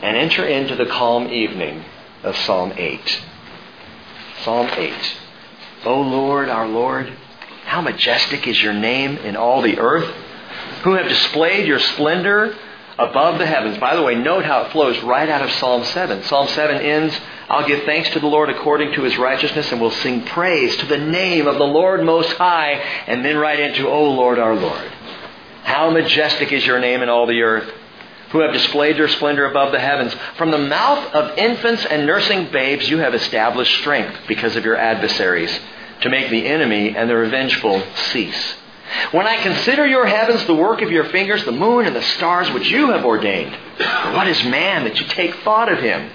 and 0.03 0.17
enter 0.17 0.45
into 0.45 0.75
the 0.77 0.87
calm 0.87 1.29
evening 1.29 1.85
of 2.23 2.37
Psalm 2.37 2.73
8. 2.77 3.23
Psalm 4.43 4.69
8. 4.77 5.17
O 5.85 6.01
Lord, 6.01 6.49
our 6.49 6.69
Lord, 6.69 7.13
how 7.73 7.81
majestic 7.81 8.47
is 8.47 8.63
your 8.63 8.75
name 8.75 9.17
in 9.17 9.35
all 9.35 9.63
the 9.63 9.79
earth, 9.79 10.15
who 10.83 10.93
have 10.93 11.09
displayed 11.09 11.67
your 11.67 11.79
splendor 11.79 12.55
above 12.99 13.39
the 13.39 13.47
heavens. 13.47 13.79
By 13.79 13.97
the 13.97 14.03
way, 14.03 14.15
note 14.15 14.45
how 14.45 14.65
it 14.65 14.73
flows 14.73 15.03
right 15.03 15.27
out 15.27 15.41
of 15.41 15.51
Psalm 15.53 15.83
7. 15.83 16.23
Psalm 16.25 16.49
7 16.49 16.77
ends, 16.77 17.19
I'll 17.49 17.67
give 17.67 17.85
thanks 17.85 18.11
to 18.11 18.21
the 18.21 18.27
Lord 18.27 18.51
according 18.51 18.93
to 18.93 19.03
his 19.05 19.17
righteousness, 19.17 19.73
and 19.73 19.81
will 19.81 19.91
sing 19.91 20.23
praise 20.27 20.77
to 20.77 20.87
the 20.87 20.99
name 20.99 21.47
of 21.47 21.57
the 21.57 21.65
Lord 21.65 22.05
Most 22.05 22.35
High, 22.35 22.73
and 23.07 23.25
then 23.25 23.39
right 23.39 23.59
into, 23.59 23.89
O 23.89 24.05
Lord, 24.11 24.39
our 24.39 24.55
Lord. 24.55 24.93
How 25.63 25.89
majestic 25.89 26.53
is 26.53 26.67
your 26.67 26.79
name 26.79 27.01
in 27.01 27.09
all 27.09 27.27
the 27.27 27.41
earth, 27.41 27.73
who 28.33 28.41
have 28.41 28.53
displayed 28.53 28.99
your 28.99 29.09
splendor 29.09 29.47
above 29.47 29.73
the 29.73 29.81
heavens. 29.81 30.15
From 30.37 30.51
the 30.51 30.59
mouth 30.59 31.15
of 31.15 31.39
infants 31.39 31.87
and 31.87 32.07
nursing 32.07 32.53
babes, 32.53 32.91
you 32.91 32.99
have 32.99 33.15
established 33.15 33.79
strength 33.79 34.19
because 34.29 34.57
of 34.57 34.65
your 34.67 34.77
adversaries, 34.77 35.59
to 36.03 36.11
make 36.11 36.31
the 36.31 36.47
enemy 36.47 36.97
and 36.97 37.09
the 37.09 37.17
revengeful 37.17 37.83
cease. 38.11 38.55
When 39.13 39.27
I 39.27 39.43
consider 39.43 39.87
your 39.87 40.07
heavens, 40.07 40.45
the 40.47 40.55
work 40.55 40.83
of 40.83 40.91
your 40.91 41.05
fingers, 41.05 41.45
the 41.45 41.53
moon 41.53 41.87
and 41.87 41.97
the 41.97 42.03
stars 42.03 42.51
which 42.53 42.71
you 42.71 42.91
have 42.91 43.05
ordained, 43.05 43.57
what 44.15 44.29
is 44.29 44.45
man 44.45 44.85
that 44.85 45.01
you 45.01 45.07
take 45.07 45.35
thought 45.37 45.73
of 45.73 45.79
him, 45.79 46.11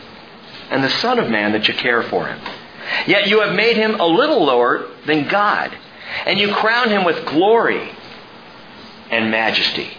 and 0.69 0.83
the 0.83 0.89
Son 0.89 1.17
of 1.17 1.29
Man 1.29 1.53
that 1.53 1.67
you 1.67 1.73
care 1.73 2.03
for 2.03 2.27
him? 2.27 2.39
Yet 3.07 3.27
you 3.27 3.41
have 3.41 3.55
made 3.55 3.77
him 3.77 3.99
a 3.99 4.05
little 4.05 4.43
lower 4.45 4.89
than 5.05 5.27
God, 5.27 5.75
and 6.25 6.39
you 6.39 6.53
crown 6.53 6.89
him 6.89 7.03
with 7.03 7.25
glory 7.25 7.89
and 9.09 9.31
majesty. 9.31 9.89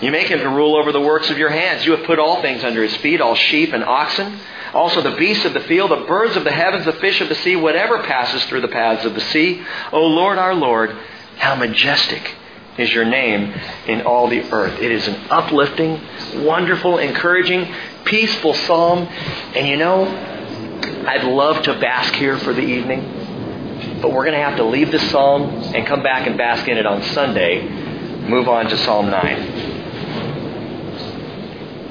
You 0.00 0.12
make 0.12 0.28
him 0.28 0.38
to 0.38 0.48
rule 0.48 0.76
over 0.76 0.92
the 0.92 1.00
works 1.00 1.28
of 1.30 1.38
your 1.38 1.50
hands. 1.50 1.84
You 1.84 1.96
have 1.96 2.06
put 2.06 2.20
all 2.20 2.40
things 2.40 2.62
under 2.62 2.82
his 2.82 2.96
feet, 2.98 3.20
all 3.20 3.34
sheep 3.34 3.72
and 3.72 3.82
oxen, 3.82 4.38
also 4.74 5.00
the 5.00 5.16
beasts 5.16 5.44
of 5.44 5.54
the 5.54 5.60
field, 5.60 5.90
the 5.90 6.06
birds 6.06 6.36
of 6.36 6.44
the 6.44 6.50
heavens, 6.50 6.84
the 6.84 6.92
fish 6.92 7.20
of 7.20 7.28
the 7.28 7.34
sea, 7.34 7.56
whatever 7.56 8.02
passes 8.02 8.44
through 8.44 8.60
the 8.60 8.68
paths 8.68 9.04
of 9.04 9.14
the 9.14 9.20
sea. 9.20 9.62
O 9.92 10.06
Lord 10.06 10.38
our 10.38 10.54
Lord, 10.54 10.96
how 11.36 11.54
majestic 11.54 12.34
is 12.78 12.92
your 12.92 13.04
name 13.04 13.52
in 13.86 14.02
all 14.02 14.28
the 14.28 14.40
earth. 14.52 14.80
It 14.80 14.92
is 14.92 15.08
an 15.08 15.16
uplifting, 15.30 16.00
wonderful, 16.44 16.98
encouraging, 16.98 17.74
peaceful 18.04 18.54
psalm. 18.54 19.08
And 19.54 19.66
you 19.66 19.76
know, 19.76 20.06
I'd 21.06 21.24
love 21.24 21.62
to 21.64 21.78
bask 21.78 22.14
here 22.14 22.38
for 22.38 22.52
the 22.52 22.62
evening, 22.62 24.00
but 24.00 24.12
we're 24.12 24.24
going 24.24 24.38
to 24.38 24.44
have 24.44 24.56
to 24.56 24.64
leave 24.64 24.92
this 24.92 25.10
psalm 25.10 25.42
and 25.74 25.86
come 25.86 26.02
back 26.02 26.26
and 26.26 26.38
bask 26.38 26.68
in 26.68 26.78
it 26.78 26.86
on 26.86 27.02
Sunday. 27.02 27.66
Move 28.28 28.48
on 28.48 28.66
to 28.66 28.76
Psalm 28.78 29.10
9. 29.10 29.24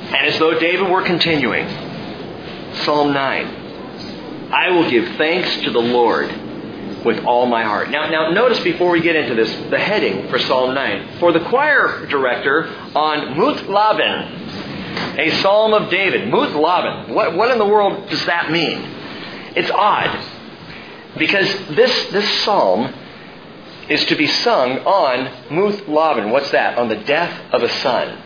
And 0.07 0.27
as 0.27 0.39
though 0.39 0.57
David 0.57 0.89
were 0.89 1.01
continuing, 1.01 1.65
Psalm 2.83 3.13
9. 3.13 3.45
I 4.51 4.71
will 4.71 4.89
give 4.89 5.15
thanks 5.17 5.63
to 5.63 5.71
the 5.71 5.79
Lord 5.79 6.29
with 7.05 7.23
all 7.25 7.45
my 7.45 7.63
heart. 7.63 7.89
Now, 7.89 8.09
now 8.09 8.31
notice 8.31 8.59
before 8.61 8.91
we 8.91 9.01
get 9.01 9.15
into 9.15 9.35
this, 9.35 9.69
the 9.69 9.79
heading 9.79 10.29
for 10.29 10.39
Psalm 10.39 10.73
9. 10.73 11.19
For 11.19 11.31
the 11.31 11.41
choir 11.41 12.05
director 12.07 12.67
on 12.95 13.37
Muth-labben, 13.37 15.17
a 15.17 15.31
psalm 15.41 15.73
of 15.73 15.89
David. 15.89 16.29
Muth-labben. 16.29 17.09
What, 17.09 17.35
what 17.35 17.51
in 17.51 17.57
the 17.57 17.65
world 17.65 18.09
does 18.09 18.25
that 18.25 18.51
mean? 18.51 18.79
It's 19.55 19.71
odd. 19.71 20.23
Because 21.17 21.47
this, 21.69 22.11
this 22.11 22.43
psalm 22.43 22.93
is 23.89 24.05
to 24.05 24.15
be 24.15 24.27
sung 24.27 24.79
on 24.79 25.55
Muth-labben. 25.55 26.31
What's 26.31 26.51
that? 26.51 26.77
On 26.77 26.87
the 26.89 26.97
death 26.97 27.53
of 27.53 27.63
a 27.63 27.69
son. 27.69 28.23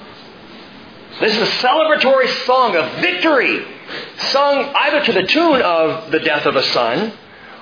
This 1.19 1.35
is 1.35 1.41
a 1.41 1.51
celebratory 1.67 2.27
song 2.45 2.75
of 2.75 3.01
victory, 3.01 3.63
sung 4.17 4.71
either 4.75 5.05
to 5.05 5.13
the 5.13 5.23
tune 5.23 5.61
of 5.61 6.11
the 6.11 6.19
death 6.19 6.45
of 6.45 6.55
a 6.55 6.63
son 6.63 7.13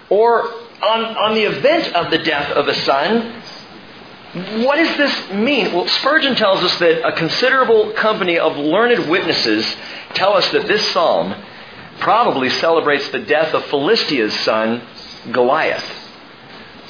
or 0.10 0.44
on, 0.82 1.04
on 1.18 1.36
the 1.36 1.44
event 1.44 1.94
of 1.94 2.10
the 2.12 2.20
death 2.20 2.52
of 2.52 2.68
a 2.68 2.74
son, 2.74 3.42
what 4.64 4.76
does 4.76 4.96
this 4.96 5.32
mean? 5.32 5.74
Well, 5.74 5.88
Spurgeon 5.88 6.36
tells 6.36 6.64
us 6.64 6.78
that 6.80 7.08
a 7.08 7.14
considerable 7.14 7.94
company 7.94 8.38
of 8.38 8.58
learned 8.58 9.10
witnesses 9.10 9.66
tell 10.14 10.34
us 10.34 10.48
that 10.52 10.68
this 10.68 10.88
psalm 10.92 11.36
probably 12.00 12.50
celebrates 12.50 13.10
the 13.10 13.20
death 13.20 13.54
of 13.54 13.66
Philistia's 13.66 14.34
son, 14.42 14.82
Goliath. 15.32 15.86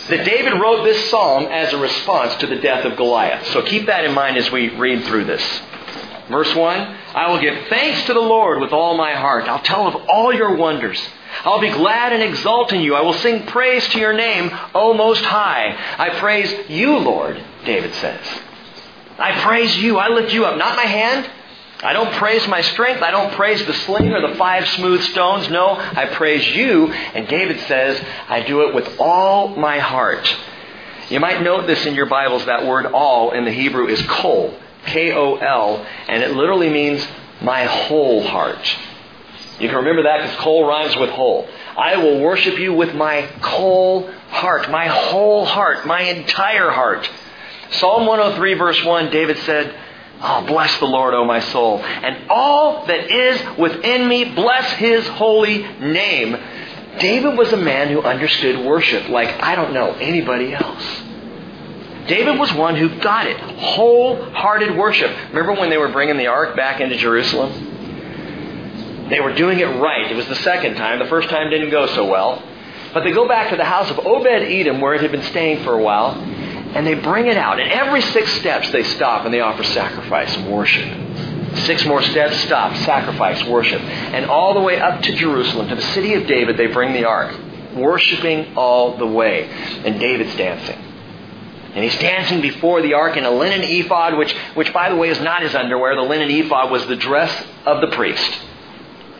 That 0.10 0.26
David 0.26 0.54
wrote 0.60 0.84
this 0.84 1.10
psalm 1.10 1.46
as 1.46 1.72
a 1.74 1.78
response 1.78 2.36
to 2.38 2.48
the 2.48 2.58
death 2.58 2.86
of 2.86 2.98
Goliath. 2.98 3.48
So 3.48 3.62
keep 3.62 3.86
that 3.86 4.06
in 4.06 4.14
mind 4.14 4.38
as 4.38 4.52
we 4.52 4.70
read 4.76 5.04
through 5.06 5.26
this. 5.26 5.62
Verse 6.30 6.54
1 6.56 6.98
I 7.16 7.30
will 7.30 7.40
give 7.40 7.68
thanks 7.68 8.06
to 8.08 8.14
the 8.14 8.20
Lord 8.20 8.62
with 8.62 8.72
all 8.72 8.96
my 8.96 9.14
heart. 9.14 9.46
I'll 9.46 9.64
tell 9.64 9.88
of 9.88 9.96
all 10.08 10.34
your 10.34 10.56
wonders. 10.56 11.00
I'll 11.44 11.62
be 11.62 11.72
glad 11.72 12.14
and 12.14 12.24
exult 12.24 12.74
in 12.74 12.82
you. 12.82 12.96
I 12.96 13.02
will 13.02 13.14
sing 13.14 13.46
praise 13.48 13.88
to 13.90 14.00
your 14.00 14.14
name, 14.14 14.52
O 14.74 14.94
Most 14.94 15.24
High. 15.24 15.76
I 15.98 16.20
praise 16.20 16.70
you, 16.70 16.98
Lord, 16.98 17.42
David 17.66 17.94
says. 17.96 18.22
I 19.18 19.40
praise 19.42 19.76
you. 19.78 19.98
I 19.98 20.10
lift 20.10 20.34
you 20.34 20.46
up, 20.46 20.58
not 20.58 20.76
my 20.76 20.86
hand. 20.86 21.30
I 21.82 21.94
don't 21.94 22.12
praise 22.16 22.46
my 22.48 22.62
strength. 22.62 23.02
I 23.02 23.12
don't 23.12 23.34
praise 23.34 23.66
the 23.66 23.74
sling 23.74 24.12
or 24.12 24.28
the 24.28 24.36
five 24.36 24.68
smooth 24.70 25.02
stones. 25.04 25.50
No, 25.50 25.76
I 25.76 26.08
praise 26.08 26.46
you. 26.48 26.92
And 26.92 27.28
David 27.28 27.60
says, 27.62 28.02
I 28.28 28.42
do 28.42 28.68
it 28.68 28.76
with 28.76 29.00
all 29.00 29.50
my 29.56 29.80
heart. 29.80 30.28
You 31.10 31.20
might 31.20 31.42
note 31.42 31.68
this 31.68 31.86
in 31.86 31.96
your 31.96 32.06
Bibles. 32.06 32.46
That 32.46 32.66
word 32.66 32.86
all 32.88 33.32
in 33.32 33.46
the 33.46 33.52
Hebrew 33.52 33.88
is 33.88 34.02
kol. 34.08 34.54
K-O-L. 34.90 35.86
And 36.08 36.24
it 36.24 36.36
literally 36.36 36.70
means 36.70 37.06
my 37.42 37.64
whole 37.64 38.24
heart. 38.24 38.78
You 39.60 39.68
can 39.68 39.78
remember 39.78 40.04
that 40.04 40.22
because 40.22 40.38
kol 40.38 40.66
rhymes 40.66 40.96
with 40.96 41.10
whole. 41.10 41.48
I 41.78 41.98
will 41.98 42.22
worship 42.22 42.58
you 42.58 42.74
with 42.74 42.94
my 42.96 43.22
whole 43.42 44.10
heart, 44.30 44.70
my 44.72 44.88
whole 44.88 45.46
heart, 45.46 45.86
my 45.86 46.02
entire 46.02 46.70
heart. 46.70 47.10
Psalm 47.72 48.06
103 48.06 48.54
verse 48.56 48.84
1, 48.84 49.12
David 49.12 49.38
said, 49.40 49.76
Oh, 50.22 50.46
bless 50.46 50.78
the 50.80 50.86
Lord, 50.86 51.14
O 51.14 51.24
my 51.24 51.40
soul. 51.40 51.80
And 51.80 52.30
all 52.30 52.86
that 52.88 53.10
is 53.10 53.58
within 53.58 54.08
me, 54.08 54.26
bless 54.26 54.70
his 54.74 55.08
holy 55.08 55.60
name. 55.80 56.38
David 57.00 57.38
was 57.38 57.54
a 57.54 57.58
man 57.58 57.90
who 57.90 58.02
understood 58.02 58.66
worship 58.66 59.08
like 59.08 59.30
I 59.42 59.56
don't 59.56 59.74
know 59.74 59.94
anybody 59.94 60.54
else. 60.54 60.84
David 62.10 62.40
was 62.40 62.52
one 62.54 62.76
who 62.76 63.00
got 63.00 63.28
it. 63.28 63.40
Wholehearted 63.40 64.76
worship. 64.76 65.12
Remember 65.30 65.54
when 65.54 65.70
they 65.70 65.78
were 65.78 65.90
bringing 65.90 66.18
the 66.18 66.28
ark 66.28 66.56
back 66.56 66.82
into 66.82 66.98
Jerusalem? 66.98 69.08
They 69.10 69.20
were 69.20 69.34
doing 69.34 69.60
it 69.60 69.66
right. 69.66 70.12
It 70.12 70.16
was 70.16 70.28
the 70.28 70.36
second 70.36 70.76
time. 70.76 71.00
The 71.00 71.08
first 71.08 71.30
time 71.30 71.50
didn't 71.50 71.70
go 71.70 71.88
so 71.88 72.06
well. 72.06 72.44
But 72.94 73.04
they 73.04 73.12
go 73.12 73.28
back 73.28 73.52
to 73.52 73.58
the 73.58 73.66
house 73.66 73.90
of 73.92 74.00
Obed 74.00 74.28
Edom, 74.28 74.82
where 74.82 74.96
it 74.96 75.02
had 75.02 75.12
been 75.12 75.24
staying 75.24 75.64
for 75.64 75.74
a 75.74 75.82
while, 75.82 76.16
and 76.16 76.86
they 76.86 76.96
bring 76.96 77.28
it 77.28 77.38
out. 77.38 77.60
And 77.60 77.72
every 77.72 78.02
six 78.02 78.32
steps 78.34 78.72
they 78.72 78.84
stop 78.84 79.26
and 79.26 79.34
they 79.34 79.42
offer 79.42 79.64
sacrifice 79.64 80.36
and 80.36 80.52
worship. 80.52 81.58
Six 81.66 81.86
more 81.86 82.02
steps, 82.02 82.38
stop, 82.42 82.76
sacrifice, 82.78 83.44
worship. 83.46 83.82
And 83.82 84.26
all 84.26 84.54
the 84.54 84.62
way 84.62 84.80
up 84.80 85.02
to 85.04 85.16
Jerusalem, 85.16 85.68
to 85.70 85.76
the 85.76 85.94
city 85.94 86.14
of 86.14 86.28
David, 86.28 86.58
they 86.58 86.68
bring 86.68 86.94
the 86.94 87.06
ark, 87.06 87.36
worshiping 87.76 88.56
all 88.56 88.98
the 88.98 89.08
way. 89.08 89.50
And 89.86 90.00
David's 90.00 90.36
dancing. 90.36 90.89
And 91.76 91.84
he's 91.84 91.98
dancing 92.00 92.42
before 92.42 92.82
the 92.82 92.96
ark 92.96 93.16
in 93.16 93.26
a 93.26 93.32
linen 93.32 93.62
ephod, 93.62 94.18
which, 94.18 94.34
which 94.56 94.74
by 94.74 94.90
the 94.90 94.96
way 94.96 95.10
is 95.10 95.20
not 95.22 95.44
his 95.44 95.54
underwear. 95.54 95.96
The 95.96 96.02
linen 96.02 96.30
ephod 96.32 96.72
was 96.72 96.86
the 96.88 96.96
dress 96.96 97.46
of 97.66 97.82
the 97.82 97.96
priest 97.96 98.40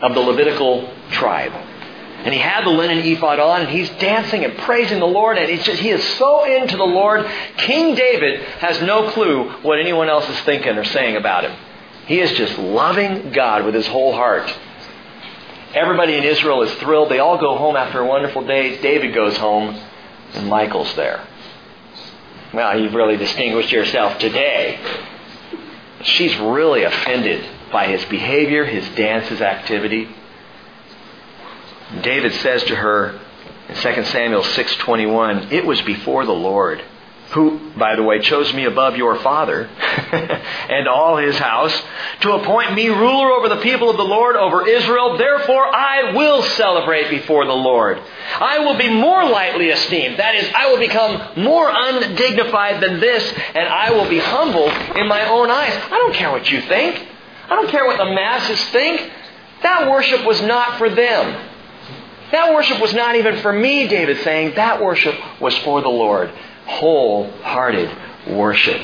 of 0.02 0.14
the 0.14 0.20
Levitical 0.20 0.92
tribe. 1.12 1.52
And 1.52 2.34
he 2.34 2.40
had 2.40 2.64
the 2.64 2.70
linen 2.70 2.98
ephod 2.98 3.38
on, 3.38 3.62
and 3.62 3.70
he's 3.70 3.88
dancing 3.90 4.44
and 4.44 4.56
praising 4.58 4.98
the 4.98 5.06
Lord, 5.06 5.38
and 5.38 5.48
he's 5.48 5.64
just, 5.64 5.80
he 5.80 5.88
is 5.88 6.04
so 6.18 6.44
into 6.44 6.76
the 6.76 6.84
Lord. 6.84 7.26
King 7.56 7.94
David 7.94 8.40
has 8.58 8.82
no 8.82 9.10
clue 9.10 9.48
what 9.62 9.78
anyone 9.78 10.10
else 10.10 10.28
is 10.28 10.38
thinking 10.40 10.76
or 10.76 10.84
saying 10.84 11.16
about 11.16 11.44
him. 11.44 11.56
He 12.06 12.20
is 12.20 12.32
just 12.32 12.58
loving 12.58 13.32
God 13.32 13.64
with 13.64 13.74
his 13.74 13.86
whole 13.86 14.12
heart. 14.12 14.52
Everybody 15.72 16.16
in 16.16 16.24
Israel 16.24 16.62
is 16.62 16.74
thrilled. 16.74 17.10
They 17.10 17.20
all 17.20 17.38
go 17.38 17.56
home 17.56 17.76
after 17.76 18.00
a 18.00 18.06
wonderful 18.06 18.44
day. 18.44 18.82
David 18.82 19.14
goes 19.14 19.36
home, 19.36 19.80
and 20.34 20.48
Michal's 20.48 20.94
there. 20.96 21.26
Well, 22.52 22.80
you've 22.80 22.94
really 22.94 23.16
distinguished 23.16 23.70
yourself 23.70 24.18
today. 24.18 24.78
She's 26.02 26.36
really 26.38 26.82
offended 26.82 27.44
by 27.70 27.86
his 27.86 28.04
behavior, 28.06 28.64
his 28.64 28.88
dance, 28.90 29.28
his 29.28 29.40
activity. 29.40 30.08
David 32.02 32.32
says 32.34 32.64
to 32.64 32.76
her 32.76 33.20
in 33.68 33.74
2 33.76 34.04
Samuel 34.04 34.42
6:21, 34.42 35.52
"It 35.52 35.64
was 35.64 35.80
before 35.82 36.24
the 36.24 36.34
Lord, 36.34 36.82
who, 37.30 37.72
by 37.78 37.94
the 37.94 38.02
way, 38.02 38.20
chose 38.20 38.52
me 38.52 38.64
above 38.64 38.96
your 38.96 39.16
father 39.16 39.64
and 39.66 40.88
all 40.88 41.16
his 41.16 41.36
house 41.38 41.72
to 42.22 42.32
appoint 42.32 42.74
me 42.74 42.88
ruler 42.88 43.30
over 43.30 43.48
the 43.48 43.60
people 43.62 43.88
of 43.88 43.96
the 43.96 44.04
Lord, 44.04 44.34
over 44.34 44.66
Israel. 44.66 45.16
Therefore, 45.16 45.64
I 45.64 46.12
will 46.12 46.42
celebrate 46.42 47.08
before 47.08 47.46
the 47.46 47.52
Lord. 47.52 48.00
I 48.40 48.58
will 48.60 48.76
be 48.76 48.90
more 48.90 49.24
lightly 49.28 49.68
esteemed. 49.68 50.18
That 50.18 50.34
is, 50.34 50.50
I 50.54 50.70
will 50.70 50.78
become 50.78 51.44
more 51.44 51.70
undignified 51.72 52.82
than 52.82 52.98
this, 52.98 53.32
and 53.54 53.68
I 53.68 53.92
will 53.92 54.08
be 54.08 54.18
humble 54.18 54.68
in 54.96 55.06
my 55.06 55.28
own 55.28 55.50
eyes. 55.50 55.72
I 55.72 55.98
don't 55.98 56.14
care 56.14 56.32
what 56.32 56.50
you 56.50 56.60
think. 56.62 57.06
I 57.48 57.54
don't 57.54 57.68
care 57.68 57.86
what 57.86 57.98
the 57.98 58.12
masses 58.12 58.60
think. 58.70 59.08
That 59.62 59.88
worship 59.88 60.24
was 60.24 60.40
not 60.42 60.78
for 60.78 60.88
them. 60.88 61.46
That 62.32 62.54
worship 62.54 62.80
was 62.80 62.94
not 62.94 63.16
even 63.16 63.38
for 63.38 63.52
me, 63.52 63.88
David 63.88 64.22
saying. 64.22 64.54
That 64.54 64.80
worship 64.80 65.14
was 65.40 65.56
for 65.58 65.80
the 65.80 65.88
Lord. 65.88 66.32
Wholehearted 66.78 67.90
worship. 68.28 68.80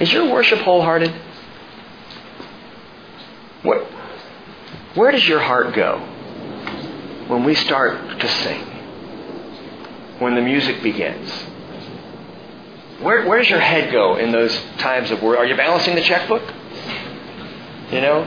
Is 0.00 0.12
your 0.12 0.30
worship 0.30 0.60
wholehearted? 0.60 1.12
What, 3.62 3.84
where 4.94 5.10
does 5.10 5.26
your 5.26 5.40
heart 5.40 5.74
go 5.74 5.98
when 7.28 7.44
we 7.44 7.54
start 7.54 8.20
to 8.20 8.28
sing? 8.28 8.60
When 10.18 10.34
the 10.34 10.40
music 10.40 10.82
begins? 10.82 11.30
Where, 13.00 13.26
where 13.26 13.38
does 13.38 13.48
your 13.48 13.60
head 13.60 13.92
go 13.92 14.16
in 14.16 14.32
those 14.32 14.56
times 14.78 15.10
of 15.10 15.22
work? 15.22 15.38
Are 15.38 15.46
you 15.46 15.56
balancing 15.56 15.94
the 15.94 16.02
checkbook? 16.02 16.42
You 17.92 18.00
know? 18.00 18.22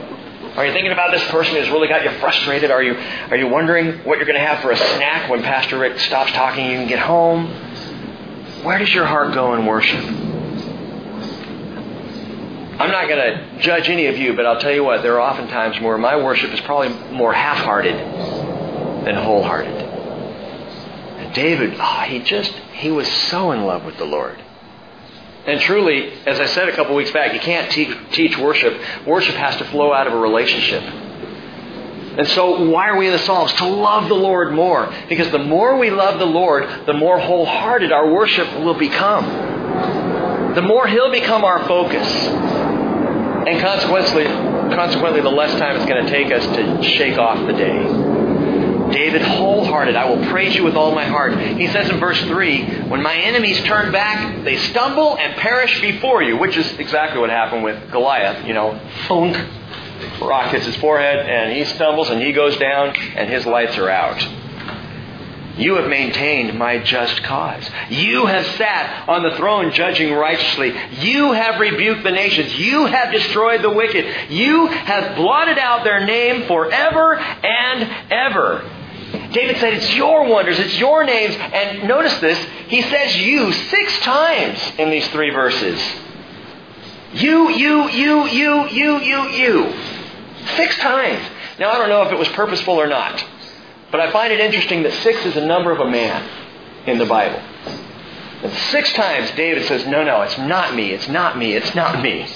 Are 0.55 0.65
you 0.65 0.73
thinking 0.73 0.91
about 0.91 1.11
this 1.11 1.23
person 1.29 1.55
who's 1.55 1.69
really 1.69 1.87
got 1.87 2.03
you 2.03 2.11
frustrated? 2.19 2.71
Are 2.71 2.83
you, 2.83 2.95
are 3.29 3.37
you 3.37 3.47
wondering 3.47 3.99
what 3.99 4.17
you're 4.17 4.25
going 4.25 4.39
to 4.39 4.45
have 4.45 4.61
for 4.61 4.71
a 4.71 4.77
snack 4.77 5.29
when 5.29 5.43
Pastor 5.43 5.77
Rick 5.77 5.99
stops 5.99 6.31
talking 6.31 6.63
and 6.63 6.71
you 6.73 6.79
can 6.79 6.87
get 6.87 6.99
home? 6.99 7.47
Where 8.63 8.77
does 8.77 8.93
your 8.93 9.05
heart 9.05 9.33
go 9.33 9.55
in 9.55 9.65
worship? 9.65 10.03
I'm 12.79 12.91
not 12.91 13.07
going 13.07 13.19
to 13.19 13.59
judge 13.59 13.89
any 13.89 14.05
of 14.07 14.17
you, 14.17 14.35
but 14.35 14.45
I'll 14.45 14.59
tell 14.59 14.73
you 14.73 14.83
what, 14.83 15.01
there 15.01 15.15
are 15.15 15.21
often 15.21 15.47
times 15.47 15.79
where 15.81 15.97
my 15.97 16.15
worship 16.15 16.51
is 16.51 16.61
probably 16.61 16.89
more 17.11 17.33
half 17.33 17.57
hearted 17.57 17.95
than 19.05 19.15
wholehearted. 19.15 19.73
And 19.73 21.33
David, 21.33 21.75
oh, 21.79 22.01
he 22.07 22.19
just, 22.19 22.51
he 22.73 22.91
was 22.91 23.07
so 23.07 23.51
in 23.51 23.65
love 23.65 23.83
with 23.83 23.97
the 23.97 24.05
Lord. 24.05 24.39
And 25.45 25.59
truly, 25.61 26.11
as 26.27 26.39
I 26.39 26.45
said 26.45 26.69
a 26.69 26.75
couple 26.75 26.95
weeks 26.95 27.11
back, 27.11 27.33
you 27.33 27.39
can't 27.39 27.71
teach, 27.71 27.95
teach 28.11 28.37
worship. 28.37 28.79
Worship 29.07 29.35
has 29.35 29.57
to 29.57 29.65
flow 29.65 29.91
out 29.91 30.05
of 30.05 30.13
a 30.13 30.17
relationship. 30.17 30.83
And 32.17 32.27
so, 32.29 32.69
why 32.69 32.89
are 32.89 32.97
we 32.97 33.07
in 33.07 33.13
the 33.13 33.19
Psalms? 33.19 33.53
To 33.53 33.65
love 33.65 34.09
the 34.09 34.15
Lord 34.15 34.53
more. 34.53 34.93
Because 35.07 35.31
the 35.31 35.39
more 35.39 35.77
we 35.77 35.89
love 35.89 36.19
the 36.19 36.25
Lord, 36.25 36.85
the 36.85 36.93
more 36.93 37.19
wholehearted 37.19 37.91
our 37.91 38.11
worship 38.11 38.47
will 38.59 38.73
become. 38.73 40.53
The 40.55 40.61
more 40.61 40.87
He'll 40.87 41.11
become 41.11 41.45
our 41.45 41.65
focus. 41.67 42.07
And 43.47 43.59
consequently, 43.61 44.25
consequently, 44.25 45.21
the 45.21 45.29
less 45.29 45.57
time 45.57 45.77
it's 45.77 45.85
going 45.85 46.05
to 46.05 46.11
take 46.11 46.31
us 46.31 46.45
to 46.55 46.83
shake 46.83 47.17
off 47.17 47.45
the 47.47 47.53
day. 47.53 48.11
David, 48.91 49.21
wholehearted, 49.21 49.95
I 49.95 50.05
will 50.09 50.29
praise 50.29 50.53
you 50.53 50.63
with 50.63 50.75
all 50.75 50.93
my 50.93 51.05
heart. 51.05 51.39
He 51.39 51.67
says 51.67 51.89
in 51.89 51.99
verse 51.99 52.21
3, 52.23 52.87
when 52.89 53.01
my 53.01 53.15
enemies 53.15 53.61
turn 53.63 53.91
back, 53.91 54.43
they 54.43 54.57
stumble 54.57 55.17
and 55.17 55.35
perish 55.37 55.79
before 55.79 56.21
you, 56.21 56.37
which 56.37 56.57
is 56.57 56.69
exactly 56.77 57.19
what 57.19 57.29
happened 57.29 57.63
with 57.63 57.89
Goliath. 57.89 58.45
You 58.45 58.53
know, 58.53 58.79
thunk, 59.07 59.37
rock 60.21 60.51
hits 60.51 60.65
his 60.65 60.75
forehead, 60.77 61.27
and 61.27 61.55
he 61.55 61.65
stumbles 61.65 62.09
and 62.09 62.21
he 62.21 62.31
goes 62.31 62.57
down, 62.57 62.95
and 63.15 63.29
his 63.29 63.45
lights 63.45 63.77
are 63.77 63.89
out. 63.89 64.21
You 65.57 65.75
have 65.75 65.89
maintained 65.89 66.57
my 66.57 66.79
just 66.79 67.21
cause. 67.23 67.69
You 67.89 68.25
have 68.25 68.45
sat 68.57 69.07
on 69.07 69.23
the 69.23 69.35
throne 69.35 69.71
judging 69.73 70.13
righteously. 70.13 70.73
You 70.99 71.33
have 71.33 71.59
rebuked 71.59 72.03
the 72.03 72.11
nations. 72.11 72.57
You 72.57 72.85
have 72.85 73.11
destroyed 73.11 73.61
the 73.61 73.69
wicked. 73.69 74.31
You 74.31 74.67
have 74.67 75.15
blotted 75.15 75.57
out 75.57 75.83
their 75.83 76.05
name 76.05 76.47
forever 76.47 77.15
and 77.15 78.11
ever. 78.11 78.69
David 79.33 79.57
said, 79.57 79.73
It's 79.73 79.93
your 79.93 80.25
wonders, 80.27 80.57
it's 80.57 80.77
your 80.77 81.03
names. 81.03 81.35
And 81.35 81.87
notice 81.87 82.17
this, 82.19 82.37
he 82.67 82.81
says 82.81 83.17
you 83.17 83.51
six 83.51 83.99
times 83.99 84.59
in 84.77 84.89
these 84.89 85.07
three 85.09 85.31
verses. 85.31 85.79
You, 87.13 87.49
you, 87.49 87.89
you, 87.89 88.27
you, 88.27 88.67
you, 88.69 88.99
you, 88.99 89.23
you. 89.29 89.73
Six 90.55 90.77
times. 90.77 91.23
Now, 91.59 91.71
I 91.71 91.77
don't 91.77 91.89
know 91.89 92.03
if 92.03 92.11
it 92.11 92.17
was 92.17 92.29
purposeful 92.29 92.75
or 92.75 92.87
not, 92.87 93.23
but 93.91 93.99
I 93.99 94.11
find 94.11 94.31
it 94.31 94.39
interesting 94.39 94.83
that 94.83 94.93
six 94.93 95.25
is 95.25 95.35
a 95.35 95.45
number 95.45 95.71
of 95.71 95.79
a 95.79 95.89
man 95.89 96.27
in 96.87 96.97
the 96.97 97.05
Bible. 97.05 97.39
And 98.43 98.51
six 98.71 98.91
times 98.93 99.29
David 99.31 99.67
says, 99.67 99.85
No, 99.85 100.03
no, 100.03 100.21
it's 100.21 100.37
not 100.37 100.73
me, 100.73 100.91
it's 100.91 101.07
not 101.07 101.37
me, 101.37 101.53
it's 101.53 101.75
not 101.75 102.01
me. 102.01 102.27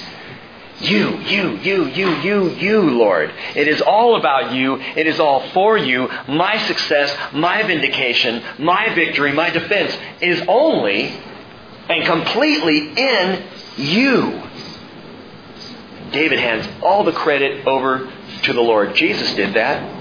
You, 0.80 1.20
you, 1.20 1.56
you, 1.58 1.86
you, 1.86 2.16
you, 2.18 2.50
you, 2.50 2.82
Lord. 2.82 3.32
It 3.56 3.70
is 3.70 3.82
all 3.82 4.18
about 4.18 4.54
you. 4.54 4.76
It 4.76 5.08
is 5.08 5.22
all 5.22 5.50
for 5.52 5.78
you. 5.78 6.10
My 6.28 6.58
success, 6.68 7.16
my 7.34 7.64
vindication, 7.64 8.44
my 8.60 8.94
victory, 8.94 9.32
my 9.32 9.50
defense 9.52 9.98
is 10.20 10.44
only 10.50 11.18
and 11.88 12.06
completely 12.06 12.90
in 12.90 13.44
you. 13.78 14.45
David 16.12 16.39
hands 16.39 16.68
all 16.82 17.03
the 17.03 17.12
credit 17.12 17.66
over 17.68 18.12
to 18.43 18.53
the 18.53 18.62
Lord. 18.62 18.95
Jesus 18.95 19.34
did 19.36 19.53
that. 19.56 19.93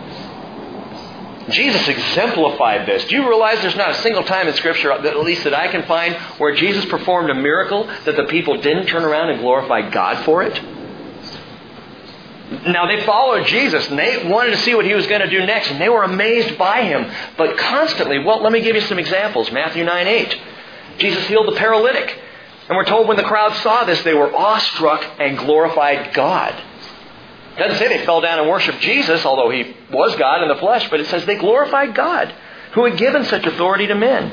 Jesus 1.50 1.86
exemplified 1.88 2.86
this. 2.86 3.04
Do 3.04 3.16
you 3.16 3.28
realize 3.28 3.60
there's 3.60 3.76
not 3.76 3.90
a 3.90 4.00
single 4.02 4.22
time 4.22 4.48
in 4.48 4.54
Scripture, 4.54 4.92
at 4.92 5.18
least 5.20 5.44
that 5.44 5.52
I 5.54 5.68
can 5.68 5.82
find, 5.82 6.14
where 6.38 6.54
Jesus 6.54 6.84
performed 6.86 7.30
a 7.30 7.34
miracle 7.34 7.86
that 8.04 8.16
the 8.16 8.24
people 8.24 8.60
didn't 8.60 8.86
turn 8.86 9.04
around 9.04 9.30
and 9.30 9.40
glorify 9.40 9.90
God 9.90 10.24
for 10.24 10.42
it? 10.42 10.58
Now 12.66 12.86
they 12.86 13.04
followed 13.04 13.46
Jesus 13.46 13.88
and 13.88 13.98
they 13.98 14.26
wanted 14.28 14.50
to 14.50 14.58
see 14.58 14.74
what 14.74 14.84
he 14.84 14.94
was 14.94 15.06
going 15.06 15.22
to 15.22 15.30
do 15.30 15.44
next 15.44 15.70
and 15.70 15.80
they 15.80 15.88
were 15.88 16.02
amazed 16.02 16.56
by 16.56 16.82
him. 16.82 17.10
But 17.36 17.58
constantly, 17.58 18.18
well, 18.20 18.42
let 18.42 18.52
me 18.52 18.60
give 18.60 18.76
you 18.76 18.82
some 18.82 18.98
examples. 18.98 19.50
Matthew 19.50 19.84
9 19.84 20.06
8. 20.06 20.38
Jesus 20.98 21.26
healed 21.26 21.48
the 21.48 21.56
paralytic. 21.56 22.20
And 22.68 22.76
we're 22.76 22.84
told 22.84 23.08
when 23.08 23.16
the 23.16 23.24
crowd 23.24 23.54
saw 23.56 23.84
this, 23.84 24.02
they 24.02 24.14
were 24.14 24.34
awestruck 24.34 25.04
and 25.18 25.36
glorified 25.36 26.14
God. 26.14 26.54
It 27.56 27.58
doesn't 27.58 27.78
say 27.78 27.88
they 27.88 28.04
fell 28.04 28.20
down 28.20 28.40
and 28.40 28.48
worshiped 28.48 28.80
Jesus, 28.80 29.24
although 29.24 29.50
he 29.50 29.76
was 29.92 30.16
God 30.16 30.42
in 30.42 30.48
the 30.48 30.56
flesh, 30.56 30.88
but 30.90 30.98
it 30.98 31.06
says 31.06 31.24
they 31.24 31.36
glorified 31.36 31.94
God, 31.94 32.34
who 32.72 32.84
had 32.84 32.98
given 32.98 33.24
such 33.24 33.44
authority 33.46 33.86
to 33.86 33.94
men. 33.94 34.32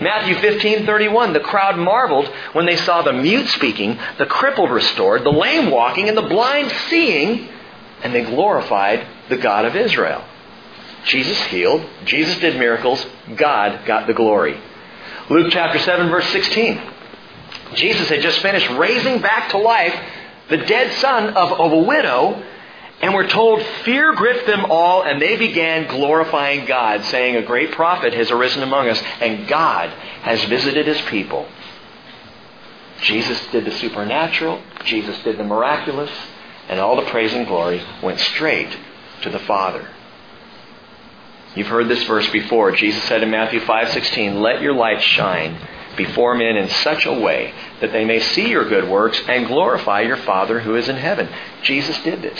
Matthew 0.00 0.34
15:31 0.36 1.34
the 1.34 1.40
crowd 1.40 1.76
marveled 1.76 2.26
when 2.54 2.64
they 2.64 2.76
saw 2.76 3.02
the 3.02 3.12
mute 3.12 3.46
speaking, 3.48 3.98
the 4.18 4.26
crippled 4.26 4.70
restored, 4.70 5.24
the 5.24 5.30
lame 5.30 5.70
walking 5.70 6.08
and 6.08 6.16
the 6.16 6.22
blind 6.22 6.72
seeing, 6.88 7.48
and 8.02 8.14
they 8.14 8.22
glorified 8.22 9.06
the 9.28 9.36
God 9.36 9.66
of 9.66 9.76
Israel. 9.76 10.24
Jesus 11.04 11.40
healed, 11.44 11.84
Jesus 12.06 12.38
did 12.40 12.58
miracles, 12.58 13.04
God 13.36 13.84
got 13.84 14.06
the 14.06 14.14
glory. 14.14 14.58
Luke 15.28 15.52
chapter 15.52 15.78
7 15.78 16.08
verse 16.08 16.26
16. 16.30 16.80
Jesus 17.74 18.08
had 18.08 18.20
just 18.20 18.40
finished 18.40 18.68
raising 18.70 19.20
back 19.20 19.50
to 19.50 19.58
life 19.58 19.94
the 20.48 20.58
dead 20.58 20.92
son 20.94 21.34
of, 21.34 21.52
of 21.52 21.72
a 21.72 21.78
widow, 21.78 22.42
and 23.00 23.14
we're 23.14 23.28
told 23.28 23.62
fear 23.84 24.14
gripped 24.14 24.46
them 24.46 24.66
all, 24.68 25.02
and 25.02 25.22
they 25.22 25.36
began 25.36 25.88
glorifying 25.88 26.66
God, 26.66 27.04
saying, 27.04 27.36
A 27.36 27.42
great 27.42 27.72
prophet 27.72 28.12
has 28.12 28.30
arisen 28.30 28.62
among 28.62 28.88
us, 28.88 29.00
and 29.20 29.48
God 29.48 29.88
has 30.22 30.42
visited 30.44 30.86
his 30.86 31.00
people. 31.02 31.46
Jesus 33.02 33.40
did 33.52 33.64
the 33.64 33.70
supernatural, 33.70 34.60
Jesus 34.84 35.18
did 35.22 35.38
the 35.38 35.44
miraculous, 35.44 36.10
and 36.68 36.78
all 36.78 36.96
the 36.96 37.10
praise 37.10 37.32
and 37.32 37.46
glory 37.46 37.82
went 38.02 38.18
straight 38.18 38.76
to 39.22 39.30
the 39.30 39.38
Father. 39.38 39.88
You've 41.54 41.68
heard 41.68 41.88
this 41.88 42.02
verse 42.04 42.28
before. 42.30 42.72
Jesus 42.72 43.02
said 43.04 43.22
in 43.22 43.30
Matthew 43.30 43.60
5:16, 43.60 44.40
"Let 44.40 44.60
your 44.60 44.74
light 44.74 45.02
shine 45.02 45.56
before 45.96 46.34
men 46.34 46.56
in 46.56 46.68
such 46.68 47.06
a 47.06 47.12
way 47.12 47.52
that 47.80 47.92
they 47.92 48.04
may 48.04 48.20
see 48.20 48.48
your 48.48 48.68
good 48.68 48.88
works 48.88 49.20
and 49.28 49.46
glorify 49.46 50.02
your 50.02 50.16
Father 50.18 50.60
who 50.60 50.76
is 50.76 50.88
in 50.88 50.96
heaven. 50.96 51.28
Jesus 51.62 51.98
did 52.02 52.22
this. 52.22 52.38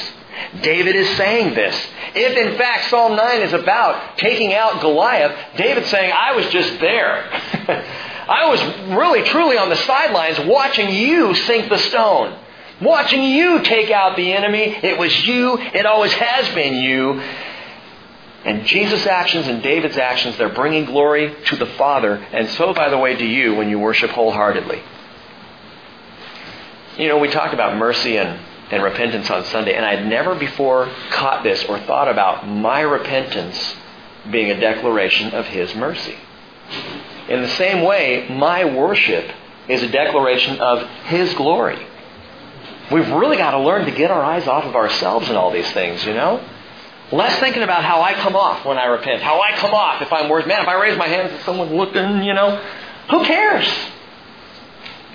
David 0.62 0.96
is 0.96 1.08
saying 1.16 1.54
this. 1.54 1.76
If 2.14 2.36
in 2.36 2.56
fact 2.56 2.90
Psalm 2.90 3.16
9 3.16 3.42
is 3.42 3.52
about 3.52 4.18
taking 4.18 4.54
out 4.54 4.80
Goliath, 4.80 5.36
David's 5.56 5.90
saying, 5.90 6.12
I 6.12 6.34
was 6.34 6.46
just 6.46 6.80
there. 6.80 7.28
I 8.28 8.48
was 8.48 8.62
really 8.96 9.22
truly 9.24 9.58
on 9.58 9.68
the 9.68 9.76
sidelines 9.76 10.38
watching 10.40 10.90
you 10.90 11.34
sink 11.34 11.68
the 11.68 11.78
stone. 11.78 12.38
Watching 12.80 13.22
you 13.22 13.62
take 13.62 13.90
out 13.90 14.16
the 14.16 14.32
enemy. 14.32 14.74
It 14.82 14.98
was 14.98 15.26
you. 15.26 15.58
It 15.58 15.84
always 15.84 16.12
has 16.12 16.54
been 16.54 16.74
you. 16.74 17.20
And 18.44 18.64
Jesus' 18.64 19.06
actions 19.06 19.46
and 19.48 19.62
David's 19.62 19.98
actions, 19.98 20.38
they're 20.38 20.48
bringing 20.48 20.86
glory 20.86 21.34
to 21.46 21.56
the 21.56 21.66
Father, 21.66 22.14
and 22.14 22.48
so, 22.50 22.72
by 22.72 22.88
the 22.88 22.96
way, 22.96 23.14
to 23.14 23.24
you 23.24 23.54
when 23.54 23.68
you 23.68 23.78
worship 23.78 24.10
wholeheartedly. 24.10 24.82
You 26.96 27.08
know, 27.08 27.18
we 27.18 27.28
talked 27.28 27.52
about 27.52 27.76
mercy 27.76 28.16
and, 28.16 28.40
and 28.70 28.82
repentance 28.82 29.30
on 29.30 29.44
Sunday, 29.46 29.74
and 29.74 29.84
I'd 29.84 30.06
never 30.06 30.34
before 30.34 30.90
caught 31.10 31.42
this 31.42 31.62
or 31.64 31.78
thought 31.80 32.08
about 32.08 32.48
my 32.48 32.80
repentance 32.80 33.76
being 34.30 34.50
a 34.50 34.58
declaration 34.58 35.34
of 35.34 35.46
His 35.46 35.74
mercy. 35.74 36.16
In 37.28 37.42
the 37.42 37.48
same 37.48 37.84
way, 37.84 38.26
my 38.30 38.64
worship 38.64 39.30
is 39.68 39.82
a 39.82 39.88
declaration 39.88 40.58
of 40.60 40.88
His 41.04 41.34
glory. 41.34 41.86
We've 42.90 43.08
really 43.08 43.36
got 43.36 43.52
to 43.52 43.60
learn 43.60 43.84
to 43.84 43.92
get 43.92 44.10
our 44.10 44.22
eyes 44.22 44.48
off 44.48 44.64
of 44.64 44.74
ourselves 44.74 45.28
and 45.28 45.36
all 45.36 45.52
these 45.52 45.70
things, 45.72 46.04
you 46.04 46.14
know? 46.14 46.42
Less 47.12 47.40
thinking 47.40 47.62
about 47.62 47.84
how 47.84 48.02
I 48.02 48.14
come 48.14 48.36
off 48.36 48.64
when 48.64 48.78
I 48.78 48.84
repent, 48.84 49.20
how 49.20 49.40
I 49.40 49.56
come 49.56 49.74
off 49.74 50.00
if 50.00 50.12
I'm 50.12 50.28
worse. 50.28 50.46
Man, 50.46 50.62
if 50.62 50.68
I 50.68 50.80
raise 50.80 50.96
my 50.96 51.08
hands 51.08 51.32
and 51.32 51.42
someone's 51.42 51.72
looking, 51.72 52.22
you 52.22 52.34
know, 52.34 52.56
who 53.10 53.24
cares? 53.24 53.66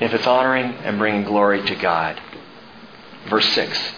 If 0.02 0.14
it's 0.14 0.28
honoring 0.28 0.74
and 0.84 0.98
bringing 0.98 1.24
glory 1.24 1.64
to 1.64 1.76
God. 1.76 2.22
Verse 3.30 3.48
6. 3.54 3.94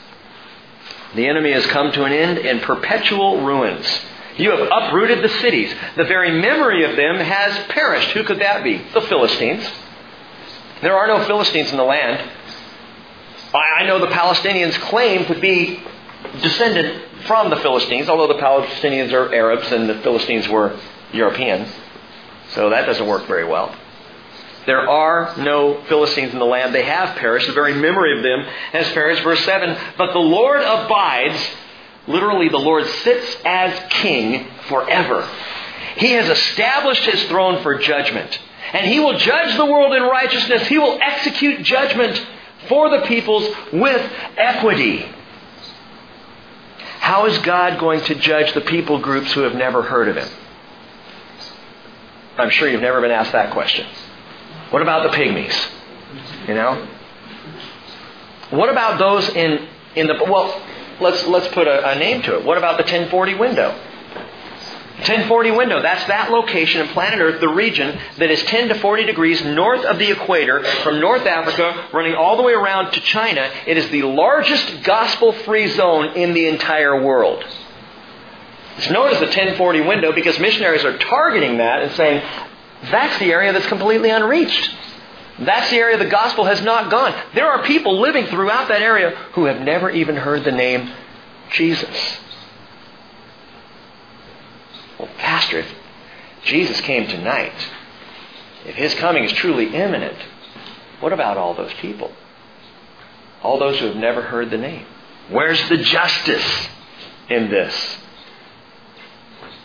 The 1.15 1.27
enemy 1.27 1.51
has 1.53 1.65
come 1.65 1.91
to 1.93 2.03
an 2.03 2.13
end 2.13 2.37
in 2.37 2.59
perpetual 2.59 3.41
ruins. 3.43 3.87
You 4.37 4.51
have 4.51 4.69
uprooted 4.71 5.23
the 5.23 5.29
cities. 5.39 5.73
The 5.95 6.03
very 6.03 6.39
memory 6.39 6.83
of 6.83 6.95
them 6.95 7.15
has 7.15 7.67
perished. 7.69 8.11
Who 8.11 8.23
could 8.23 8.39
that 8.39 8.63
be? 8.63 8.77
The 8.93 9.01
Philistines. 9.01 9.67
There 10.83 10.95
are 10.95 11.07
no 11.07 11.25
Philistines 11.25 11.71
in 11.71 11.77
the 11.77 11.83
land. 11.83 12.29
I 13.55 13.85
know 13.85 13.97
the 13.97 14.07
Palestinians 14.07 14.79
claim 14.81 15.25
to 15.25 15.39
be 15.39 15.81
descended 16.43 17.01
from 17.27 17.49
the 17.49 17.57
Philistines, 17.57 18.09
although 18.09 18.27
the 18.27 18.41
Palestinians 18.41 19.13
are 19.13 19.33
Arabs 19.33 19.71
and 19.71 19.89
the 19.89 19.99
Philistines 20.01 20.47
were 20.47 20.79
Europeans. 21.11 21.69
So 22.53 22.69
that 22.69 22.85
doesn't 22.85 23.05
work 23.05 23.27
very 23.27 23.45
well. 23.45 23.75
There 24.65 24.89
are 24.89 25.33
no 25.37 25.81
Philistines 25.83 26.33
in 26.33 26.39
the 26.39 26.45
land. 26.45 26.75
They 26.75 26.83
have 26.83 27.17
perished. 27.17 27.47
The 27.47 27.53
very 27.53 27.73
memory 27.73 28.17
of 28.17 28.23
them 28.23 28.41
has 28.71 28.91
perished. 28.91 29.23
Verse 29.23 29.43
7 29.45 29.77
But 29.97 30.13
the 30.13 30.19
Lord 30.19 30.61
abides, 30.61 31.41
literally, 32.07 32.49
the 32.49 32.57
Lord 32.57 32.85
sits 32.85 33.37
as 33.45 33.79
king 34.01 34.47
forever. 34.67 35.27
He 35.95 36.11
has 36.11 36.29
established 36.29 37.05
his 37.05 37.23
throne 37.23 37.63
for 37.63 37.77
judgment. 37.79 38.39
And 38.73 38.85
he 38.85 38.99
will 38.99 39.17
judge 39.17 39.55
the 39.55 39.65
world 39.65 39.95
in 39.95 40.03
righteousness. 40.03 40.67
He 40.67 40.77
will 40.77 40.99
execute 41.01 41.63
judgment 41.63 42.21
for 42.67 42.89
the 42.89 43.05
peoples 43.05 43.47
with 43.71 44.11
equity. 44.35 45.05
How 47.07 47.25
is 47.25 47.37
God 47.37 47.79
going 47.79 48.01
to 48.01 48.15
judge 48.15 48.53
the 48.53 48.59
people 48.59 48.99
groups 48.99 49.31
who 49.31 49.43
have 49.43 49.55
never 49.55 49.81
heard 49.81 50.09
of 50.09 50.17
Him? 50.17 50.27
I'm 52.37 52.49
sure 52.49 52.67
you've 52.67 52.81
never 52.81 52.99
been 52.99 53.11
asked 53.11 53.31
that 53.31 53.53
question. 53.53 53.87
What 54.71 54.81
about 54.81 55.09
the 55.09 55.17
pygmies? 55.17 55.69
You 56.49 56.55
know? 56.55 56.85
What 58.49 58.67
about 58.67 58.99
those 58.99 59.29
in, 59.29 59.69
in 59.95 60.07
the, 60.07 60.21
well, 60.29 60.61
let's, 60.99 61.25
let's 61.27 61.47
put 61.53 61.65
a, 61.65 61.91
a 61.91 61.95
name 61.97 62.23
to 62.23 62.39
it. 62.39 62.43
What 62.43 62.57
about 62.57 62.75
the 62.75 62.83
1040 62.83 63.35
window? 63.35 63.73
1040 64.97 65.51
window, 65.51 65.79
that's 65.79 66.05
that 66.07 66.31
location 66.31 66.81
in 66.81 66.87
planet 66.87 67.19
Earth, 67.19 67.39
the 67.39 67.47
region 67.47 67.99
that 68.17 68.31
is 68.31 68.41
10 68.43 68.69
to 68.69 68.75
40 68.75 69.05
degrees 69.05 69.43
north 69.45 69.85
of 69.85 69.99
the 69.99 70.09
equator, 70.09 70.63
from 70.81 70.99
North 70.99 71.27
Africa, 71.27 71.87
running 71.93 72.15
all 72.15 72.35
the 72.35 72.41
way 72.41 72.53
around 72.53 72.91
to 72.93 72.99
China. 73.01 73.47
It 73.67 73.77
is 73.77 73.87
the 73.89 74.01
largest 74.01 74.81
gospel 74.83 75.33
free 75.33 75.67
zone 75.67 76.15
in 76.15 76.33
the 76.33 76.47
entire 76.47 76.99
world. 76.99 77.43
It's 78.77 78.89
known 78.89 79.09
as 79.09 79.19
the 79.19 79.27
1040 79.27 79.81
window 79.81 80.13
because 80.13 80.39
missionaries 80.39 80.83
are 80.83 80.97
targeting 80.97 81.57
that 81.57 81.83
and 81.83 81.91
saying, 81.93 82.23
that's 82.89 83.19
the 83.19 83.31
area 83.31 83.53
that's 83.53 83.67
completely 83.67 84.09
unreached. 84.09 84.75
That's 85.39 85.69
the 85.69 85.77
area 85.77 85.97
the 85.97 86.05
gospel 86.05 86.45
has 86.45 86.61
not 86.63 86.89
gone. 86.89 87.13
There 87.35 87.47
are 87.47 87.63
people 87.63 88.01
living 88.01 88.25
throughout 88.25 88.67
that 88.69 88.81
area 88.81 89.11
who 89.33 89.45
have 89.45 89.61
never 89.61 89.91
even 89.91 90.15
heard 90.15 90.43
the 90.43 90.51
name 90.51 90.91
Jesus. 91.51 92.19
Well, 94.99 95.09
Pastor, 95.17 95.59
if 95.59 95.73
Jesus 96.43 96.79
came 96.81 97.07
tonight, 97.07 97.53
if 98.65 98.75
his 98.75 98.93
coming 98.95 99.23
is 99.23 99.31
truly 99.33 99.75
imminent, 99.75 100.17
what 100.99 101.13
about 101.13 101.37
all 101.37 101.53
those 101.53 101.73
people? 101.75 102.11
All 103.43 103.59
those 103.59 103.79
who 103.79 103.85
have 103.85 103.95
never 103.95 104.21
heard 104.21 104.49
the 104.49 104.57
name? 104.57 104.85
Where's 105.29 105.61
the 105.69 105.77
justice 105.77 106.67
in 107.29 107.49
this? 107.49 107.97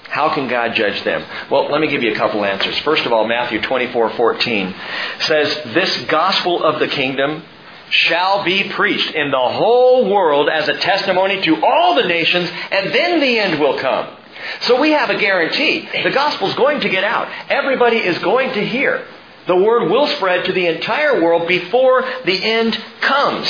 How 0.04 0.34
can 0.34 0.46
God 0.46 0.74
judge 0.74 1.02
them? 1.04 1.24
Well, 1.50 1.70
let 1.70 1.80
me 1.80 1.88
give 1.88 2.02
you 2.02 2.12
a 2.12 2.16
couple 2.16 2.44
answers. 2.44 2.78
First 2.80 3.06
of 3.06 3.14
all, 3.14 3.26
Matthew 3.26 3.62
24, 3.62 4.10
14 4.10 4.74
says, 5.20 5.72
This 5.72 6.04
gospel 6.04 6.62
of 6.62 6.80
the 6.80 6.88
kingdom 6.88 7.42
shall 7.88 8.44
be 8.44 8.68
preached 8.70 9.14
in 9.14 9.30
the 9.30 9.38
whole 9.38 10.10
world 10.10 10.50
as 10.50 10.68
a 10.68 10.76
testimony 10.78 11.40
to 11.42 11.64
all 11.64 11.94
the 11.94 12.04
nations, 12.04 12.50
and 12.70 12.92
then 12.92 13.20
the 13.20 13.38
end 13.38 13.58
will 13.58 13.78
come. 13.78 14.16
So 14.62 14.80
we 14.80 14.90
have 14.90 15.10
a 15.10 15.18
guarantee. 15.18 15.88
The 16.02 16.10
gospel's 16.10 16.54
going 16.54 16.80
to 16.80 16.88
get 16.88 17.04
out. 17.04 17.28
Everybody 17.48 17.98
is 17.98 18.18
going 18.18 18.52
to 18.54 18.64
hear. 18.64 19.06
The 19.46 19.56
word 19.56 19.90
will 19.90 20.06
spread 20.06 20.44
to 20.44 20.52
the 20.52 20.66
entire 20.66 21.20
world 21.22 21.48
before 21.48 22.04
the 22.24 22.42
end 22.42 22.78
comes. 23.00 23.48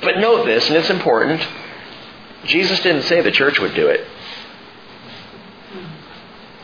But 0.00 0.18
note 0.18 0.46
this, 0.46 0.66
and 0.68 0.76
it's 0.76 0.90
important. 0.90 1.46
Jesus 2.44 2.80
didn't 2.80 3.02
say 3.02 3.20
the 3.20 3.30
church 3.30 3.60
would 3.60 3.74
do 3.74 3.88
it. 3.88 4.06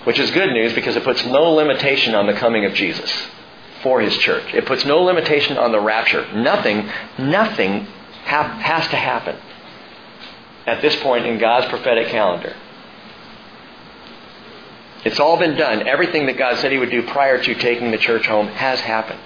Which 0.05 0.19
is 0.19 0.31
good 0.31 0.53
news 0.53 0.73
because 0.73 0.97
it 0.97 1.05
puts 1.05 1.25
no 1.27 1.53
limitation 1.53 2.15
on 2.15 2.27
the 2.27 2.33
coming 2.33 2.65
of 2.65 2.73
Jesus 2.75 3.11
for 3.83 4.01
his 4.01 4.17
church. 4.17 4.55
It 4.55 4.67
puts 4.67 4.85
no 4.85 5.03
limitation 5.03 5.59
on 5.59 5.71
the 5.71 5.81
rapture. 5.81 6.27
Nothing, 6.35 6.91
nothing 7.19 7.87
ha- 8.25 8.59
has 8.61 8.89
to 8.89 8.97
happen 8.97 9.37
at 10.67 10.83
this 10.83 10.97
point 10.97 11.27
in 11.27 11.39
God's 11.39 11.67
prophetic 11.67 12.09
calendar. 12.09 12.55
It's 15.05 15.21
all 15.21 15.39
been 15.39 15.57
done. 15.57 15.87
Everything 15.87 16.27
that 16.27 16.37
God 16.37 16.59
said 16.59 16.73
He 16.73 16.79
would 16.79 16.91
do 16.91 17.03
prior 17.03 17.43
to 17.43 17.55
taking 17.55 17.91
the 17.91 17.99
church 17.99 18.27
home 18.27 18.49
has 18.49 18.81
happened. 18.81 19.21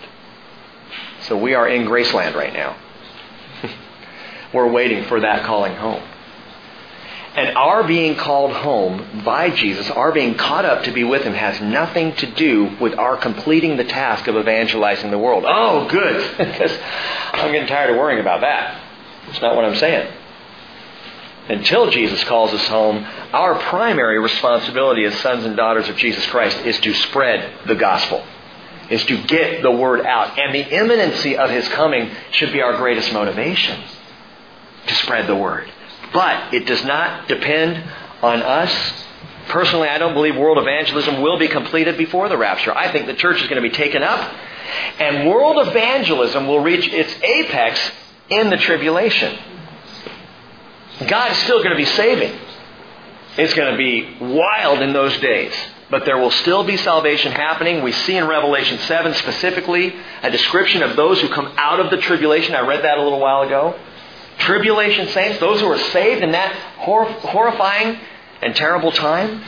So 1.23 1.37
we 1.37 1.55
are 1.55 1.69
in 1.69 1.87
Graceland 1.87 2.35
right 2.35 2.53
now. 2.53 2.77
We're 4.53 4.71
waiting 4.71 5.05
for 5.05 5.21
that 5.21 5.45
calling 5.45 5.75
home. 5.75 6.03
And 7.35 7.57
our 7.57 7.83
being 7.83 8.17
called 8.17 8.53
home 8.53 9.23
by 9.25 9.49
Jesus, 9.49 9.89
our 9.91 10.13
being 10.13 10.35
caught 10.35 10.67
up 10.67 10.85
to 10.85 10.91
be 10.93 11.03
with 11.03 11.23
Him, 11.23 11.33
has 11.33 11.59
nothing 11.63 12.15
to 12.17 12.31
do 12.31 12.77
with 12.79 12.99
our 12.99 13.17
completing 13.17 13.79
the 13.79 13.85
task 13.85 14.27
of 14.27 14.37
evangelizing 14.37 15.11
the 15.11 15.19
world. 15.19 15.45
Oh, 15.47 15.89
good. 15.89 16.37
Because 16.53 16.79
I'm 17.33 17.51
getting 17.51 17.69
tired 17.69 17.89
of 17.91 17.97
worrying 17.97 18.21
about 18.21 18.43
that. 18.43 18.79
That's 19.27 19.41
not 19.41 19.57
what 19.57 19.65
I'm 19.65 19.77
saying 19.77 20.13
until 21.49 21.91
Jesus 21.91 22.23
calls 22.25 22.53
us 22.53 22.67
home, 22.69 23.05
our 23.33 23.59
primary 23.59 24.19
responsibility 24.19 25.05
as 25.05 25.15
sons 25.21 25.45
and 25.45 25.57
daughters 25.57 25.89
of 25.89 25.97
Jesus 25.97 26.25
Christ 26.27 26.57
is 26.65 26.79
to 26.81 26.95
spread 26.95 27.67
the 27.67 27.75
gospel, 27.75 28.25
is 28.91 29.05
to 29.07 29.23
get 29.25 29.63
the 29.63 29.71
word 29.71 30.07
out. 30.07 30.39
And 30.39 30.55
the 30.55 30.77
imminency 30.77 31.37
of 31.37 31.51
his 31.51 31.67
coming 31.69 32.11
should 32.31 32.53
be 32.53 32.63
our 32.63 32.77
greatest 32.77 33.13
motivation 33.13 33.83
to 34.87 34.95
spread 34.95 35.27
the 35.27 35.37
word. 35.37 35.71
But 36.13 36.55
it 36.55 36.67
does 36.67 36.85
not 36.85 37.27
depend 37.27 37.83
on 38.23 38.43
us. 38.43 39.05
Personally, 39.49 39.89
I 39.89 39.99
don't 39.99 40.15
believe 40.15 40.37
world 40.37 40.59
evangelism 40.59 41.23
will 41.23 41.39
be 41.39 41.49
completed 41.49 41.99
before 41.99 42.29
the 42.29 42.39
rapture. 42.39 42.77
I 42.77 42.93
think 42.93 43.07
the 43.07 43.15
church 43.15 43.43
is 43.43 43.49
going 43.49 43.61
to 43.61 43.69
be 43.69 43.75
taken 43.75 44.03
up, 44.05 44.33
and 45.01 45.29
world 45.29 45.67
evangelism 45.67 46.47
will 46.47 46.61
reach 46.61 46.87
its 46.87 47.13
apex 47.23 47.81
in 48.29 48.51
the 48.51 48.57
tribulation. 48.57 49.37
God 51.09 51.33
is 51.33 51.39
still 51.39 51.59
going 51.59 51.71
to 51.71 51.77
be 51.77 51.85
saving. 51.85 52.39
It's 53.37 53.55
going 53.55 53.73
to 53.73 53.79
be 53.79 54.17
wild 54.21 54.83
in 54.83 54.93
those 54.93 55.17
days. 55.19 55.55
But 55.91 56.05
there 56.07 56.19
will 56.19 56.31
still 56.31 56.65
be 56.65 56.77
salvation 56.79 57.33
happening. 57.33 57.83
We 57.83 57.93
see 57.93 58.17
in 58.17 58.27
Revelation 58.27 58.79
7 58.79 59.15
specifically 59.15 59.95
a 60.23 60.31
description 60.31 60.83
of 60.83 60.97
those 60.97 61.21
who 61.21 61.29
come 61.29 61.53
out 61.57 61.81
of 61.81 61.91
the 61.91 61.99
tribulation. 61.99 62.55
I 62.55 62.61
read 62.61 62.85
that 62.85 62.99
a 62.99 63.03
little 63.03 63.21
while 63.21 63.43
ago. 63.43 63.79
Tribulation 64.39 65.09
saints, 65.09 65.39
those 65.39 65.61
who 65.61 65.67
are 65.67 65.79
saved 65.79 66.23
in 66.23 66.33
that 66.33 66.55
hor- 66.79 67.05
horrifying 67.05 67.99
and 68.41 68.57
terrible 68.57 68.91
time. 68.91 69.45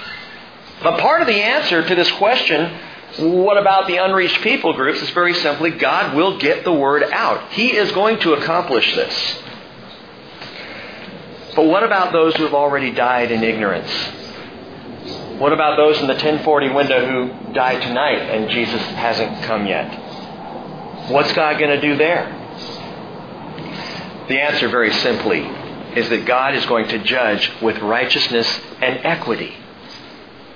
But 0.83 1.01
part 1.01 1.23
of 1.23 1.27
the 1.27 1.43
answer 1.43 1.87
to 1.87 1.95
this 1.95 2.11
question, 2.13 2.79
what 3.19 3.57
about 3.57 3.87
the 3.87 3.97
unreached 3.97 4.43
people 4.43 4.75
groups, 4.75 5.01
is 5.01 5.11
very 5.11 5.35
simply 5.35 5.71
God 5.71 6.15
will 6.15 6.39
get 6.39 6.65
the 6.65 6.73
word 6.73 7.05
out. 7.05 7.53
He 7.53 7.75
is 7.75 7.91
going 7.93 8.19
to 8.21 8.35
accomplish 8.35 8.95
this. 8.95 9.39
But 11.55 11.67
what 11.67 11.85
about 11.85 12.13
those 12.13 12.35
who 12.37 12.45
have 12.45 12.55
already 12.55 12.91
died 12.91 13.31
in 13.31 13.43
ignorance? 13.43 13.91
What 15.39 15.53
about 15.53 15.77
those 15.77 16.01
in 16.01 16.07
the 16.07 16.15
1040 16.15 16.71
window 16.71 17.07
who 17.07 17.53
died 17.53 17.83
tonight 17.83 18.19
and 18.19 18.51
Jesus 18.51 18.81
hasn't 18.81 19.45
come 19.45 19.67
yet? 19.67 21.11
What's 21.11 21.33
God 21.33 21.59
going 21.59 21.71
to 21.71 21.81
do 21.81 21.97
there? 21.97 22.27
The 24.29 24.41
answer, 24.41 24.69
very 24.69 24.93
simply, 24.93 25.41
is 25.97 26.09
that 26.09 26.25
God 26.25 26.55
is 26.55 26.65
going 26.67 26.89
to 26.89 26.99
judge 26.99 27.51
with 27.61 27.79
righteousness 27.79 28.49
and 28.81 29.05
equity. 29.05 29.55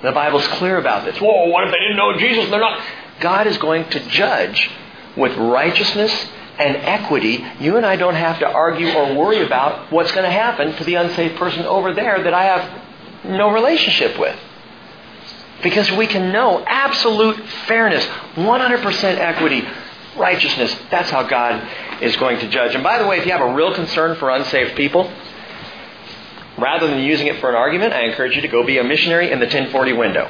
The 0.01 0.11
Bible's 0.11 0.47
clear 0.47 0.77
about 0.77 1.05
this. 1.05 1.19
Whoa, 1.19 1.49
what 1.49 1.65
if 1.65 1.71
they 1.71 1.79
didn't 1.79 1.97
know 1.97 2.17
Jesus? 2.17 2.49
They're 2.49 2.59
not. 2.59 2.81
God 3.19 3.47
is 3.47 3.57
going 3.57 3.89
to 3.89 3.99
judge 4.07 4.69
with 5.17 5.35
righteousness 5.37 6.11
and 6.59 6.75
equity, 6.75 7.43
you 7.59 7.77
and 7.77 7.85
I 7.85 7.95
don't 7.95 8.15
have 8.15 8.39
to 8.39 8.47
argue 8.47 8.91
or 8.91 9.15
worry 9.15 9.45
about 9.45 9.91
what's 9.91 10.11
going 10.11 10.25
to 10.25 10.31
happen 10.31 10.75
to 10.75 10.83
the 10.83 10.95
unsafe 10.95 11.37
person 11.37 11.63
over 11.63 11.93
there 11.93 12.21
that 12.21 12.33
I 12.33 12.43
have 12.43 13.25
no 13.25 13.51
relationship 13.51 14.19
with. 14.19 14.37
Because 15.63 15.91
we 15.91 16.05
can 16.05 16.31
know 16.31 16.63
absolute 16.65 17.37
fairness, 17.67 18.05
100% 18.35 19.03
equity, 19.03 19.67
righteousness. 20.17 20.75
That's 20.91 21.09
how 21.09 21.23
God 21.23 21.65
is 22.01 22.15
going 22.17 22.39
to 22.39 22.47
judge. 22.49 22.75
And 22.75 22.83
by 22.83 22.99
the 22.99 23.07
way, 23.07 23.19
if 23.19 23.25
you 23.25 23.31
have 23.31 23.41
a 23.41 23.53
real 23.53 23.73
concern 23.73 24.15
for 24.17 24.29
unsaved 24.29 24.75
people, 24.75 25.11
rather 26.57 26.87
than 26.87 26.99
using 26.99 27.27
it 27.27 27.39
for 27.39 27.49
an 27.49 27.55
argument, 27.55 27.93
I 27.93 28.03
encourage 28.03 28.35
you 28.35 28.41
to 28.41 28.47
go 28.47 28.65
be 28.65 28.77
a 28.77 28.83
missionary 28.83 29.31
in 29.31 29.39
the 29.39 29.45
1040 29.45 29.93
window. 29.93 30.29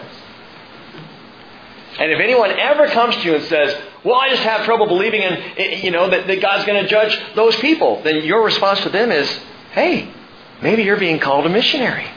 And 1.99 2.13
if 2.13 2.19
anyone 2.21 2.51
ever 2.51 2.87
comes 2.87 3.15
to 3.17 3.21
you 3.23 3.35
and 3.35 3.43
says, 3.45 3.75
well, 4.05 4.15
I 4.15 4.29
just 4.29 4.43
have 4.43 4.63
trouble 4.63 4.87
believing 4.87 5.21
in, 5.21 5.83
you 5.83 5.91
know, 5.91 6.09
that, 6.09 6.27
that 6.27 6.41
God's 6.41 6.65
going 6.65 6.81
to 6.81 6.89
judge 6.89 7.19
those 7.35 7.55
people, 7.57 8.01
then 8.03 8.23
your 8.23 8.41
response 8.41 8.79
to 8.81 8.89
them 8.89 9.11
is, 9.11 9.29
hey, 9.73 10.09
maybe 10.61 10.83
you're 10.83 10.97
being 10.97 11.19
called 11.19 11.45
a 11.45 11.49
missionary. 11.49 12.09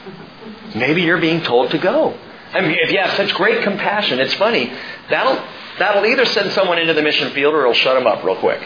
Maybe 0.73 1.01
you're 1.01 1.19
being 1.19 1.41
told 1.41 1.71
to 1.71 1.77
go. 1.77 2.17
I 2.53 2.61
mean, 2.61 2.77
if 2.81 2.91
you 2.91 2.99
have 2.99 3.17
such 3.17 3.33
great 3.33 3.63
compassion, 3.63 4.19
it's 4.19 4.33
funny. 4.35 4.71
That'll, 5.09 5.43
that'll 5.79 6.05
either 6.05 6.25
send 6.25 6.53
someone 6.53 6.77
into 6.77 6.93
the 6.93 7.01
mission 7.01 7.31
field 7.31 7.53
or 7.53 7.61
it'll 7.61 7.73
shut 7.73 7.95
them 7.95 8.07
up 8.07 8.23
real 8.23 8.37
quick. 8.37 8.61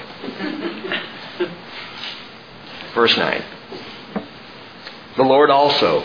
Verse 2.94 3.18
9. 3.18 3.44
The 5.16 5.24
Lord 5.24 5.50
also 5.50 6.04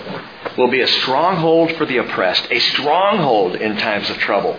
will 0.57 0.71
be 0.71 0.81
a 0.81 0.87
stronghold 0.87 1.73
for 1.73 1.85
the 1.85 1.99
oppressed, 1.99 2.47
a 2.51 2.61
stronghold 2.61 3.57
in 3.57 3.77
times 3.77 4.09
of 4.09 4.17
trouble. 4.17 4.59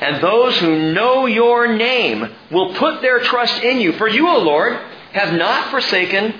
And 0.00 0.22
those 0.22 0.58
who 0.58 0.92
know 0.92 1.26
your 1.26 1.76
name 1.76 2.34
will 2.50 2.74
put 2.74 3.02
their 3.02 3.20
trust 3.20 3.62
in 3.62 3.80
you. 3.80 3.92
For 3.92 4.08
you, 4.08 4.28
O 4.28 4.38
Lord, 4.38 4.74
have 5.12 5.32
not 5.32 5.70
forsaken 5.70 6.34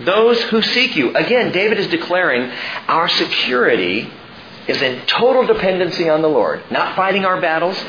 those 0.00 0.40
who 0.44 0.62
seek 0.62 0.96
you. 0.96 1.14
Again, 1.14 1.52
David 1.52 1.78
is 1.78 1.88
declaring 1.88 2.50
our 2.86 3.08
security 3.08 4.10
is 4.66 4.80
in 4.82 5.00
total 5.06 5.46
dependency 5.46 6.08
on 6.08 6.22
the 6.22 6.28
Lord. 6.28 6.62
Not 6.70 6.94
fighting 6.94 7.24
our 7.24 7.40
battles, 7.40 7.82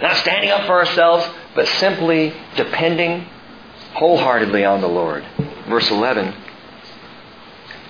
not 0.00 0.16
standing 0.18 0.50
up 0.50 0.66
for 0.66 0.74
ourselves, 0.74 1.26
but 1.54 1.66
simply 1.66 2.34
depending 2.56 3.26
wholeheartedly 3.94 4.64
on 4.64 4.80
the 4.80 4.88
Lord. 4.88 5.24
Verse 5.68 5.90
11. 5.90 6.34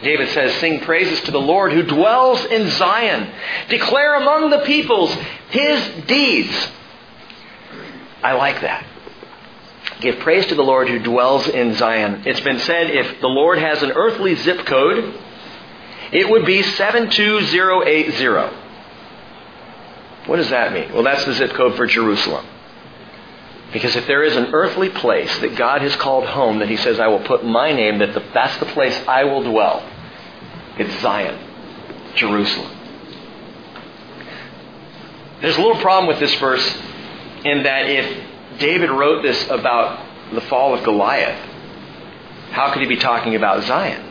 David 0.02 0.30
says, 0.30 0.54
Sing 0.56 0.80
praises 0.80 1.20
to 1.22 1.30
the 1.30 1.40
Lord 1.40 1.72
who 1.72 1.82
dwells 1.82 2.44
in 2.44 2.70
Zion. 2.70 3.30
Declare 3.68 4.16
among 4.16 4.50
the 4.50 4.60
peoples 4.60 5.14
his 5.50 6.04
deeds. 6.06 6.68
I 8.22 8.32
like 8.32 8.60
that. 8.62 8.86
Give 10.00 10.18
praise 10.20 10.46
to 10.46 10.54
the 10.54 10.62
Lord 10.62 10.88
who 10.88 10.98
dwells 10.98 11.46
in 11.48 11.74
Zion. 11.74 12.22
It's 12.24 12.40
been 12.40 12.60
said 12.60 12.90
if 12.90 13.20
the 13.20 13.28
Lord 13.28 13.58
has 13.58 13.82
an 13.82 13.92
earthly 13.92 14.34
zip 14.34 14.64
code, 14.64 15.14
it 16.12 16.28
would 16.28 16.46
be 16.46 16.62
72080. 16.62 18.56
What 20.26 20.36
does 20.36 20.50
that 20.50 20.72
mean? 20.72 20.92
Well, 20.92 21.02
that's 21.02 21.24
the 21.24 21.34
zip 21.34 21.52
code 21.52 21.76
for 21.76 21.86
Jerusalem. 21.86 22.46
Because 23.72 23.94
if 23.94 24.06
there 24.06 24.24
is 24.24 24.34
an 24.36 24.52
earthly 24.52 24.88
place 24.88 25.36
that 25.38 25.56
God 25.56 25.82
has 25.82 25.94
called 25.96 26.26
home, 26.26 26.58
that 26.58 26.68
He 26.68 26.76
says, 26.76 26.98
I 26.98 27.06
will 27.06 27.20
put 27.20 27.44
my 27.44 27.72
name, 27.72 27.98
that 27.98 28.14
the, 28.14 28.22
that's 28.34 28.56
the 28.58 28.66
place 28.66 28.94
I 29.06 29.24
will 29.24 29.42
dwell, 29.42 29.88
it's 30.78 31.00
Zion, 31.00 31.38
Jerusalem. 32.16 32.76
There's 35.40 35.56
a 35.56 35.60
little 35.60 35.80
problem 35.80 36.06
with 36.06 36.18
this 36.18 36.34
verse 36.34 36.66
in 37.44 37.62
that 37.62 37.88
if 37.88 38.58
David 38.58 38.90
wrote 38.90 39.22
this 39.22 39.48
about 39.48 40.34
the 40.34 40.40
fall 40.42 40.74
of 40.74 40.84
Goliath, 40.84 41.38
how 42.50 42.72
could 42.72 42.82
he 42.82 42.88
be 42.88 42.96
talking 42.96 43.36
about 43.36 43.64
Zion? 43.64 44.04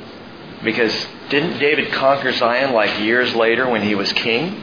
Because 0.64 0.94
didn't 1.30 1.60
David 1.60 1.92
conquer 1.94 2.32
Zion 2.32 2.74
like 2.74 3.00
years 3.02 3.36
later 3.36 3.70
when 3.70 3.84
he 3.84 3.94
was 3.94 4.12
king, 4.14 4.62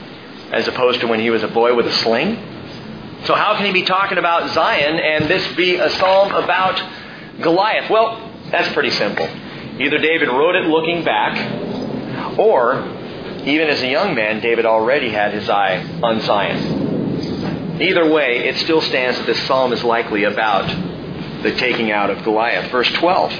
as 0.51 0.67
opposed 0.67 1.01
to 1.01 1.07
when 1.07 1.21
he 1.21 1.31
was 1.31 1.43
a 1.43 1.49
boy 1.49 1.75
with 1.75 1.87
a 1.87 1.93
sling? 1.93 2.56
So 3.27 3.35
how 3.35 3.57
can 3.57 3.67
he 3.67 3.73
be 3.73 3.83
talking 3.83 4.19
about 4.19 4.51
Zion 4.55 5.01
and 5.01 5.29
this 5.29 5.45
be 5.57 5.77
a 5.77 5.91
psalm 5.91 6.33
about 6.33 6.81
Goliath? 7.41 7.91
Well, 7.91 8.33
that's 8.53 8.73
pretty 8.73 8.91
simple. 8.91 9.27
Either 9.27 9.99
David 9.99 10.29
wrote 10.29 10.55
it 10.55 10.67
looking 10.67 11.05
back, 11.05 12.39
or 12.39 12.77
even 13.45 13.69
as 13.69 13.83
a 13.83 13.89
young 13.89 14.15
man, 14.15 14.41
David 14.41 14.65
already 14.65 15.11
had 15.11 15.35
his 15.35 15.51
eye 15.51 15.85
on 16.03 16.21
Zion. 16.21 17.83
Either 17.83 18.09
way, 18.09 18.47
it 18.49 18.57
still 18.59 18.81
stands 18.81 19.19
that 19.19 19.27
this 19.27 19.43
psalm 19.47 19.73
is 19.73 19.83
likely 19.83 20.25
about 20.25 20.69
the 21.43 21.53
taking 21.57 21.91
out 21.91 22.11
of 22.11 22.23
Goliath. 22.23 22.71
Verse 22.71 22.91
12. 22.93 23.33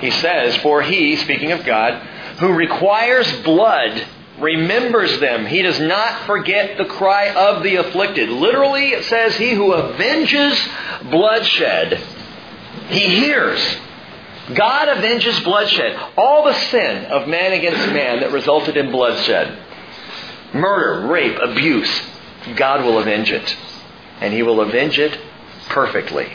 He 0.00 0.10
says, 0.10 0.56
For 0.56 0.80
he, 0.80 1.16
speaking 1.16 1.52
of 1.52 1.64
God, 1.64 2.02
who 2.38 2.54
requires 2.54 3.30
blood 3.42 4.06
remembers 4.40 5.20
them. 5.20 5.46
He 5.46 5.62
does 5.62 5.80
not 5.80 6.26
forget 6.26 6.78
the 6.78 6.86
cry 6.86 7.30
of 7.30 7.62
the 7.62 7.76
afflicted. 7.76 8.28
Literally, 8.28 8.88
it 8.88 9.04
says, 9.04 9.36
He 9.36 9.50
who 9.50 9.74
avenges 9.74 10.58
bloodshed. 11.10 12.02
He 12.88 13.20
hears 13.20 13.60
God 14.54 14.88
avenges 14.88 15.38
bloodshed. 15.40 15.98
All 16.16 16.44
the 16.44 16.54
sin 16.54 17.06
of 17.06 17.28
man 17.28 17.52
against 17.52 17.92
man 17.92 18.20
that 18.20 18.32
resulted 18.32 18.76
in 18.76 18.90
bloodshed. 18.90 19.58
Murder, 20.52 21.06
rape, 21.06 21.38
abuse. 21.40 22.02
God 22.56 22.84
will 22.84 22.98
avenge 22.98 23.30
it. 23.30 23.56
And 24.20 24.34
He 24.34 24.42
will 24.42 24.60
avenge 24.60 24.98
it 24.98 25.18
perfectly. 25.68 26.32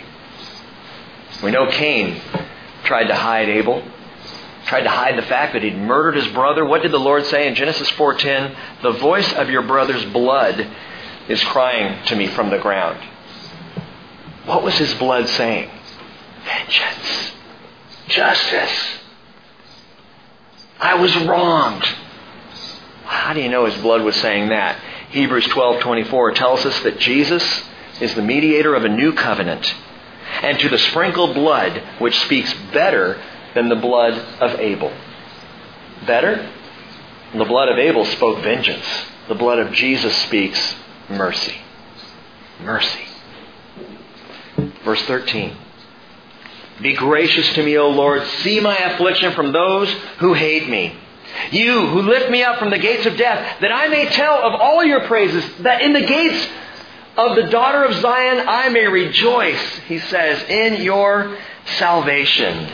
We 1.43 1.51
know 1.51 1.69
Cain 1.69 2.21
tried 2.83 3.07
to 3.07 3.15
hide 3.15 3.49
Abel, 3.49 3.83
tried 4.65 4.81
to 4.81 4.89
hide 4.89 5.17
the 5.17 5.27
fact 5.27 5.53
that 5.53 5.63
he'd 5.63 5.77
murdered 5.77 6.15
his 6.15 6.27
brother. 6.27 6.65
What 6.65 6.81
did 6.81 6.91
the 6.91 6.99
Lord 6.99 7.25
say 7.25 7.47
in 7.47 7.55
Genesis 7.55 7.89
4:10? 7.91 8.55
The 8.81 8.91
voice 8.91 9.31
of 9.33 9.49
your 9.49 9.61
brother's 9.61 10.05
blood 10.05 10.67
is 11.27 11.43
crying 11.45 12.03
to 12.05 12.15
me 12.15 12.27
from 12.27 12.49
the 12.49 12.57
ground. 12.57 12.99
What 14.45 14.63
was 14.63 14.77
his 14.77 14.93
blood 14.95 15.27
saying? 15.29 15.69
Vengeance. 16.45 17.31
Justice. 18.07 18.99
I 20.79 20.95
was 20.95 21.15
wronged. 21.17 21.83
How 23.05 23.33
do 23.33 23.41
you 23.41 23.49
know 23.49 23.65
his 23.65 23.75
blood 23.81 24.01
was 24.01 24.15
saying 24.17 24.49
that? 24.49 24.79
Hebrews 25.09 25.47
12:24 25.47 26.35
tells 26.35 26.65
us 26.65 26.79
that 26.81 26.99
Jesus 26.99 27.63
is 28.01 28.13
the 28.15 28.21
mediator 28.21 28.75
of 28.75 28.83
a 28.83 28.89
new 28.89 29.13
covenant 29.13 29.73
and 30.41 30.59
to 30.59 30.69
the 30.69 30.77
sprinkled 30.77 31.33
blood 31.33 31.81
which 31.99 32.19
speaks 32.19 32.53
better 32.73 33.21
than 33.55 33.69
the 33.69 33.75
blood 33.75 34.13
of 34.41 34.59
Abel. 34.59 34.93
Better? 36.05 36.51
The 37.33 37.45
blood 37.45 37.69
of 37.69 37.79
Abel 37.79 38.05
spoke 38.05 38.43
vengeance. 38.43 38.85
The 39.27 39.35
blood 39.35 39.59
of 39.59 39.73
Jesus 39.73 40.15
speaks 40.23 40.75
mercy. 41.09 41.55
Mercy. 42.61 43.05
Verse 44.83 45.01
13. 45.03 45.57
Be 46.81 46.93
gracious 46.93 47.53
to 47.53 47.63
me, 47.63 47.77
O 47.77 47.89
Lord. 47.89 48.25
See 48.43 48.59
my 48.59 48.77
affliction 48.77 49.33
from 49.33 49.51
those 49.51 49.89
who 50.19 50.33
hate 50.33 50.69
me. 50.69 50.95
You 51.51 51.87
who 51.87 52.01
lift 52.01 52.29
me 52.29 52.43
up 52.43 52.59
from 52.59 52.69
the 52.69 52.77
gates 52.77 53.05
of 53.05 53.17
death, 53.17 53.59
that 53.61 53.71
I 53.71 53.87
may 53.87 54.05
tell 54.07 54.35
of 54.35 54.59
all 54.59 54.83
your 54.83 55.01
praises, 55.07 55.43
that 55.59 55.81
in 55.81 55.93
the 55.93 56.05
gates 56.05 56.47
of 57.17 57.35
the 57.35 57.43
daughter 57.43 57.83
of 57.83 57.93
Zion 57.95 58.47
I 58.47 58.69
may 58.69 58.87
rejoice, 58.87 59.79
he 59.87 59.99
says, 59.99 60.43
in 60.49 60.81
your 60.83 61.37
salvation. 61.77 62.69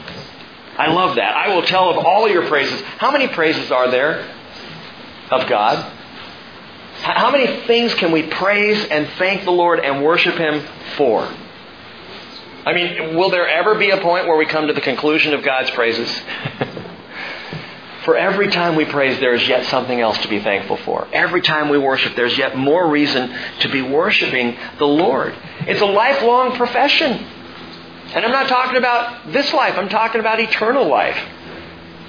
I 0.81 0.91
love 0.91 1.17
that. 1.17 1.35
I 1.35 1.53
will 1.53 1.61
tell 1.61 1.91
of 1.91 2.03
all 2.03 2.27
your 2.27 2.47
praises. 2.47 2.81
How 2.97 3.11
many 3.11 3.27
praises 3.27 3.69
are 3.71 3.91
there 3.91 4.27
of 5.29 5.47
God? 5.47 5.77
How 7.01 7.29
many 7.29 7.67
things 7.67 7.93
can 7.93 8.11
we 8.11 8.23
praise 8.23 8.83
and 8.85 9.07
thank 9.19 9.43
the 9.43 9.51
Lord 9.51 9.79
and 9.79 10.03
worship 10.03 10.35
Him 10.35 10.65
for? 10.97 11.31
I 12.65 12.73
mean, 12.73 13.15
will 13.15 13.29
there 13.29 13.47
ever 13.47 13.75
be 13.75 13.91
a 13.91 13.97
point 13.97 14.25
where 14.25 14.37
we 14.37 14.47
come 14.47 14.67
to 14.67 14.73
the 14.73 14.81
conclusion 14.81 15.35
of 15.35 15.43
God's 15.43 15.69
praises? 15.69 16.09
for 18.03 18.17
every 18.17 18.47
time 18.47 18.75
we 18.75 18.85
praise, 18.85 19.19
there 19.19 19.35
is 19.35 19.47
yet 19.47 19.67
something 19.67 19.99
else 19.99 20.17
to 20.19 20.27
be 20.27 20.39
thankful 20.39 20.77
for. 20.77 21.07
Every 21.13 21.41
time 21.41 21.69
we 21.69 21.77
worship, 21.77 22.15
there's 22.15 22.39
yet 22.39 22.57
more 22.57 22.89
reason 22.89 23.31
to 23.59 23.69
be 23.69 23.83
worshiping 23.83 24.57
the 24.79 24.87
Lord. 24.87 25.35
It's 25.67 25.81
a 25.81 25.85
lifelong 25.85 26.55
profession. 26.55 27.23
And 28.13 28.25
I'm 28.25 28.31
not 28.31 28.47
talking 28.47 28.77
about 28.77 29.31
this 29.31 29.53
life, 29.53 29.77
I'm 29.77 29.89
talking 29.89 30.19
about 30.19 30.39
eternal 30.39 30.87
life. 30.87 31.17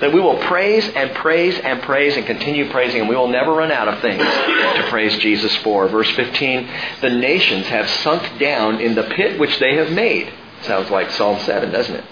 That 0.01 0.13
we 0.13 0.21
will 0.21 0.39
praise 0.39 0.89
and 0.89 1.13
praise 1.13 1.57
and 1.61 1.81
praise 1.83 2.17
and 2.17 2.27
continue 2.27 2.69
praising, 2.71 3.03
and 3.03 3.09
we 3.09 3.15
will 3.15 3.29
never 3.29 3.53
run 3.53 3.71
out 3.71 3.87
of 3.87 4.01
things 4.01 4.21
to 4.21 4.87
praise 4.89 5.17
Jesus 5.19 5.55
for. 5.59 5.87
Verse 5.87 6.11
15 6.11 6.69
The 7.01 7.11
nations 7.11 7.67
have 7.67 7.89
sunk 7.89 8.41
down 8.41 8.81
in 8.81 8.97
the 8.97 9.05
pit 9.05 9.39
which 9.39 9.61
they 9.61 9.77
have 9.77 9.93
made. 9.93 10.33
Sounds 10.63 10.91
like 10.91 11.11
Psalm 11.11 11.39
7, 11.41 11.71
doesn't 11.71 11.95
it? 11.95 12.05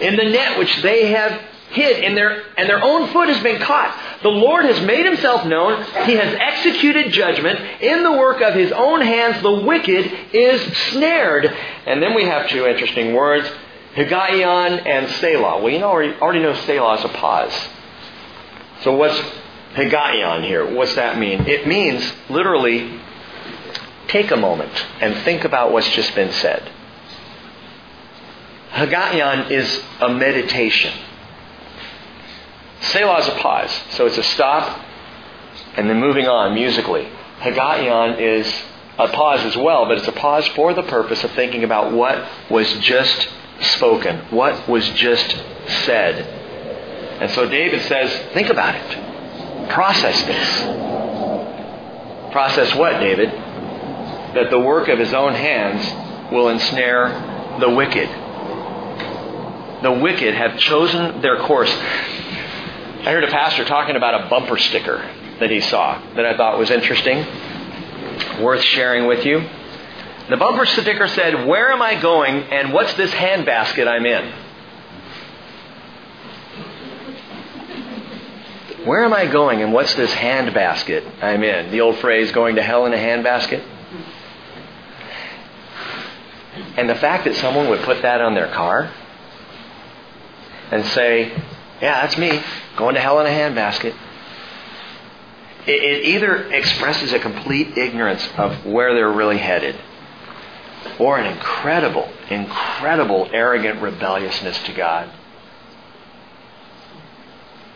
In 0.00 0.16
the 0.16 0.24
net 0.24 0.58
which 0.58 0.80
they 0.80 1.08
have 1.08 1.38
hid 1.72 2.04
in 2.04 2.14
their, 2.14 2.42
and 2.56 2.68
their 2.68 2.82
own 2.82 3.08
foot 3.12 3.28
has 3.28 3.42
been 3.42 3.60
caught. 3.60 3.98
The 4.22 4.28
Lord 4.28 4.64
has 4.64 4.80
made 4.84 5.04
himself 5.04 5.44
known. 5.46 5.82
He 6.06 6.14
has 6.14 6.34
executed 6.38 7.12
judgment. 7.12 7.58
In 7.82 8.02
the 8.02 8.12
work 8.12 8.40
of 8.40 8.54
his 8.54 8.70
own 8.72 9.00
hands, 9.00 9.42
the 9.42 9.52
wicked 9.52 10.12
is 10.32 10.60
snared. 10.90 11.46
And 11.86 12.02
then 12.02 12.14
we 12.14 12.24
have 12.24 12.48
two 12.48 12.66
interesting 12.66 13.14
words. 13.14 13.50
Higgaion 13.94 14.86
and 14.86 15.08
Selah. 15.16 15.62
Well, 15.62 15.70
you 15.70 15.78
know, 15.78 15.90
already 15.90 16.40
know 16.40 16.54
Selah 16.54 16.98
is 16.98 17.04
a 17.04 17.08
pause. 17.08 17.68
So 18.82 18.96
what's 18.96 19.20
Higgaion 19.74 20.44
here? 20.44 20.74
What's 20.74 20.94
that 20.94 21.18
mean? 21.18 21.46
It 21.46 21.66
means 21.66 22.12
literally 22.30 23.00
take 24.08 24.30
a 24.30 24.36
moment 24.36 24.72
and 25.00 25.16
think 25.24 25.44
about 25.44 25.72
what's 25.72 25.90
just 25.90 26.14
been 26.14 26.32
said. 26.32 26.70
Higgaion 28.70 29.50
is 29.50 29.82
a 30.00 30.08
meditation. 30.08 30.92
Selah 32.82 33.18
is 33.20 33.28
a 33.28 33.34
pause. 33.36 33.70
So 33.90 34.06
it's 34.06 34.18
a 34.18 34.22
stop 34.22 34.80
and 35.76 35.88
then 35.88 36.00
moving 36.00 36.26
on 36.26 36.54
musically. 36.54 37.08
Higgaion 37.38 38.20
is 38.20 38.46
a 38.98 39.08
pause 39.08 39.44
as 39.44 39.56
well, 39.56 39.86
but 39.86 39.98
it's 39.98 40.08
a 40.08 40.12
pause 40.12 40.46
for 40.48 40.74
the 40.74 40.82
purpose 40.82 41.24
of 41.24 41.30
thinking 41.32 41.64
about 41.64 41.92
what 41.92 42.28
was 42.50 42.70
just 42.74 43.28
spoken, 43.60 44.18
what 44.30 44.68
was 44.68 44.88
just 44.90 45.36
said. 45.84 46.40
And 47.20 47.30
so 47.30 47.48
David 47.48 47.82
says, 47.82 48.10
think 48.32 48.48
about 48.48 48.74
it. 48.74 49.70
Process 49.70 50.22
this. 50.24 50.60
Process 52.32 52.74
what, 52.74 52.98
David? 52.98 53.30
That 53.30 54.50
the 54.50 54.58
work 54.58 54.88
of 54.88 54.98
his 54.98 55.14
own 55.14 55.34
hands 55.34 56.32
will 56.32 56.48
ensnare 56.48 57.58
the 57.60 57.70
wicked. 57.70 58.08
The 59.82 59.92
wicked 59.92 60.34
have 60.34 60.58
chosen 60.58 61.20
their 61.20 61.38
course. 61.40 61.72
I 63.02 63.10
heard 63.10 63.24
a 63.24 63.30
pastor 63.32 63.64
talking 63.64 63.96
about 63.96 64.26
a 64.26 64.28
bumper 64.28 64.56
sticker 64.56 64.98
that 65.40 65.50
he 65.50 65.60
saw 65.60 66.00
that 66.14 66.24
I 66.24 66.36
thought 66.36 66.56
was 66.56 66.70
interesting, 66.70 67.26
worth 68.40 68.62
sharing 68.62 69.08
with 69.08 69.26
you. 69.26 69.40
The 70.30 70.36
bumper 70.36 70.64
sticker 70.66 71.08
said, 71.08 71.48
Where 71.48 71.72
am 71.72 71.82
I 71.82 72.00
going 72.00 72.44
and 72.44 72.72
what's 72.72 72.94
this 72.94 73.10
handbasket 73.10 73.88
I'm 73.88 74.06
in? 74.06 74.32
Where 78.86 79.04
am 79.04 79.12
I 79.12 79.26
going 79.26 79.62
and 79.62 79.72
what's 79.72 79.96
this 79.96 80.12
handbasket 80.12 81.24
I'm 81.24 81.42
in? 81.42 81.72
The 81.72 81.80
old 81.80 81.98
phrase, 81.98 82.30
going 82.30 82.54
to 82.54 82.62
hell 82.62 82.86
in 82.86 82.92
a 82.92 82.96
handbasket. 82.96 83.64
And 86.76 86.88
the 86.88 86.94
fact 86.94 87.24
that 87.24 87.34
someone 87.34 87.68
would 87.68 87.80
put 87.80 88.02
that 88.02 88.20
on 88.20 88.34
their 88.34 88.52
car 88.52 88.92
and 90.70 90.86
say, 90.86 91.32
Yeah, 91.82 92.02
that's 92.02 92.16
me, 92.16 92.40
going 92.76 92.94
to 92.94 93.00
hell 93.00 93.18
in 93.18 93.26
a 93.26 93.28
handbasket. 93.28 93.92
It, 95.66 95.82
it 95.82 96.04
either 96.06 96.52
expresses 96.52 97.12
a 97.12 97.18
complete 97.18 97.76
ignorance 97.76 98.26
of 98.38 98.64
where 98.64 98.94
they're 98.94 99.10
really 99.10 99.38
headed 99.38 99.76
or 101.00 101.18
an 101.18 101.26
incredible, 101.26 102.08
incredible 102.30 103.28
arrogant 103.32 103.82
rebelliousness 103.82 104.62
to 104.62 104.72
God. 104.72 105.10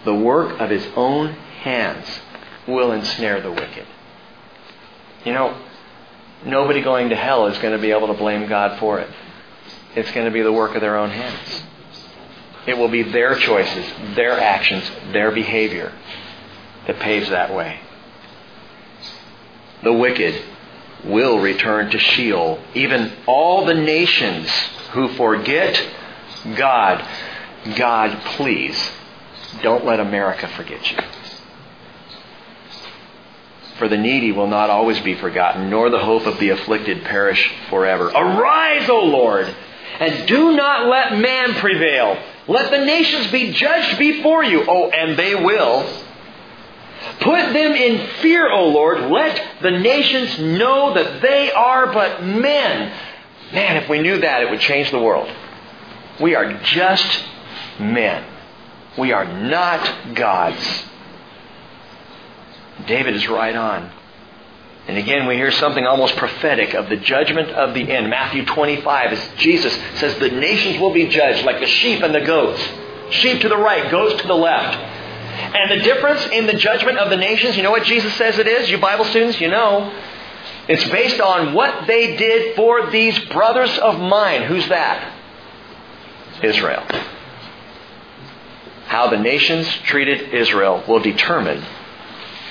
The 0.04 0.14
work 0.14 0.60
of 0.60 0.70
his 0.70 0.86
own 0.94 1.32
hands 1.32 2.06
will 2.68 2.92
ensnare 2.92 3.40
the 3.40 3.50
wicked. 3.50 3.86
You 5.24 5.32
know, 5.32 5.60
nobody 6.44 6.80
going 6.80 7.08
to 7.08 7.16
hell 7.16 7.48
is 7.48 7.58
going 7.58 7.72
to 7.72 7.82
be 7.82 7.90
able 7.90 8.06
to 8.06 8.14
blame 8.14 8.48
God 8.48 8.78
for 8.78 9.00
it. 9.00 9.10
It's 9.96 10.12
going 10.12 10.26
to 10.26 10.32
be 10.32 10.42
the 10.42 10.52
work 10.52 10.76
of 10.76 10.80
their 10.80 10.96
own 10.96 11.10
hands. 11.10 11.62
It 12.66 12.76
will 12.76 12.88
be 12.88 13.02
their 13.02 13.34
choices, 13.36 13.86
their 14.14 14.38
actions, 14.40 14.90
their 15.12 15.30
behavior 15.30 15.92
that 16.86 16.98
paves 16.98 17.30
that 17.30 17.54
way. 17.54 17.80
The 19.82 19.92
wicked 19.92 20.42
will 21.04 21.38
return 21.38 21.90
to 21.90 21.98
Sheol. 21.98 22.58
Even 22.74 23.12
all 23.26 23.64
the 23.64 23.74
nations 23.74 24.50
who 24.92 25.08
forget 25.14 25.80
God, 26.56 27.06
God, 27.76 28.20
please, 28.36 28.90
don't 29.62 29.84
let 29.84 30.00
America 30.00 30.48
forget 30.48 30.90
you. 30.90 30.98
For 33.78 33.88
the 33.88 33.98
needy 33.98 34.32
will 34.32 34.46
not 34.46 34.70
always 34.70 34.98
be 35.00 35.14
forgotten, 35.14 35.68
nor 35.68 35.90
the 35.90 35.98
hope 35.98 36.26
of 36.26 36.38
the 36.38 36.48
afflicted 36.48 37.04
perish 37.04 37.52
forever. 37.68 38.06
Arise, 38.06 38.88
O 38.88 39.00
Lord, 39.00 39.54
and 40.00 40.26
do 40.26 40.56
not 40.56 40.88
let 40.88 41.18
man 41.18 41.54
prevail. 41.54 42.18
Let 42.48 42.70
the 42.70 42.84
nations 42.84 43.30
be 43.30 43.52
judged 43.52 43.98
before 43.98 44.44
you. 44.44 44.64
Oh, 44.68 44.90
and 44.90 45.18
they 45.18 45.34
will. 45.34 45.86
Put 47.20 47.52
them 47.52 47.72
in 47.72 48.06
fear, 48.20 48.50
O 48.50 48.68
Lord. 48.68 49.10
Let 49.10 49.62
the 49.62 49.72
nations 49.72 50.38
know 50.38 50.94
that 50.94 51.22
they 51.22 51.50
are 51.50 51.92
but 51.92 52.24
men. 52.24 52.92
Man, 53.52 53.76
if 53.76 53.88
we 53.88 54.00
knew 54.00 54.20
that, 54.20 54.42
it 54.42 54.50
would 54.50 54.60
change 54.60 54.90
the 54.90 54.98
world. 54.98 55.28
We 56.20 56.34
are 56.34 56.54
just 56.62 57.24
men. 57.78 58.24
We 58.98 59.12
are 59.12 59.24
not 59.24 60.14
gods. 60.14 60.84
David 62.86 63.16
is 63.16 63.28
right 63.28 63.54
on. 63.54 63.90
And 64.88 64.96
again, 64.98 65.26
we 65.26 65.34
hear 65.34 65.50
something 65.50 65.84
almost 65.84 66.16
prophetic 66.16 66.74
of 66.74 66.88
the 66.88 66.96
judgment 66.96 67.50
of 67.50 67.74
the 67.74 67.90
end. 67.90 68.08
Matthew 68.08 68.44
25, 68.44 69.12
as 69.12 69.28
Jesus 69.36 69.76
says, 69.96 70.16
the 70.18 70.28
nations 70.28 70.78
will 70.80 70.92
be 70.92 71.08
judged 71.08 71.44
like 71.44 71.58
the 71.58 71.66
sheep 71.66 72.02
and 72.02 72.14
the 72.14 72.20
goats. 72.20 72.62
Sheep 73.10 73.40
to 73.40 73.48
the 73.48 73.56
right, 73.56 73.90
goats 73.90 74.20
to 74.22 74.28
the 74.28 74.34
left. 74.34 74.76
And 74.76 75.70
the 75.70 75.84
difference 75.84 76.24
in 76.26 76.46
the 76.46 76.54
judgment 76.54 76.98
of 76.98 77.10
the 77.10 77.16
nations, 77.16 77.56
you 77.56 77.62
know 77.62 77.70
what 77.70 77.84
Jesus 77.84 78.14
says 78.14 78.38
it 78.38 78.46
is? 78.46 78.70
You 78.70 78.78
Bible 78.78 79.04
students, 79.06 79.40
you 79.40 79.48
know. 79.48 79.92
It's 80.68 80.84
based 80.84 81.20
on 81.20 81.52
what 81.52 81.86
they 81.86 82.16
did 82.16 82.56
for 82.56 82.90
these 82.90 83.18
brothers 83.26 83.76
of 83.78 84.00
mine. 84.00 84.42
Who's 84.42 84.68
that? 84.68 85.14
Israel. 86.42 86.82
How 88.86 89.08
the 89.08 89.18
nations 89.18 89.68
treated 89.84 90.32
Israel 90.32 90.84
will 90.86 91.00
determine 91.00 91.64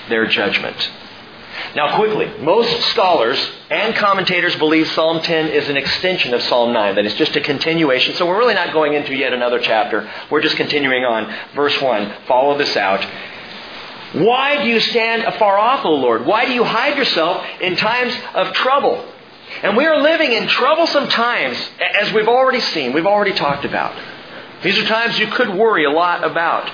their 0.09 0.27
judgment. 0.27 0.89
Now, 1.75 1.95
quickly, 1.97 2.31
most 2.39 2.81
scholars 2.91 3.37
and 3.69 3.95
commentators 3.95 4.55
believe 4.55 4.87
Psalm 4.91 5.21
10 5.21 5.47
is 5.47 5.69
an 5.69 5.77
extension 5.77 6.33
of 6.33 6.41
Psalm 6.43 6.73
9, 6.73 6.95
that 6.95 7.05
it's 7.05 7.15
just 7.15 7.35
a 7.35 7.41
continuation. 7.41 8.15
So 8.15 8.25
we're 8.25 8.37
really 8.37 8.53
not 8.53 8.73
going 8.73 8.93
into 8.93 9.15
yet 9.15 9.33
another 9.33 9.59
chapter. 9.59 10.09
We're 10.29 10.41
just 10.41 10.55
continuing 10.55 11.03
on. 11.03 11.33
Verse 11.55 11.79
1, 11.81 12.13
follow 12.27 12.57
this 12.57 12.75
out. 12.77 13.05
Why 14.13 14.63
do 14.63 14.69
you 14.69 14.79
stand 14.79 15.23
afar 15.23 15.57
off, 15.57 15.83
O 15.83 15.91
Lord? 15.91 16.25
Why 16.25 16.45
do 16.45 16.53
you 16.53 16.63
hide 16.63 16.97
yourself 16.97 17.45
in 17.59 17.75
times 17.75 18.15
of 18.33 18.53
trouble? 18.53 19.05
And 19.61 19.75
we 19.75 19.85
are 19.85 20.01
living 20.01 20.31
in 20.31 20.47
troublesome 20.47 21.09
times, 21.09 21.57
as 21.99 22.13
we've 22.13 22.27
already 22.27 22.61
seen, 22.61 22.93
we've 22.93 23.05
already 23.05 23.33
talked 23.33 23.65
about. 23.65 23.93
These 24.63 24.77
are 24.77 24.85
times 24.85 25.19
you 25.19 25.27
could 25.27 25.49
worry 25.49 25.85
a 25.85 25.91
lot 25.91 26.23
about. 26.23 26.71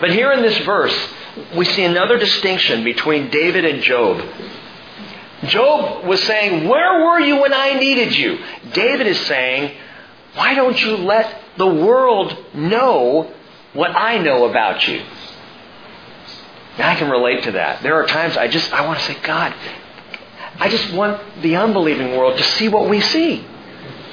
But 0.00 0.10
here 0.10 0.32
in 0.32 0.42
this 0.42 0.58
verse, 0.58 0.96
we 1.56 1.64
see 1.64 1.84
another 1.84 2.18
distinction 2.18 2.84
between 2.84 3.30
David 3.30 3.64
and 3.64 3.82
Job. 3.82 4.22
Job 5.44 6.06
was 6.06 6.22
saying, 6.22 6.68
Where 6.68 7.04
were 7.04 7.20
you 7.20 7.40
when 7.40 7.52
I 7.52 7.74
needed 7.74 8.16
you? 8.16 8.38
David 8.72 9.06
is 9.06 9.20
saying, 9.26 9.76
Why 10.34 10.54
don't 10.54 10.80
you 10.80 10.96
let 10.96 11.42
the 11.56 11.66
world 11.66 12.36
know 12.54 13.32
what 13.72 13.94
I 13.94 14.18
know 14.18 14.48
about 14.48 14.86
you? 14.88 15.04
Now, 16.78 16.90
I 16.90 16.94
can 16.94 17.10
relate 17.10 17.44
to 17.44 17.52
that. 17.52 17.82
There 17.82 17.94
are 18.02 18.06
times 18.06 18.36
I 18.36 18.48
just, 18.48 18.72
I 18.72 18.86
want 18.86 18.98
to 18.98 19.04
say, 19.06 19.16
God, 19.22 19.54
I 20.58 20.68
just 20.68 20.92
want 20.92 21.20
the 21.42 21.56
unbelieving 21.56 22.16
world 22.16 22.38
to 22.38 22.44
see 22.44 22.68
what 22.68 22.88
we 22.88 23.00
see, 23.00 23.44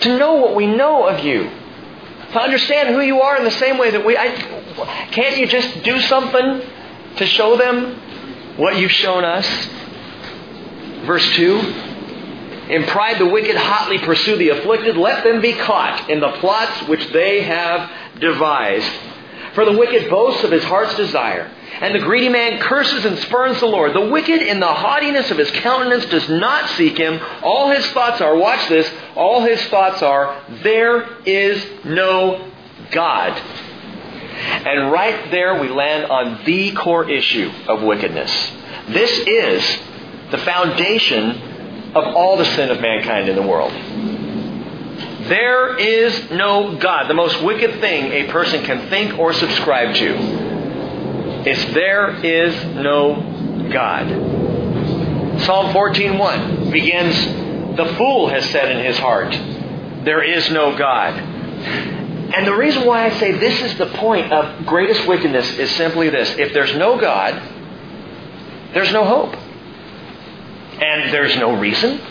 to 0.02 0.18
know 0.18 0.36
what 0.36 0.56
we 0.56 0.68
know 0.68 1.08
of 1.08 1.24
you, 1.24 1.50
to 2.34 2.42
understand 2.42 2.90
who 2.90 3.02
you 3.02 3.22
are 3.22 3.38
in 3.38 3.44
the 3.44 3.52
same 3.52 3.78
way 3.78 3.92
that 3.92 4.06
we. 4.06 4.18
I, 4.18 4.28
can't 5.12 5.38
you 5.38 5.48
just 5.48 5.84
do 5.84 6.00
something 6.02 6.62
to 7.18 7.26
show 7.26 7.58
them 7.58 7.96
what 8.58 8.78
you've 8.78 8.92
shown 8.92 9.24
us? 9.24 9.48
Verse 11.06 11.30
2 11.36 11.58
In 12.70 12.86
pride, 12.86 13.20
the 13.20 13.28
wicked 13.28 13.56
hotly 13.56 14.00
pursue 14.00 14.36
the 14.38 14.50
afflicted. 14.50 14.98
Let 14.98 15.24
them 15.24 15.42
be 15.42 15.54
caught 15.54 16.10
in 16.10 16.20
the 16.20 16.32
plots 16.34 16.88
which 16.88 17.08
they 17.08 17.42
have 17.42 17.90
devised. 18.20 18.92
For 19.54 19.66
the 19.66 19.78
wicked 19.78 20.10
boasts 20.10 20.44
of 20.44 20.52
his 20.52 20.64
heart's 20.64 20.96
desire, 20.96 21.50
and 21.80 21.94
the 21.94 22.00
greedy 22.00 22.30
man 22.30 22.60
curses 22.60 23.06
and 23.06 23.18
spurns 23.20 23.60
the 23.60 23.68
Lord. 23.68 23.94
The 23.94 24.10
wicked, 24.10 24.42
in 24.42 24.60
the 24.60 24.74
haughtiness 24.74 25.30
of 25.32 25.38
his 25.38 25.52
countenance, 25.52 26.06
does 26.06 26.28
not 26.30 26.70
seek 26.72 26.98
him. 26.98 27.20
All 27.44 27.70
his 27.70 27.86
thoughts 27.88 28.22
are, 28.22 28.36
watch 28.36 28.68
this, 28.70 28.90
all 29.16 29.42
his 29.42 29.62
thoughts 29.68 30.02
are, 30.02 30.42
there 30.64 31.08
is 31.26 31.64
no 31.86 32.50
God. 32.92 33.38
And 34.34 34.92
right 34.92 35.30
there 35.30 35.60
we 35.60 35.70
land 35.70 36.06
on 36.06 36.44
the 36.46 36.72
core 36.72 37.10
issue 37.10 37.52
of 37.68 37.84
wickedness. 37.84 38.32
This 38.90 39.12
is 39.28 39.80
the 40.32 40.40
foundation 40.40 41.94
of 41.96 42.16
all 42.16 42.38
the 42.38 42.46
sin 42.46 42.72
of 42.72 42.82
mankind 42.82 43.30
in 43.30 43.36
the 43.36 43.42
world. 43.42 43.72
There 45.28 45.78
is 45.78 46.32
no 46.32 46.76
God. 46.76 47.08
The 47.08 47.14
most 47.14 47.42
wicked 47.42 47.80
thing 47.80 48.12
a 48.12 48.32
person 48.32 48.64
can 48.64 48.90
think 48.90 49.18
or 49.18 49.34
subscribe 49.34 49.96
to 49.96 50.16
is 51.50 51.74
there 51.74 52.24
is 52.24 52.54
no 52.76 53.70
God. 53.72 54.08
Psalm 55.42 55.74
14:1 55.74 56.72
begins, 56.72 57.16
"The 57.76 57.86
fool 57.98 58.28
has 58.28 58.46
said 58.50 58.70
in 58.72 58.84
his 58.86 59.00
heart, 59.00 59.38
there 60.04 60.22
is 60.22 60.52
no 60.52 60.74
God." 60.76 61.14
And 62.36 62.48
the 62.48 62.54
reason 62.56 62.86
why 62.86 63.06
I 63.06 63.10
say 63.12 63.32
this 63.32 63.62
is 63.62 63.78
the 63.78 63.86
point 63.88 64.32
of 64.32 64.66
greatest 64.66 65.08
wickedness 65.08 65.58
is 65.58 65.70
simply 65.72 66.10
this. 66.10 66.36
If 66.38 66.52
there's 66.54 66.76
no 66.76 66.98
God, 66.98 67.40
there's 68.74 68.92
no 68.92 69.06
hope. 69.06 69.36
And 70.82 71.14
there's 71.14 71.38
no 71.38 71.54
reason. 71.54 72.02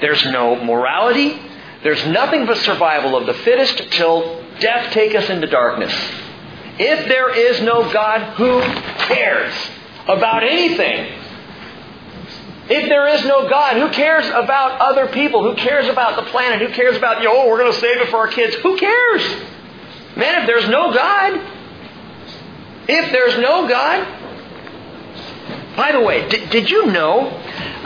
There's 0.00 0.24
no 0.26 0.56
morality. 0.56 1.40
There's 1.82 2.06
nothing 2.06 2.46
but 2.46 2.58
survival 2.58 3.16
of 3.16 3.26
the 3.26 3.34
fittest 3.34 3.90
till 3.92 4.42
death 4.60 4.92
take 4.92 5.14
us 5.14 5.28
into 5.28 5.46
darkness. 5.48 5.92
If 6.78 7.08
there 7.08 7.34
is 7.34 7.60
no 7.62 7.92
God, 7.92 8.36
who 8.36 8.60
cares 9.06 9.52
about 10.06 10.44
anything? 10.44 11.18
If 12.70 12.88
there 12.88 13.08
is 13.08 13.24
no 13.24 13.48
God, 13.48 13.76
who 13.76 13.90
cares 13.90 14.26
about 14.28 14.80
other 14.80 15.08
people? 15.08 15.42
Who 15.42 15.56
cares 15.56 15.88
about 15.88 16.16
the 16.16 16.30
planet? 16.30 16.66
Who 16.66 16.72
cares 16.72 16.96
about, 16.96 17.24
oh, 17.26 17.48
we're 17.48 17.58
going 17.58 17.72
to 17.72 17.80
save 17.80 18.00
it 18.00 18.08
for 18.08 18.18
our 18.18 18.28
kids? 18.28 18.54
Who 18.56 18.78
cares? 18.78 19.22
Man, 20.16 20.42
if 20.42 20.46
there's 20.46 20.68
no 20.68 20.94
God, 20.94 21.40
if 22.88 23.12
there's 23.12 23.38
no 23.38 23.68
God, 23.68 24.21
by 25.76 25.92
the 25.92 26.00
way, 26.00 26.28
did, 26.28 26.50
did 26.50 26.70
you 26.70 26.86
know 26.86 27.30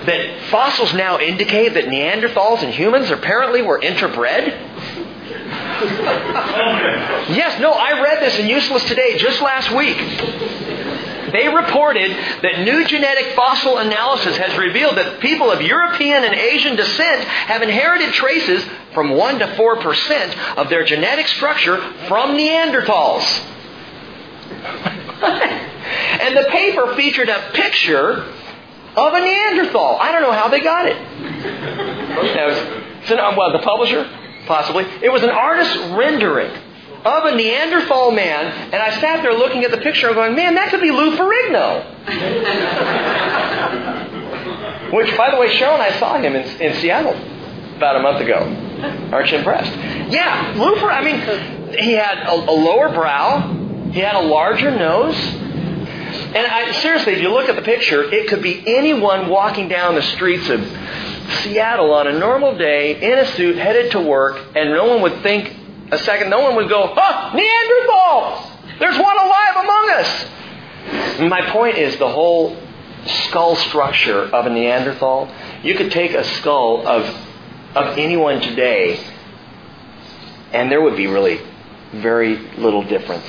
that 0.07 0.49
fossils 0.51 0.95
now 0.95 1.19
indicate 1.19 1.75
that 1.75 1.85
Neanderthals 1.85 2.63
and 2.63 2.73
humans 2.73 3.11
apparently 3.11 3.63
were 3.63 3.81
interbred? 3.81 4.47
yes, 7.29 7.61
no, 7.61 7.73
I 7.73 8.01
read 8.03 8.23
this 8.23 8.39
in 8.39 8.47
USA 8.49 8.89
Today 8.89 9.19
just 9.19 9.41
last 9.41 9.71
week. 9.75 9.97
They 11.33 11.49
reported 11.49 12.11
that 12.43 12.61
new 12.65 12.85
genetic 12.87 13.35
fossil 13.35 13.79
analysis 13.79 14.37
has 14.37 14.57
revealed 14.57 14.97
that 14.97 15.21
people 15.21 15.51
of 15.51 15.61
European 15.61 16.25
and 16.25 16.35
Asian 16.35 16.77
descent 16.77 17.25
have 17.25 17.63
inherited 17.63 18.13
traces 18.13 18.65
from 18.95 19.11
1 19.11 19.41
to 19.41 19.47
4% 19.47 20.57
of 20.57 20.71
their 20.71 20.85
genetic 20.85 21.27
structure 21.29 21.79
from 22.09 22.37
Neanderthals. 22.37 23.25
and 26.21 26.37
the 26.37 26.45
paper 26.51 26.95
featured 26.95 27.29
a 27.29 27.51
picture 27.53 28.25
of 28.97 29.13
a 29.13 29.21
Neanderthal. 29.21 29.99
I 30.01 30.13
don't 30.13 30.23
know 30.23 30.33
how 30.33 30.49
they 30.49 30.61
got 30.61 30.87
it. 30.87 30.97
Was, 32.47 33.37
well, 33.37 33.53
the 33.53 33.61
publisher, 33.63 34.09
possibly. 34.47 34.85
It 35.03 35.13
was 35.13 35.23
an 35.23 35.31
artist's 35.31 35.77
rendering 35.97 36.51
of 37.05 37.25
a 37.25 37.37
Neanderthal 37.37 38.11
man, 38.11 38.47
and 38.73 38.83
I 38.83 38.99
sat 39.01 39.23
there 39.23 39.35
looking 39.35 39.65
at 39.65 39.71
the 39.71 39.79
picture 39.79 40.09
and 40.09 40.17
going, 40.17 40.35
man, 40.35 40.57
that 40.57 40.71
could 40.71 40.81
be 40.81 40.91
Lou 40.91 41.17
Ferrigno. 41.17 41.85
Which, 44.93 45.17
by 45.17 45.31
the 45.31 45.37
way, 45.37 45.49
Cheryl 45.49 45.75
and 45.75 45.83
I 45.83 45.99
saw 45.99 46.19
him 46.19 46.35
in, 46.35 46.43
in 46.61 46.75
Seattle 46.81 47.15
about 47.77 47.97
a 47.97 48.01
month 48.01 48.21
ago. 48.21 48.39
Aren't 49.13 49.31
you 49.31 49.39
impressed? 49.39 49.73
Yeah, 50.11 50.55
Lou 50.57 50.77
Fer- 50.77 50.91
I 50.91 51.03
mean, 51.05 51.21
he 51.79 51.93
had 51.93 52.19
a, 52.27 52.33
a 52.33 52.53
lower 52.53 52.89
brow, 52.93 53.66
he 53.93 54.01
had 54.01 54.15
a 54.15 54.21
larger 54.21 54.71
nose, 54.71 55.17
and 55.17 56.47
I, 56.47 56.73
seriously, 56.73 57.15
if 57.15 57.23
you 57.23 57.31
look 57.31 57.49
at 57.49 57.57
the 57.57 57.63
picture, 57.63 58.03
it 58.03 58.29
could 58.29 58.43
be 58.43 58.63
anyone 58.77 59.29
walking 59.29 59.69
down 59.69 59.95
the 59.95 60.03
streets 60.03 60.49
of 60.49 60.61
Seattle 61.43 61.93
on 61.95 62.07
a 62.07 62.19
normal 62.19 62.57
day 62.57 63.01
in 63.01 63.19
a 63.19 63.27
suit 63.33 63.57
headed 63.57 63.93
to 63.93 64.01
work, 64.01 64.39
and 64.55 64.71
no 64.71 64.87
one 64.87 65.03
would 65.03 65.23
think 65.23 65.57
a 65.91 65.99
second, 65.99 66.31
no 66.31 66.41
one 66.41 66.57
would 66.57 66.69
go, 66.69 66.93
huh, 66.95 67.33
Neanderthals! 67.33 68.79
There's 68.79 68.99
one 68.99 69.17
alive 69.17 69.57
among 69.57 69.91
us! 69.91 70.27
My 71.21 71.51
point 71.51 71.79
is 71.79 71.97
the 71.97 72.09
whole 72.09 72.57
skull 73.07 73.57
structure 73.57 74.23
of 74.23 74.47
a 74.47 74.51
Neanderthal. 74.51 75.33
You 75.63 75.75
could 75.75 75.91
take 75.91 76.13
a 76.13 76.25
skull 76.25 76.87
of, 76.87 77.05
of 77.75 77.99
anyone 77.99 78.41
today, 78.41 79.01
and 80.53 80.71
there 80.71 80.83
would 80.83 80.97
be 80.97 81.07
really 81.07 81.41
very 81.93 82.37
little 82.57 82.83
difference. 82.83 83.25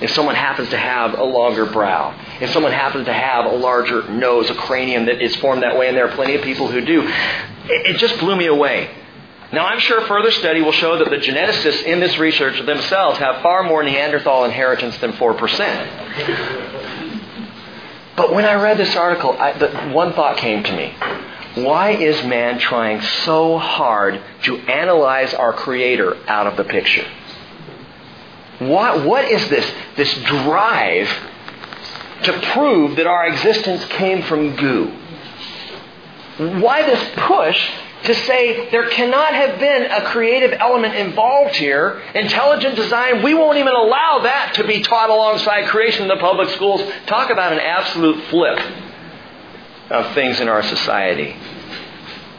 If 0.00 0.10
someone 0.12 0.34
happens 0.34 0.68
to 0.70 0.76
have 0.76 1.18
a 1.18 1.24
longer 1.24 1.64
brow, 1.64 2.14
if 2.40 2.50
someone 2.50 2.72
happens 2.72 3.06
to 3.06 3.12
have 3.14 3.46
a 3.46 3.56
larger 3.56 4.06
nose, 4.10 4.50
a 4.50 4.54
cranium 4.54 5.06
that 5.06 5.22
is 5.22 5.34
formed 5.36 5.62
that 5.62 5.78
way, 5.78 5.88
and 5.88 5.96
there 5.96 6.06
are 6.06 6.14
plenty 6.14 6.34
of 6.34 6.42
people 6.42 6.68
who 6.68 6.82
do, 6.82 7.02
it, 7.02 7.86
it 7.94 7.98
just 7.98 8.18
blew 8.18 8.36
me 8.36 8.46
away. 8.46 8.90
Now, 9.52 9.64
I'm 9.66 9.78
sure 9.80 10.00
further 10.02 10.32
study 10.32 10.60
will 10.60 10.72
show 10.72 10.98
that 10.98 11.08
the 11.08 11.16
geneticists 11.16 11.84
in 11.84 12.00
this 12.00 12.18
research 12.18 12.60
themselves 12.66 13.18
have 13.20 13.42
far 13.42 13.62
more 13.62 13.82
Neanderthal 13.82 14.44
inheritance 14.44 14.98
than 14.98 15.12
4%. 15.12 16.96
But 18.16 18.32
when 18.32 18.44
I 18.44 18.54
read 18.54 18.76
this 18.76 18.96
article, 18.96 19.32
I, 19.38 19.52
the, 19.52 19.68
one 19.92 20.12
thought 20.14 20.36
came 20.38 20.64
to 20.64 20.76
me. 20.76 20.94
Why 21.54 21.90
is 21.92 22.22
man 22.24 22.58
trying 22.58 23.00
so 23.00 23.56
hard 23.56 24.20
to 24.42 24.58
analyze 24.58 25.32
our 25.32 25.52
Creator 25.52 26.16
out 26.26 26.46
of 26.46 26.56
the 26.56 26.64
picture? 26.64 27.06
What, 28.58 29.04
what 29.04 29.24
is 29.24 29.48
this, 29.48 29.70
this 29.96 30.12
drive 30.24 31.08
to 32.22 32.32
prove 32.52 32.96
that 32.96 33.06
our 33.06 33.26
existence 33.26 33.84
came 33.86 34.22
from 34.22 34.56
goo? 34.56 34.92
why 36.38 36.82
this 36.82 37.10
push 37.16 37.70
to 38.04 38.14
say 38.14 38.70
there 38.70 38.88
cannot 38.90 39.32
have 39.32 39.58
been 39.58 39.90
a 39.90 40.02
creative 40.02 40.52
element 40.52 40.94
involved 40.94 41.56
here, 41.56 42.02
intelligent 42.14 42.76
design, 42.76 43.22
we 43.22 43.34
won't 43.34 43.58
even 43.58 43.72
allow 43.72 44.20
that 44.22 44.52
to 44.54 44.66
be 44.66 44.80
taught 44.82 45.08
alongside 45.10 45.68
creation 45.68 46.02
in 46.02 46.08
the 46.08 46.16
public 46.16 46.50
schools. 46.50 46.82
Talk 47.06 47.30
about 47.30 47.52
an 47.52 47.58
absolute 47.58 48.22
flip 48.24 48.60
of 49.90 50.14
things 50.14 50.40
in 50.40 50.48
our 50.48 50.62
society. 50.62 51.34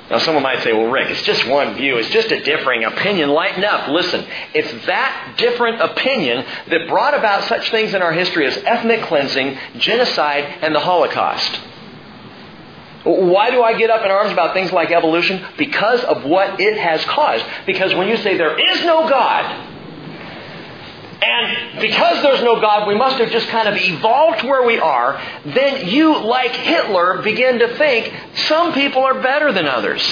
Now, 0.09 0.19
someone 0.19 0.43
might 0.43 0.63
say, 0.63 0.71
well, 0.71 0.89
Rick, 0.89 1.09
it's 1.09 1.23
just 1.23 1.45
one 1.47 1.75
view. 1.75 1.97
It's 1.97 2.09
just 2.09 2.31
a 2.31 2.41
differing 2.41 2.85
opinion. 2.85 3.29
Lighten 3.29 3.65
up. 3.65 3.89
Listen, 3.89 4.25
it's 4.53 4.85
that 4.85 5.35
different 5.37 5.81
opinion 5.81 6.45
that 6.69 6.87
brought 6.87 7.13
about 7.13 7.43
such 7.45 7.69
things 7.71 7.93
in 7.93 8.01
our 8.01 8.13
history 8.13 8.47
as 8.47 8.57
ethnic 8.63 9.01
cleansing, 9.01 9.57
genocide, 9.79 10.45
and 10.61 10.73
the 10.73 10.79
Holocaust. 10.79 11.59
Why 13.03 13.51
do 13.51 13.61
I 13.61 13.77
get 13.77 13.89
up 13.89 14.03
in 14.03 14.11
arms 14.11 14.31
about 14.31 14.53
things 14.53 14.71
like 14.71 14.91
evolution? 14.91 15.45
Because 15.57 16.01
of 16.03 16.23
what 16.23 16.59
it 16.59 16.77
has 16.77 17.03
caused. 17.05 17.45
Because 17.65 17.93
when 17.93 18.07
you 18.07 18.17
say 18.17 18.37
there 18.37 18.57
is 18.57 18.83
no 18.85 19.09
God, 19.09 19.76
and 21.21 21.81
because 21.81 22.21
there's 22.21 22.43
no 22.43 22.59
God, 22.61 22.87
we 22.87 22.95
must 22.95 23.17
have 23.17 23.31
just 23.31 23.47
kind 23.47 23.67
of 23.67 23.75
evolved 23.75 24.43
where 24.43 24.65
we 24.65 24.79
are, 24.79 25.21
then 25.45 25.87
you, 25.87 26.19
like 26.19 26.51
Hitler, 26.51 27.21
begin 27.21 27.59
to 27.59 27.75
think 27.75 28.13
some 28.35 28.73
people 28.73 29.03
are 29.03 29.19
better 29.21 29.51
than 29.51 29.65
others. 29.65 30.03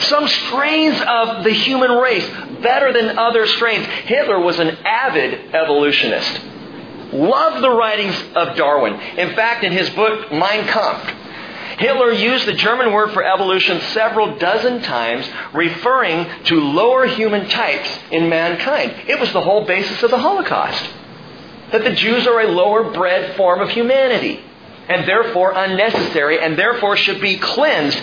Some 0.00 0.26
strains 0.26 1.00
of 1.00 1.44
the 1.44 1.52
human 1.52 1.92
race 1.92 2.28
better 2.60 2.92
than 2.92 3.18
other 3.18 3.46
strains. 3.46 3.86
Hitler 3.86 4.40
was 4.40 4.58
an 4.58 4.70
avid 4.84 5.54
evolutionist. 5.54 6.40
Loved 7.12 7.62
the 7.62 7.70
writings 7.70 8.16
of 8.34 8.56
Darwin. 8.56 8.94
In 8.94 9.34
fact, 9.36 9.64
in 9.64 9.70
his 9.70 9.90
book, 9.90 10.32
Mein 10.32 10.66
Kampf, 10.66 11.21
Hitler 11.78 12.12
used 12.12 12.46
the 12.46 12.52
German 12.52 12.92
word 12.92 13.12
for 13.12 13.24
evolution 13.24 13.80
several 13.92 14.38
dozen 14.38 14.82
times, 14.82 15.28
referring 15.52 16.26
to 16.44 16.60
lower 16.60 17.06
human 17.06 17.48
types 17.48 17.98
in 18.10 18.28
mankind. 18.28 18.94
It 19.08 19.18
was 19.18 19.32
the 19.32 19.40
whole 19.40 19.64
basis 19.64 20.02
of 20.02 20.10
the 20.10 20.18
Holocaust. 20.18 20.88
That 21.72 21.84
the 21.84 21.92
Jews 21.94 22.26
are 22.26 22.40
a 22.40 22.48
lower 22.48 22.92
bred 22.92 23.36
form 23.36 23.60
of 23.60 23.70
humanity, 23.70 24.40
and 24.88 25.08
therefore 25.08 25.52
unnecessary, 25.52 26.40
and 26.40 26.58
therefore 26.58 26.96
should 26.96 27.20
be 27.20 27.38
cleansed. 27.38 27.98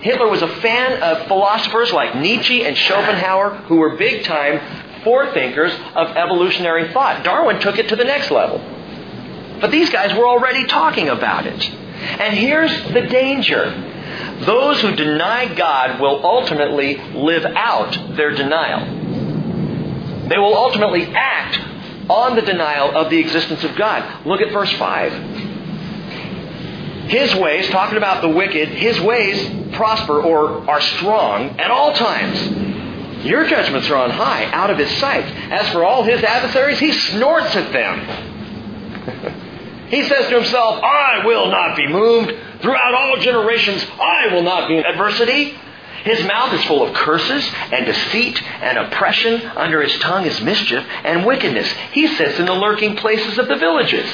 Hitler 0.00 0.28
was 0.28 0.42
a 0.42 0.48
fan 0.48 1.02
of 1.02 1.26
philosophers 1.28 1.92
like 1.92 2.16
Nietzsche 2.16 2.64
and 2.64 2.76
Schopenhauer, 2.76 3.50
who 3.66 3.76
were 3.76 3.96
big 3.96 4.24
time 4.24 4.60
forethinkers 5.02 5.72
of 5.94 6.16
evolutionary 6.16 6.92
thought. 6.92 7.24
Darwin 7.24 7.60
took 7.60 7.78
it 7.78 7.88
to 7.88 7.96
the 7.96 8.04
next 8.04 8.30
level. 8.30 8.58
But 9.60 9.70
these 9.70 9.90
guys 9.90 10.16
were 10.16 10.26
already 10.26 10.66
talking 10.66 11.08
about 11.08 11.46
it. 11.46 11.79
And 12.00 12.34
here's 12.36 12.72
the 12.92 13.02
danger. 13.02 13.88
Those 14.44 14.80
who 14.80 14.94
deny 14.96 15.54
God 15.54 16.00
will 16.00 16.24
ultimately 16.24 16.96
live 17.14 17.44
out 17.44 18.16
their 18.16 18.30
denial. 18.34 20.28
They 20.28 20.38
will 20.38 20.56
ultimately 20.56 21.06
act 21.06 21.58
on 22.08 22.36
the 22.36 22.42
denial 22.42 22.96
of 22.96 23.10
the 23.10 23.18
existence 23.18 23.62
of 23.64 23.76
God. 23.76 24.26
Look 24.26 24.40
at 24.40 24.52
verse 24.52 24.72
5. 24.72 25.12
His 27.10 27.34
ways, 27.34 27.68
talking 27.70 27.98
about 27.98 28.22
the 28.22 28.28
wicked, 28.28 28.68
his 28.68 29.00
ways 29.00 29.74
prosper 29.74 30.20
or 30.22 30.68
are 30.70 30.80
strong 30.80 31.58
at 31.60 31.70
all 31.70 31.92
times. 31.92 33.24
Your 33.24 33.44
judgments 33.46 33.90
are 33.90 33.96
on 33.96 34.10
high, 34.10 34.46
out 34.46 34.70
of 34.70 34.78
his 34.78 34.90
sight. 34.98 35.24
As 35.24 35.68
for 35.72 35.84
all 35.84 36.02
his 36.04 36.22
adversaries, 36.22 36.78
he 36.78 36.92
snorts 36.92 37.54
at 37.54 37.72
them. 37.72 38.29
He 39.90 40.08
says 40.08 40.28
to 40.28 40.36
himself, 40.36 40.80
I 40.82 41.26
will 41.26 41.50
not 41.50 41.76
be 41.76 41.88
moved. 41.88 42.32
Throughout 42.62 42.94
all 42.94 43.16
generations, 43.18 43.84
I 44.00 44.32
will 44.32 44.42
not 44.42 44.68
be 44.68 44.76
in 44.76 44.84
adversity. 44.84 45.58
His 46.04 46.24
mouth 46.24 46.54
is 46.54 46.64
full 46.64 46.82
of 46.82 46.94
curses 46.94 47.46
and 47.72 47.84
deceit 47.84 48.40
and 48.42 48.78
oppression. 48.78 49.42
Under 49.56 49.82
his 49.82 49.98
tongue 49.98 50.24
is 50.26 50.40
mischief 50.40 50.84
and 51.04 51.26
wickedness. 51.26 51.70
He 51.92 52.06
sits 52.06 52.38
in 52.38 52.46
the 52.46 52.54
lurking 52.54 52.96
places 52.96 53.36
of 53.36 53.48
the 53.48 53.56
villages. 53.56 54.08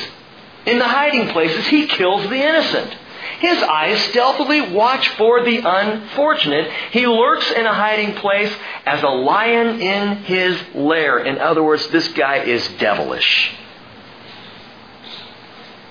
In 0.65 0.79
the 0.79 0.89
hiding 0.89 1.29
places, 1.29 1.67
he 1.67 1.87
kills 1.87 2.29
the 2.29 2.43
innocent. 2.43 2.97
His 3.41 3.63
eyes 3.63 4.01
stealthily 4.05 4.63
watch 4.63 5.09
for 5.11 5.45
the 5.45 5.59
unfortunate. 5.59 6.71
He 6.91 7.07
lurks 7.07 7.51
in 7.53 7.67
a 7.67 7.75
hiding 7.75 8.15
place 8.15 8.53
as 8.87 9.03
a 9.03 9.09
lion 9.09 9.81
in 9.81 10.17
his 10.25 10.59
lair. 10.75 11.19
In 11.19 11.39
other 11.39 11.63
words, 11.63 11.87
this 11.89 12.09
guy 12.09 12.39
is 12.39 12.67
devilish. 12.79 13.53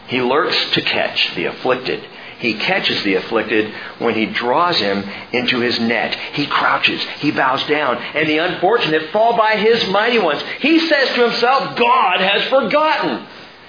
He 0.08 0.22
lurks 0.22 0.72
to 0.72 0.82
catch 0.82 1.34
the 1.36 1.46
afflicted. 1.46 2.06
He 2.40 2.56
catches 2.56 3.02
the 3.04 3.16
afflicted 3.16 3.74
when 3.98 4.14
he 4.14 4.26
draws 4.26 4.78
him 4.78 5.04
into 5.32 5.62
his 5.62 5.80
net. 5.80 6.16
He 6.34 6.46
crouches, 6.46 7.02
he 7.20 7.32
bows 7.32 7.64
down, 7.66 7.98
and 7.98 8.28
the 8.28 8.40
unfortunate 8.40 9.12
fall 9.12 9.38
by 9.38 9.56
his 9.56 9.88
mighty 9.88 10.20
ones. 10.20 10.44
He 10.60 10.80
says 10.80 11.10
to 11.16 11.30
himself, 11.30 11.78
God 11.78 12.20
has 12.20 12.44
forgotten. 12.50 13.26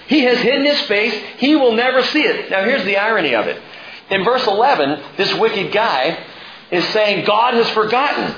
He 0.09 0.21
has 0.25 0.39
hidden 0.39 0.67
his 0.67 0.81
face, 0.83 1.15
he 1.39 1.57
will 1.57 1.73
never 1.73 2.03
see 2.03 2.23
it. 2.23 2.51
Now 2.51 2.65
here's 2.65 2.85
the 2.85 2.97
irony 2.97 3.35
of 3.35 3.47
it. 3.47 3.61
In 4.11 4.25
verse 4.25 4.47
11, 4.47 5.03
this 5.17 5.33
wicked 5.35 5.73
guy 5.73 6.19
is 6.71 6.85
saying, 6.89 7.25
God 7.25 7.55
has 7.55 7.69
forgotten. 7.71 8.35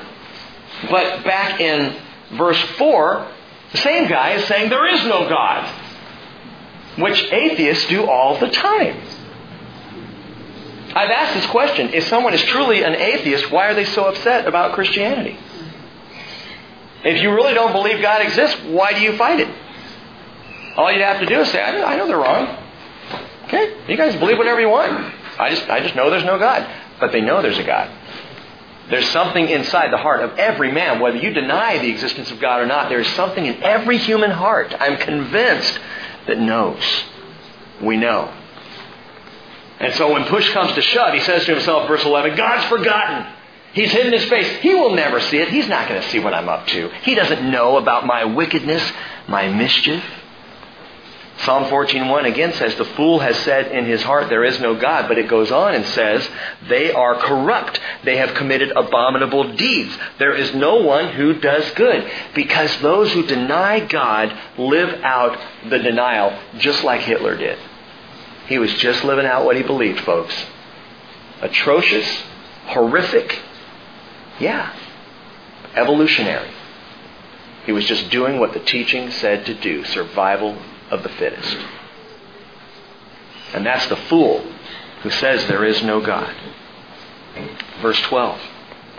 But 0.91 1.25
back 1.25 1.61
in 1.61 1.95
verse 2.37 2.61
4, 2.77 3.27
the 3.73 3.79
same 3.79 4.09
guy 4.09 4.33
is 4.33 4.45
saying, 4.47 4.71
there 4.71 4.87
is 4.87 5.05
no 5.05 5.29
God 5.29 5.88
which 6.99 7.23
atheists 7.33 7.89
do 7.89 8.07
all 8.09 8.39
the 8.39 8.49
time. 8.51 9.01
I've 10.95 11.11
asked 11.11 11.35
this 11.35 11.47
question. 11.47 11.95
If 11.95 12.09
someone 12.09 12.35
is 12.35 12.43
truly 12.43 12.83
an 12.83 12.95
atheist, 12.95 13.51
why 13.51 13.69
are 13.69 13.75
they 13.75 13.85
so 13.85 14.07
upset 14.07 14.47
about 14.47 14.75
Christianity? 14.75 15.39
If 17.05 17.23
you 17.23 17.33
really 17.33 17.55
don't 17.55 17.73
believe 17.73 18.03
God 18.03 18.23
exists, 18.23 18.61
why 18.65 18.93
do 18.93 19.01
you 19.01 19.17
fight 19.17 19.41
it? 19.41 19.49
All 20.77 20.93
you 20.93 21.03
have 21.03 21.21
to 21.21 21.27
do 21.27 21.41
is 21.41 21.51
say, 21.51 21.63
I 21.63 21.97
know, 21.97 22.07
they're 22.07 22.17
wrong. 22.17 22.65
Okay, 23.45 23.77
you 23.89 23.97
guys 23.97 24.15
believe 24.17 24.39
whatever 24.39 24.61
you 24.61 24.69
want. 24.69 25.15
I 25.39 25.51
just, 25.51 25.69
I 25.71 25.81
just 25.81 25.95
know 25.95 26.11
there's 26.11 26.25
no 26.25 26.39
God. 26.39 26.69
But 27.01 27.13
they 27.13 27.21
know 27.21 27.41
there's 27.43 27.59
a 27.59 27.65
God. 27.65 27.91
There's 28.91 29.09
something 29.11 29.49
inside 29.49 29.93
the 29.93 29.99
heart 29.99 30.21
of 30.21 30.39
every 30.39 30.73
man, 30.73 31.01
whether 31.01 31.19
you 31.19 31.33
deny 31.33 31.79
the 31.79 31.91
existence 31.91 32.31
of 32.31 32.41
God 32.41 32.61
or 32.61 32.67
not, 32.67 32.89
there 32.89 33.01
is 33.01 33.09
something 33.09 33.45
in 33.45 33.63
every 33.63 33.99
human 33.99 34.31
heart. 34.31 34.75
I'm 34.79 34.97
convinced 34.97 35.79
that 36.29 36.39
knows. 36.39 36.83
We 37.83 37.97
know. 37.97 38.33
And 39.81 39.95
so 39.95 40.13
when 40.13 40.25
push 40.25 40.49
comes 40.51 40.73
to 40.75 40.83
shove, 40.83 41.15
he 41.15 41.21
says 41.21 41.45
to 41.45 41.55
himself, 41.55 41.89
verse 41.89 42.05
11, 42.05 42.37
God's 42.37 42.65
forgotten. 42.67 43.27
He's 43.73 43.91
hidden 43.91 44.13
his 44.13 44.25
face. 44.25 44.61
He 44.61 44.75
will 44.75 44.95
never 44.95 45.21
see 45.21 45.39
it. 45.39 45.49
He's 45.49 45.69
not 45.69 45.89
going 45.89 46.01
to 46.01 46.09
see 46.09 46.19
what 46.19 46.35
I'm 46.35 46.49
up 46.49 46.67
to. 46.69 46.89
He 47.03 47.15
doesn't 47.15 47.51
know 47.51 47.77
about 47.77 48.07
my 48.07 48.25
wickedness, 48.25 48.83
my 49.29 49.49
mischief. 49.49 50.03
Psalm 51.45 51.65
14:1 51.67 52.25
again 52.27 52.53
says 52.55 52.75
the 52.75 52.85
fool 52.85 53.21
has 53.21 53.37
said 53.39 53.71
in 53.71 53.85
his 53.85 54.03
heart 54.03 54.29
there 54.29 54.45
is 54.45 54.59
no 54.61 54.75
God, 54.75 55.07
but 55.07 55.19
it 55.19 55.29
goes 55.29 55.53
on 55.53 55.75
and 55.75 55.87
says 55.87 56.29
they 56.69 56.93
are 56.93 57.15
corrupt. 57.15 57.79
They 58.03 58.17
have 58.17 58.35
committed 58.35 58.73
abominable 58.75 59.55
deeds. 59.55 59.97
There 60.19 60.35
is 60.35 60.53
no 60.55 60.77
one 60.77 61.13
who 61.13 61.35
does 61.35 61.71
good 61.73 62.11
because 62.35 62.77
those 62.79 63.13
who 63.13 63.25
deny 63.25 63.81
God 63.81 64.37
live 64.59 65.01
out 65.05 65.39
the 65.69 65.79
denial 65.79 66.37
just 66.59 66.83
like 66.83 67.03
Hitler 67.03 67.37
did. 67.37 67.59
He 68.49 68.59
was 68.59 68.75
just 68.75 69.05
living 69.05 69.27
out 69.27 69.45
what 69.45 69.57
he 69.57 69.63
believed, 69.63 70.01
folks. 70.01 70.35
Atrocious, 71.41 72.25
horrific. 72.67 73.39
Yeah. 74.41 74.75
Evolutionary. 75.77 76.51
He 77.65 77.73
was 77.73 77.85
just 77.85 78.11
doing 78.11 78.41
what 78.41 78.55
the 78.55 78.61
teaching 78.61 79.11
said 79.13 79.47
to 79.47 79.55
do, 79.55 79.85
survival 79.85 80.57
of 80.91 81.03
the 81.03 81.09
fittest. 81.11 81.57
And 83.55 83.65
that's 83.65 83.87
the 83.89 83.97
fool 83.97 84.45
who 85.03 85.11
says 85.11 85.47
there 85.47 85.65
is 85.65 85.83
no 85.83 86.01
God. 86.01 86.35
Verse 87.81 88.01
12. 88.03 88.41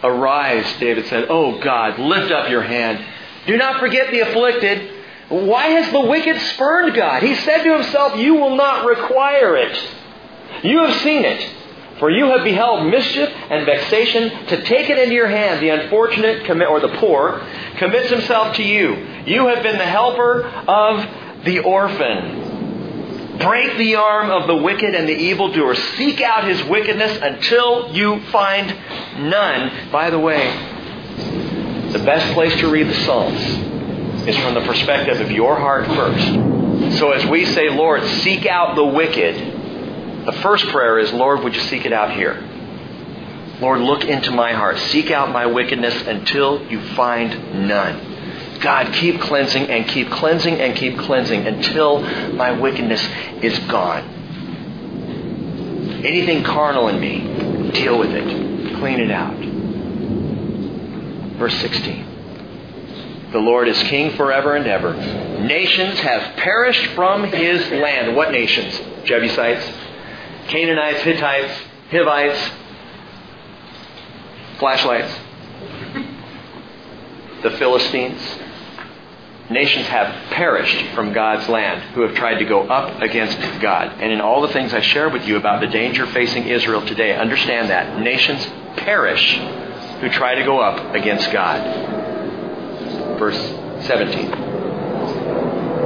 Arise, 0.03 0.65
David 0.79 1.07
said, 1.07 1.25
Oh 1.29 1.59
God, 1.59 1.99
lift 1.99 2.31
up 2.31 2.49
your 2.49 2.63
hand. 2.63 3.03
Do 3.45 3.57
not 3.57 3.79
forget 3.79 4.11
the 4.11 4.21
afflicted. 4.21 4.95
Why 5.29 5.67
has 5.67 5.91
the 5.91 5.99
wicked 5.99 6.39
spurned 6.53 6.95
God? 6.95 7.21
He 7.21 7.35
said 7.35 7.63
to 7.63 7.73
himself, 7.73 8.17
You 8.17 8.35
will 8.35 8.55
not 8.55 8.85
require 8.85 9.57
it. 9.57 9.77
You 10.63 10.85
have 10.85 11.01
seen 11.01 11.25
it. 11.25 11.55
For 11.99 12.09
you 12.09 12.27
have 12.27 12.45
beheld 12.45 12.87
mischief 12.89 13.29
and 13.49 13.65
vexation 13.65 14.47
to 14.47 14.63
take 14.63 14.89
it 14.89 14.97
into 14.97 15.13
your 15.13 15.27
hand. 15.27 15.61
The 15.61 15.69
unfortunate 15.69 16.49
or 16.49 16.79
the 16.79 16.95
poor 16.97 17.45
commits 17.77 18.09
himself 18.09 18.55
to 18.55 18.63
you. 18.63 18.95
You 19.25 19.47
have 19.47 19.61
been 19.61 19.77
the 19.77 19.85
helper 19.85 20.43
of 20.45 21.05
the 21.43 21.59
orphan. 21.59 23.37
Break 23.39 23.77
the 23.77 23.95
arm 23.95 24.31
of 24.31 24.47
the 24.47 24.55
wicked 24.55 24.93
and 24.93 25.07
the 25.07 25.15
evildoer. 25.15 25.75
Seek 25.75 26.19
out 26.21 26.43
his 26.43 26.61
wickedness 26.65 27.17
until 27.21 27.93
you 27.93 28.19
find 28.31 28.67
none. 29.29 29.91
By 29.91 30.09
the 30.09 30.19
way, 30.19 30.45
the 31.91 31.99
best 31.99 32.33
place 32.33 32.53
to 32.59 32.69
read 32.69 32.87
the 32.87 32.95
Psalms 33.05 33.41
is 34.27 34.37
from 34.37 34.55
the 34.55 34.61
perspective 34.61 35.21
of 35.21 35.31
your 35.31 35.55
heart 35.55 35.85
first. 35.87 36.97
So 36.99 37.11
as 37.11 37.25
we 37.27 37.45
say, 37.45 37.69
Lord, 37.69 38.03
seek 38.21 38.45
out 38.45 38.75
the 38.75 38.85
wicked, 38.85 40.25
the 40.25 40.33
first 40.41 40.67
prayer 40.67 40.99
is, 40.99 41.13
Lord, 41.13 41.43
would 41.43 41.55
you 41.55 41.61
seek 41.61 41.85
it 41.85 41.93
out 41.93 42.11
here? 42.11 42.43
Lord, 43.61 43.79
look 43.81 44.03
into 44.03 44.31
my 44.31 44.53
heart. 44.53 44.77
Seek 44.77 45.11
out 45.11 45.31
my 45.31 45.45
wickedness 45.45 45.93
until 46.07 46.65
you 46.69 46.81
find 46.95 47.67
none. 47.67 48.08
God, 48.61 48.93
keep 48.93 49.21
cleansing 49.21 49.67
and 49.69 49.87
keep 49.87 50.09
cleansing 50.11 50.59
and 50.59 50.75
keep 50.75 50.97
cleansing 50.99 51.47
until 51.47 52.01
my 52.33 52.51
wickedness 52.51 53.01
is 53.41 53.57
gone. 53.59 54.03
Anything 56.03 56.43
carnal 56.43 56.87
in 56.89 56.99
me, 56.99 57.71
deal 57.71 57.97
with 57.97 58.11
it. 58.11 58.25
Clean 58.79 58.99
it 58.99 59.11
out. 59.11 59.35
Verse 61.37 61.55
16. 61.55 62.05
The 63.31 63.39
Lord 63.39 63.67
is 63.67 63.77
king 63.83 64.15
forever 64.15 64.55
and 64.55 64.65
ever. 64.65 64.93
Nations 64.93 65.99
have 65.99 66.35
perished 66.37 66.85
from 66.95 67.23
his 67.25 67.69
land. 67.69 68.15
What 68.15 68.31
nations? 68.31 68.79
Jebusites, 69.05 69.65
Canaanites, 70.47 71.01
Hittites, 71.01 71.53
Hivites, 71.91 72.51
flashlights, 74.57 75.13
the 77.43 77.51
Philistines. 77.51 78.21
Nations 79.49 79.87
have 79.87 80.31
perished 80.31 80.93
from 80.93 81.11
God's 81.11 81.49
land 81.49 81.81
who 81.93 82.01
have 82.01 82.15
tried 82.15 82.39
to 82.39 82.45
go 82.45 82.67
up 82.67 83.01
against 83.01 83.39
God. 83.61 83.93
And 83.99 84.11
in 84.11 84.21
all 84.21 84.41
the 84.41 84.53
things 84.53 84.73
I 84.73 84.81
share 84.81 85.09
with 85.09 85.25
you 85.25 85.37
about 85.37 85.61
the 85.61 85.67
danger 85.67 86.05
facing 86.05 86.45
Israel 86.47 86.85
today, 86.85 87.15
understand 87.15 87.69
that. 87.69 87.99
Nations 87.99 88.45
perish 88.77 89.37
who 90.01 90.09
try 90.09 90.35
to 90.35 90.43
go 90.43 90.59
up 90.59 90.93
against 90.93 91.31
God 91.31 91.97
verse 93.19 93.37
17. 93.85 94.33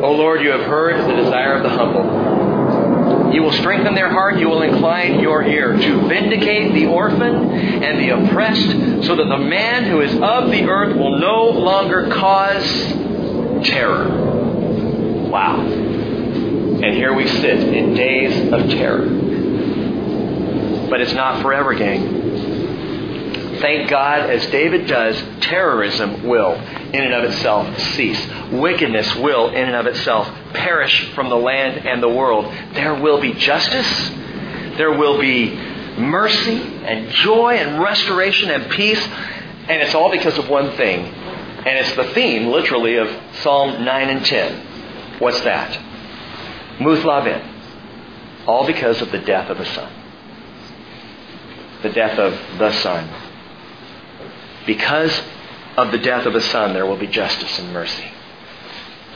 O 0.04 0.12
Lord, 0.12 0.42
you 0.42 0.52
have 0.52 0.62
heard 0.62 1.10
the 1.10 1.16
desire 1.16 1.56
of 1.56 1.64
the 1.64 1.70
humble. 1.70 3.34
You 3.34 3.42
will 3.42 3.52
strengthen 3.54 3.96
their 3.96 4.10
heart. 4.10 4.38
You 4.38 4.48
will 4.48 4.62
incline 4.62 5.20
your 5.20 5.44
ear 5.44 5.74
to 5.74 6.08
vindicate 6.08 6.74
the 6.74 6.86
orphan 6.86 7.52
and 7.52 8.00
the 8.00 8.10
oppressed, 8.10 9.08
so 9.08 9.16
that 9.16 9.26
the 9.26 9.38
man 9.40 9.86
who 9.86 10.02
is 10.02 10.14
of 10.14 10.52
the 10.52 10.64
earth 10.66 10.96
will 10.96 11.18
no 11.18 11.46
longer 11.50 12.10
cause 12.10 12.64
terror. 13.64 14.10
Wow. 15.30 15.60
And 15.62 16.94
here 16.96 17.14
we 17.14 17.28
sit 17.28 17.60
in 17.60 17.94
days 17.94 18.54
of 18.54 18.70
terror. 18.70 19.08
But 20.90 21.02
it's 21.02 21.14
not 21.14 21.42
forever, 21.42 21.74
gang. 21.74 22.24
Thank 23.60 23.90
God, 23.90 24.30
as 24.30 24.46
David 24.48 24.88
does, 24.88 25.16
terrorism 25.40 26.24
will 26.28 26.54
in 26.54 26.96
and 26.96 27.14
of 27.14 27.24
itself 27.24 27.80
cease. 27.80 28.22
Wickedness 28.52 29.16
will, 29.16 29.50
in 29.50 29.68
and 29.70 29.76
of 29.76 29.88
itself, 29.88 30.28
perish 30.54 31.10
from 31.14 31.30
the 31.30 31.38
land 31.38 31.88
and 31.88 32.04
the 32.04 32.10
world. 32.10 32.46
There 32.74 32.94
will 32.94 33.22
be 33.22 33.34
justice. 33.34 33.88
There 34.78 34.92
will 34.92 35.18
be 35.20 35.56
mercy 35.98 36.62
and 36.62 37.10
joy 37.12 37.56
and 37.56 37.82
restoration 37.82 38.52
and 38.52 38.70
peace. 38.70 39.02
And 39.02 39.82
it's 39.82 39.96
all 39.96 40.12
because 40.12 40.38
of 40.38 40.50
one 40.50 40.76
thing. 40.76 41.23
And 41.66 41.80
it's 41.80 41.96
the 41.96 42.14
theme, 42.14 42.48
literally, 42.48 42.98
of 42.98 43.10
Psalm 43.42 43.86
9 43.86 44.10
and 44.10 44.26
10. 44.26 45.20
What's 45.20 45.40
that? 45.42 45.80
Muth 46.80 47.06
All 48.46 48.68
because 48.68 49.02
of 49.02 49.12
the 49.12 49.20
death 49.20 49.50
of 49.50 49.60
a 49.60 49.66
son. 49.66 49.92
The 51.84 51.90
death 51.90 52.20
of 52.20 52.34
the 52.60 52.72
son. 52.74 53.10
Because 54.66 55.22
of 55.78 55.92
the 55.92 55.98
death 55.98 56.26
of 56.26 56.36
a 56.36 56.42
son, 56.42 56.74
there 56.74 56.86
will 56.86 56.98
be 56.98 57.08
justice 57.08 57.60
and 57.60 57.72
mercy. 57.72 58.12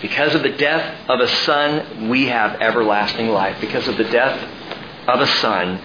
Because 0.01 0.35
of 0.35 0.43
the 0.43 0.49
death 0.49 1.09
of 1.09 1.19
a 1.19 1.27
son, 1.27 2.09
we 2.09 2.27
have 2.27 2.61
everlasting 2.61 3.29
life. 3.29 3.59
Because 3.59 3.87
of 3.87 3.97
the 3.97 4.03
death 4.03 4.39
of 5.07 5.19
a 5.19 5.27
son, 5.27 5.81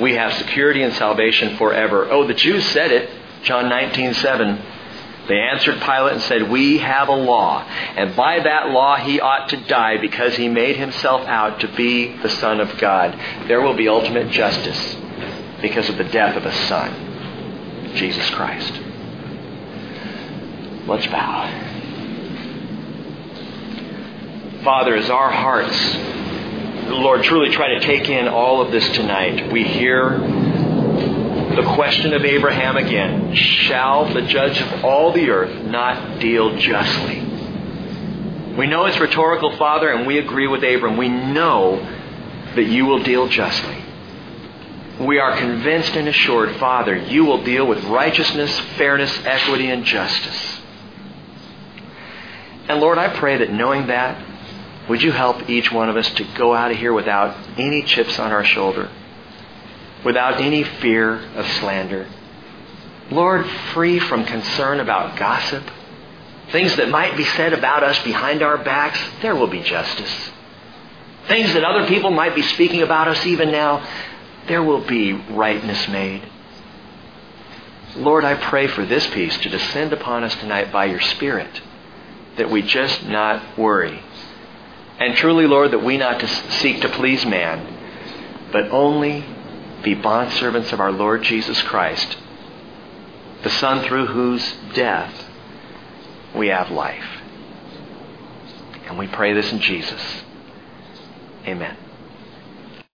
we 0.00 0.14
have 0.14 0.32
security 0.34 0.82
and 0.82 0.92
salvation 0.94 1.56
forever. 1.56 2.08
Oh, 2.10 2.26
the 2.26 2.34
Jews 2.34 2.66
said 2.66 2.92
it. 2.92 3.10
John 3.42 3.68
19, 3.68 4.14
7. 4.14 4.62
They 5.28 5.38
answered 5.38 5.80
Pilate 5.80 6.12
and 6.12 6.22
said, 6.22 6.50
We 6.50 6.78
have 6.78 7.08
a 7.08 7.14
law, 7.14 7.62
and 7.62 8.14
by 8.14 8.40
that 8.40 8.70
law 8.70 8.96
he 8.96 9.20
ought 9.20 9.48
to 9.48 9.56
die 9.56 9.96
because 9.98 10.36
he 10.36 10.48
made 10.48 10.76
himself 10.76 11.26
out 11.26 11.60
to 11.60 11.68
be 11.68 12.16
the 12.18 12.28
Son 12.28 12.60
of 12.60 12.78
God. 12.78 13.18
There 13.48 13.60
will 13.60 13.74
be 13.74 13.88
ultimate 13.88 14.30
justice 14.30 14.96
because 15.60 15.88
of 15.88 15.96
the 15.96 16.04
death 16.04 16.36
of 16.36 16.46
a 16.46 16.52
son, 16.68 17.92
Jesus 17.96 18.28
Christ. 18.30 18.72
Let's 20.86 21.06
bow. 21.06 21.72
Father, 24.62 24.94
as 24.96 25.10
our 25.10 25.30
hearts, 25.30 25.96
Lord, 26.90 27.24
truly 27.24 27.50
try 27.50 27.74
to 27.74 27.80
take 27.80 28.08
in 28.08 28.28
all 28.28 28.60
of 28.60 28.70
this 28.70 28.88
tonight, 28.90 29.50
we 29.52 29.64
hear 29.64 30.18
the 31.56 31.74
question 31.74 32.12
of 32.12 32.24
Abraham 32.24 32.76
again 32.76 33.34
Shall 33.34 34.12
the 34.12 34.22
judge 34.22 34.60
of 34.60 34.84
all 34.84 35.12
the 35.12 35.30
earth 35.30 35.64
not 35.64 36.20
deal 36.20 36.56
justly? 36.56 37.20
We 38.56 38.66
know 38.66 38.86
it's 38.86 38.98
rhetorical, 38.98 39.56
Father, 39.56 39.90
and 39.90 40.06
we 40.06 40.18
agree 40.18 40.46
with 40.46 40.62
Abram. 40.62 40.96
We 40.96 41.08
know 41.08 41.76
that 42.54 42.64
you 42.64 42.86
will 42.86 43.02
deal 43.02 43.28
justly. 43.28 43.84
We 45.00 45.18
are 45.18 45.36
convinced 45.36 45.94
and 45.94 46.08
assured, 46.08 46.56
Father, 46.56 46.96
you 46.96 47.26
will 47.26 47.44
deal 47.44 47.66
with 47.66 47.84
righteousness, 47.84 48.58
fairness, 48.78 49.12
equity, 49.26 49.68
and 49.68 49.84
justice. 49.84 50.60
And 52.68 52.80
Lord, 52.80 52.96
I 52.96 53.14
pray 53.14 53.36
that 53.38 53.52
knowing 53.52 53.88
that, 53.88 54.24
would 54.88 55.02
you 55.02 55.12
help 55.12 55.50
each 55.50 55.70
one 55.70 55.90
of 55.90 55.96
us 55.96 56.08
to 56.14 56.24
go 56.36 56.54
out 56.54 56.70
of 56.70 56.78
here 56.78 56.94
without 56.94 57.36
any 57.58 57.82
chips 57.82 58.18
on 58.18 58.32
our 58.32 58.44
shoulder, 58.44 58.90
without 60.06 60.40
any 60.40 60.62
fear 60.62 61.16
of 61.34 61.44
slander. 61.58 62.06
Lord, 63.10 63.44
free 63.74 63.98
from 63.98 64.24
concern 64.24 64.78
about 64.78 65.18
gossip, 65.18 65.64
things 66.52 66.76
that 66.76 66.88
might 66.88 67.16
be 67.16 67.24
said 67.24 67.52
about 67.52 67.82
us 67.82 67.98
behind 68.04 68.40
our 68.40 68.56
backs, 68.56 69.00
there 69.20 69.34
will 69.34 69.48
be 69.48 69.60
justice. 69.60 70.30
Things 71.26 71.52
that 71.54 71.64
other 71.64 71.88
people 71.88 72.12
might 72.12 72.36
be 72.36 72.42
speaking 72.42 72.82
about 72.82 73.08
us 73.08 73.26
even 73.26 73.50
now, 73.50 73.84
there 74.46 74.62
will 74.62 74.86
be 74.86 75.12
rightness 75.12 75.88
made. 75.88 76.22
Lord, 77.96 78.24
I 78.24 78.34
pray 78.36 78.68
for 78.68 78.86
this 78.86 79.08
peace 79.08 79.36
to 79.38 79.48
descend 79.48 79.92
upon 79.92 80.22
us 80.22 80.36
tonight 80.36 80.70
by 80.70 80.84
your 80.84 81.00
Spirit 81.00 81.62
that 82.36 82.48
we 82.48 82.62
just 82.62 83.02
not 83.06 83.58
worry. 83.58 84.00
And 85.00 85.16
truly, 85.16 85.48
Lord, 85.48 85.72
that 85.72 85.82
we 85.82 85.96
not 85.96 86.20
to 86.20 86.28
seek 86.28 86.82
to 86.82 86.88
please 86.90 87.26
man, 87.26 87.74
but 88.52 88.70
only 88.70 89.24
be 89.86 89.94
bondservants 89.94 90.72
of 90.72 90.80
our 90.80 90.90
Lord 90.90 91.22
Jesus 91.22 91.62
Christ, 91.62 92.16
the 93.44 93.50
Son 93.50 93.86
through 93.86 94.06
whose 94.06 94.44
death 94.74 95.14
we 96.34 96.48
have 96.48 96.72
life. 96.72 97.06
And 98.88 98.98
we 98.98 99.06
pray 99.06 99.32
this 99.32 99.52
in 99.52 99.60
Jesus. 99.60 100.24
Amen. 101.46 101.76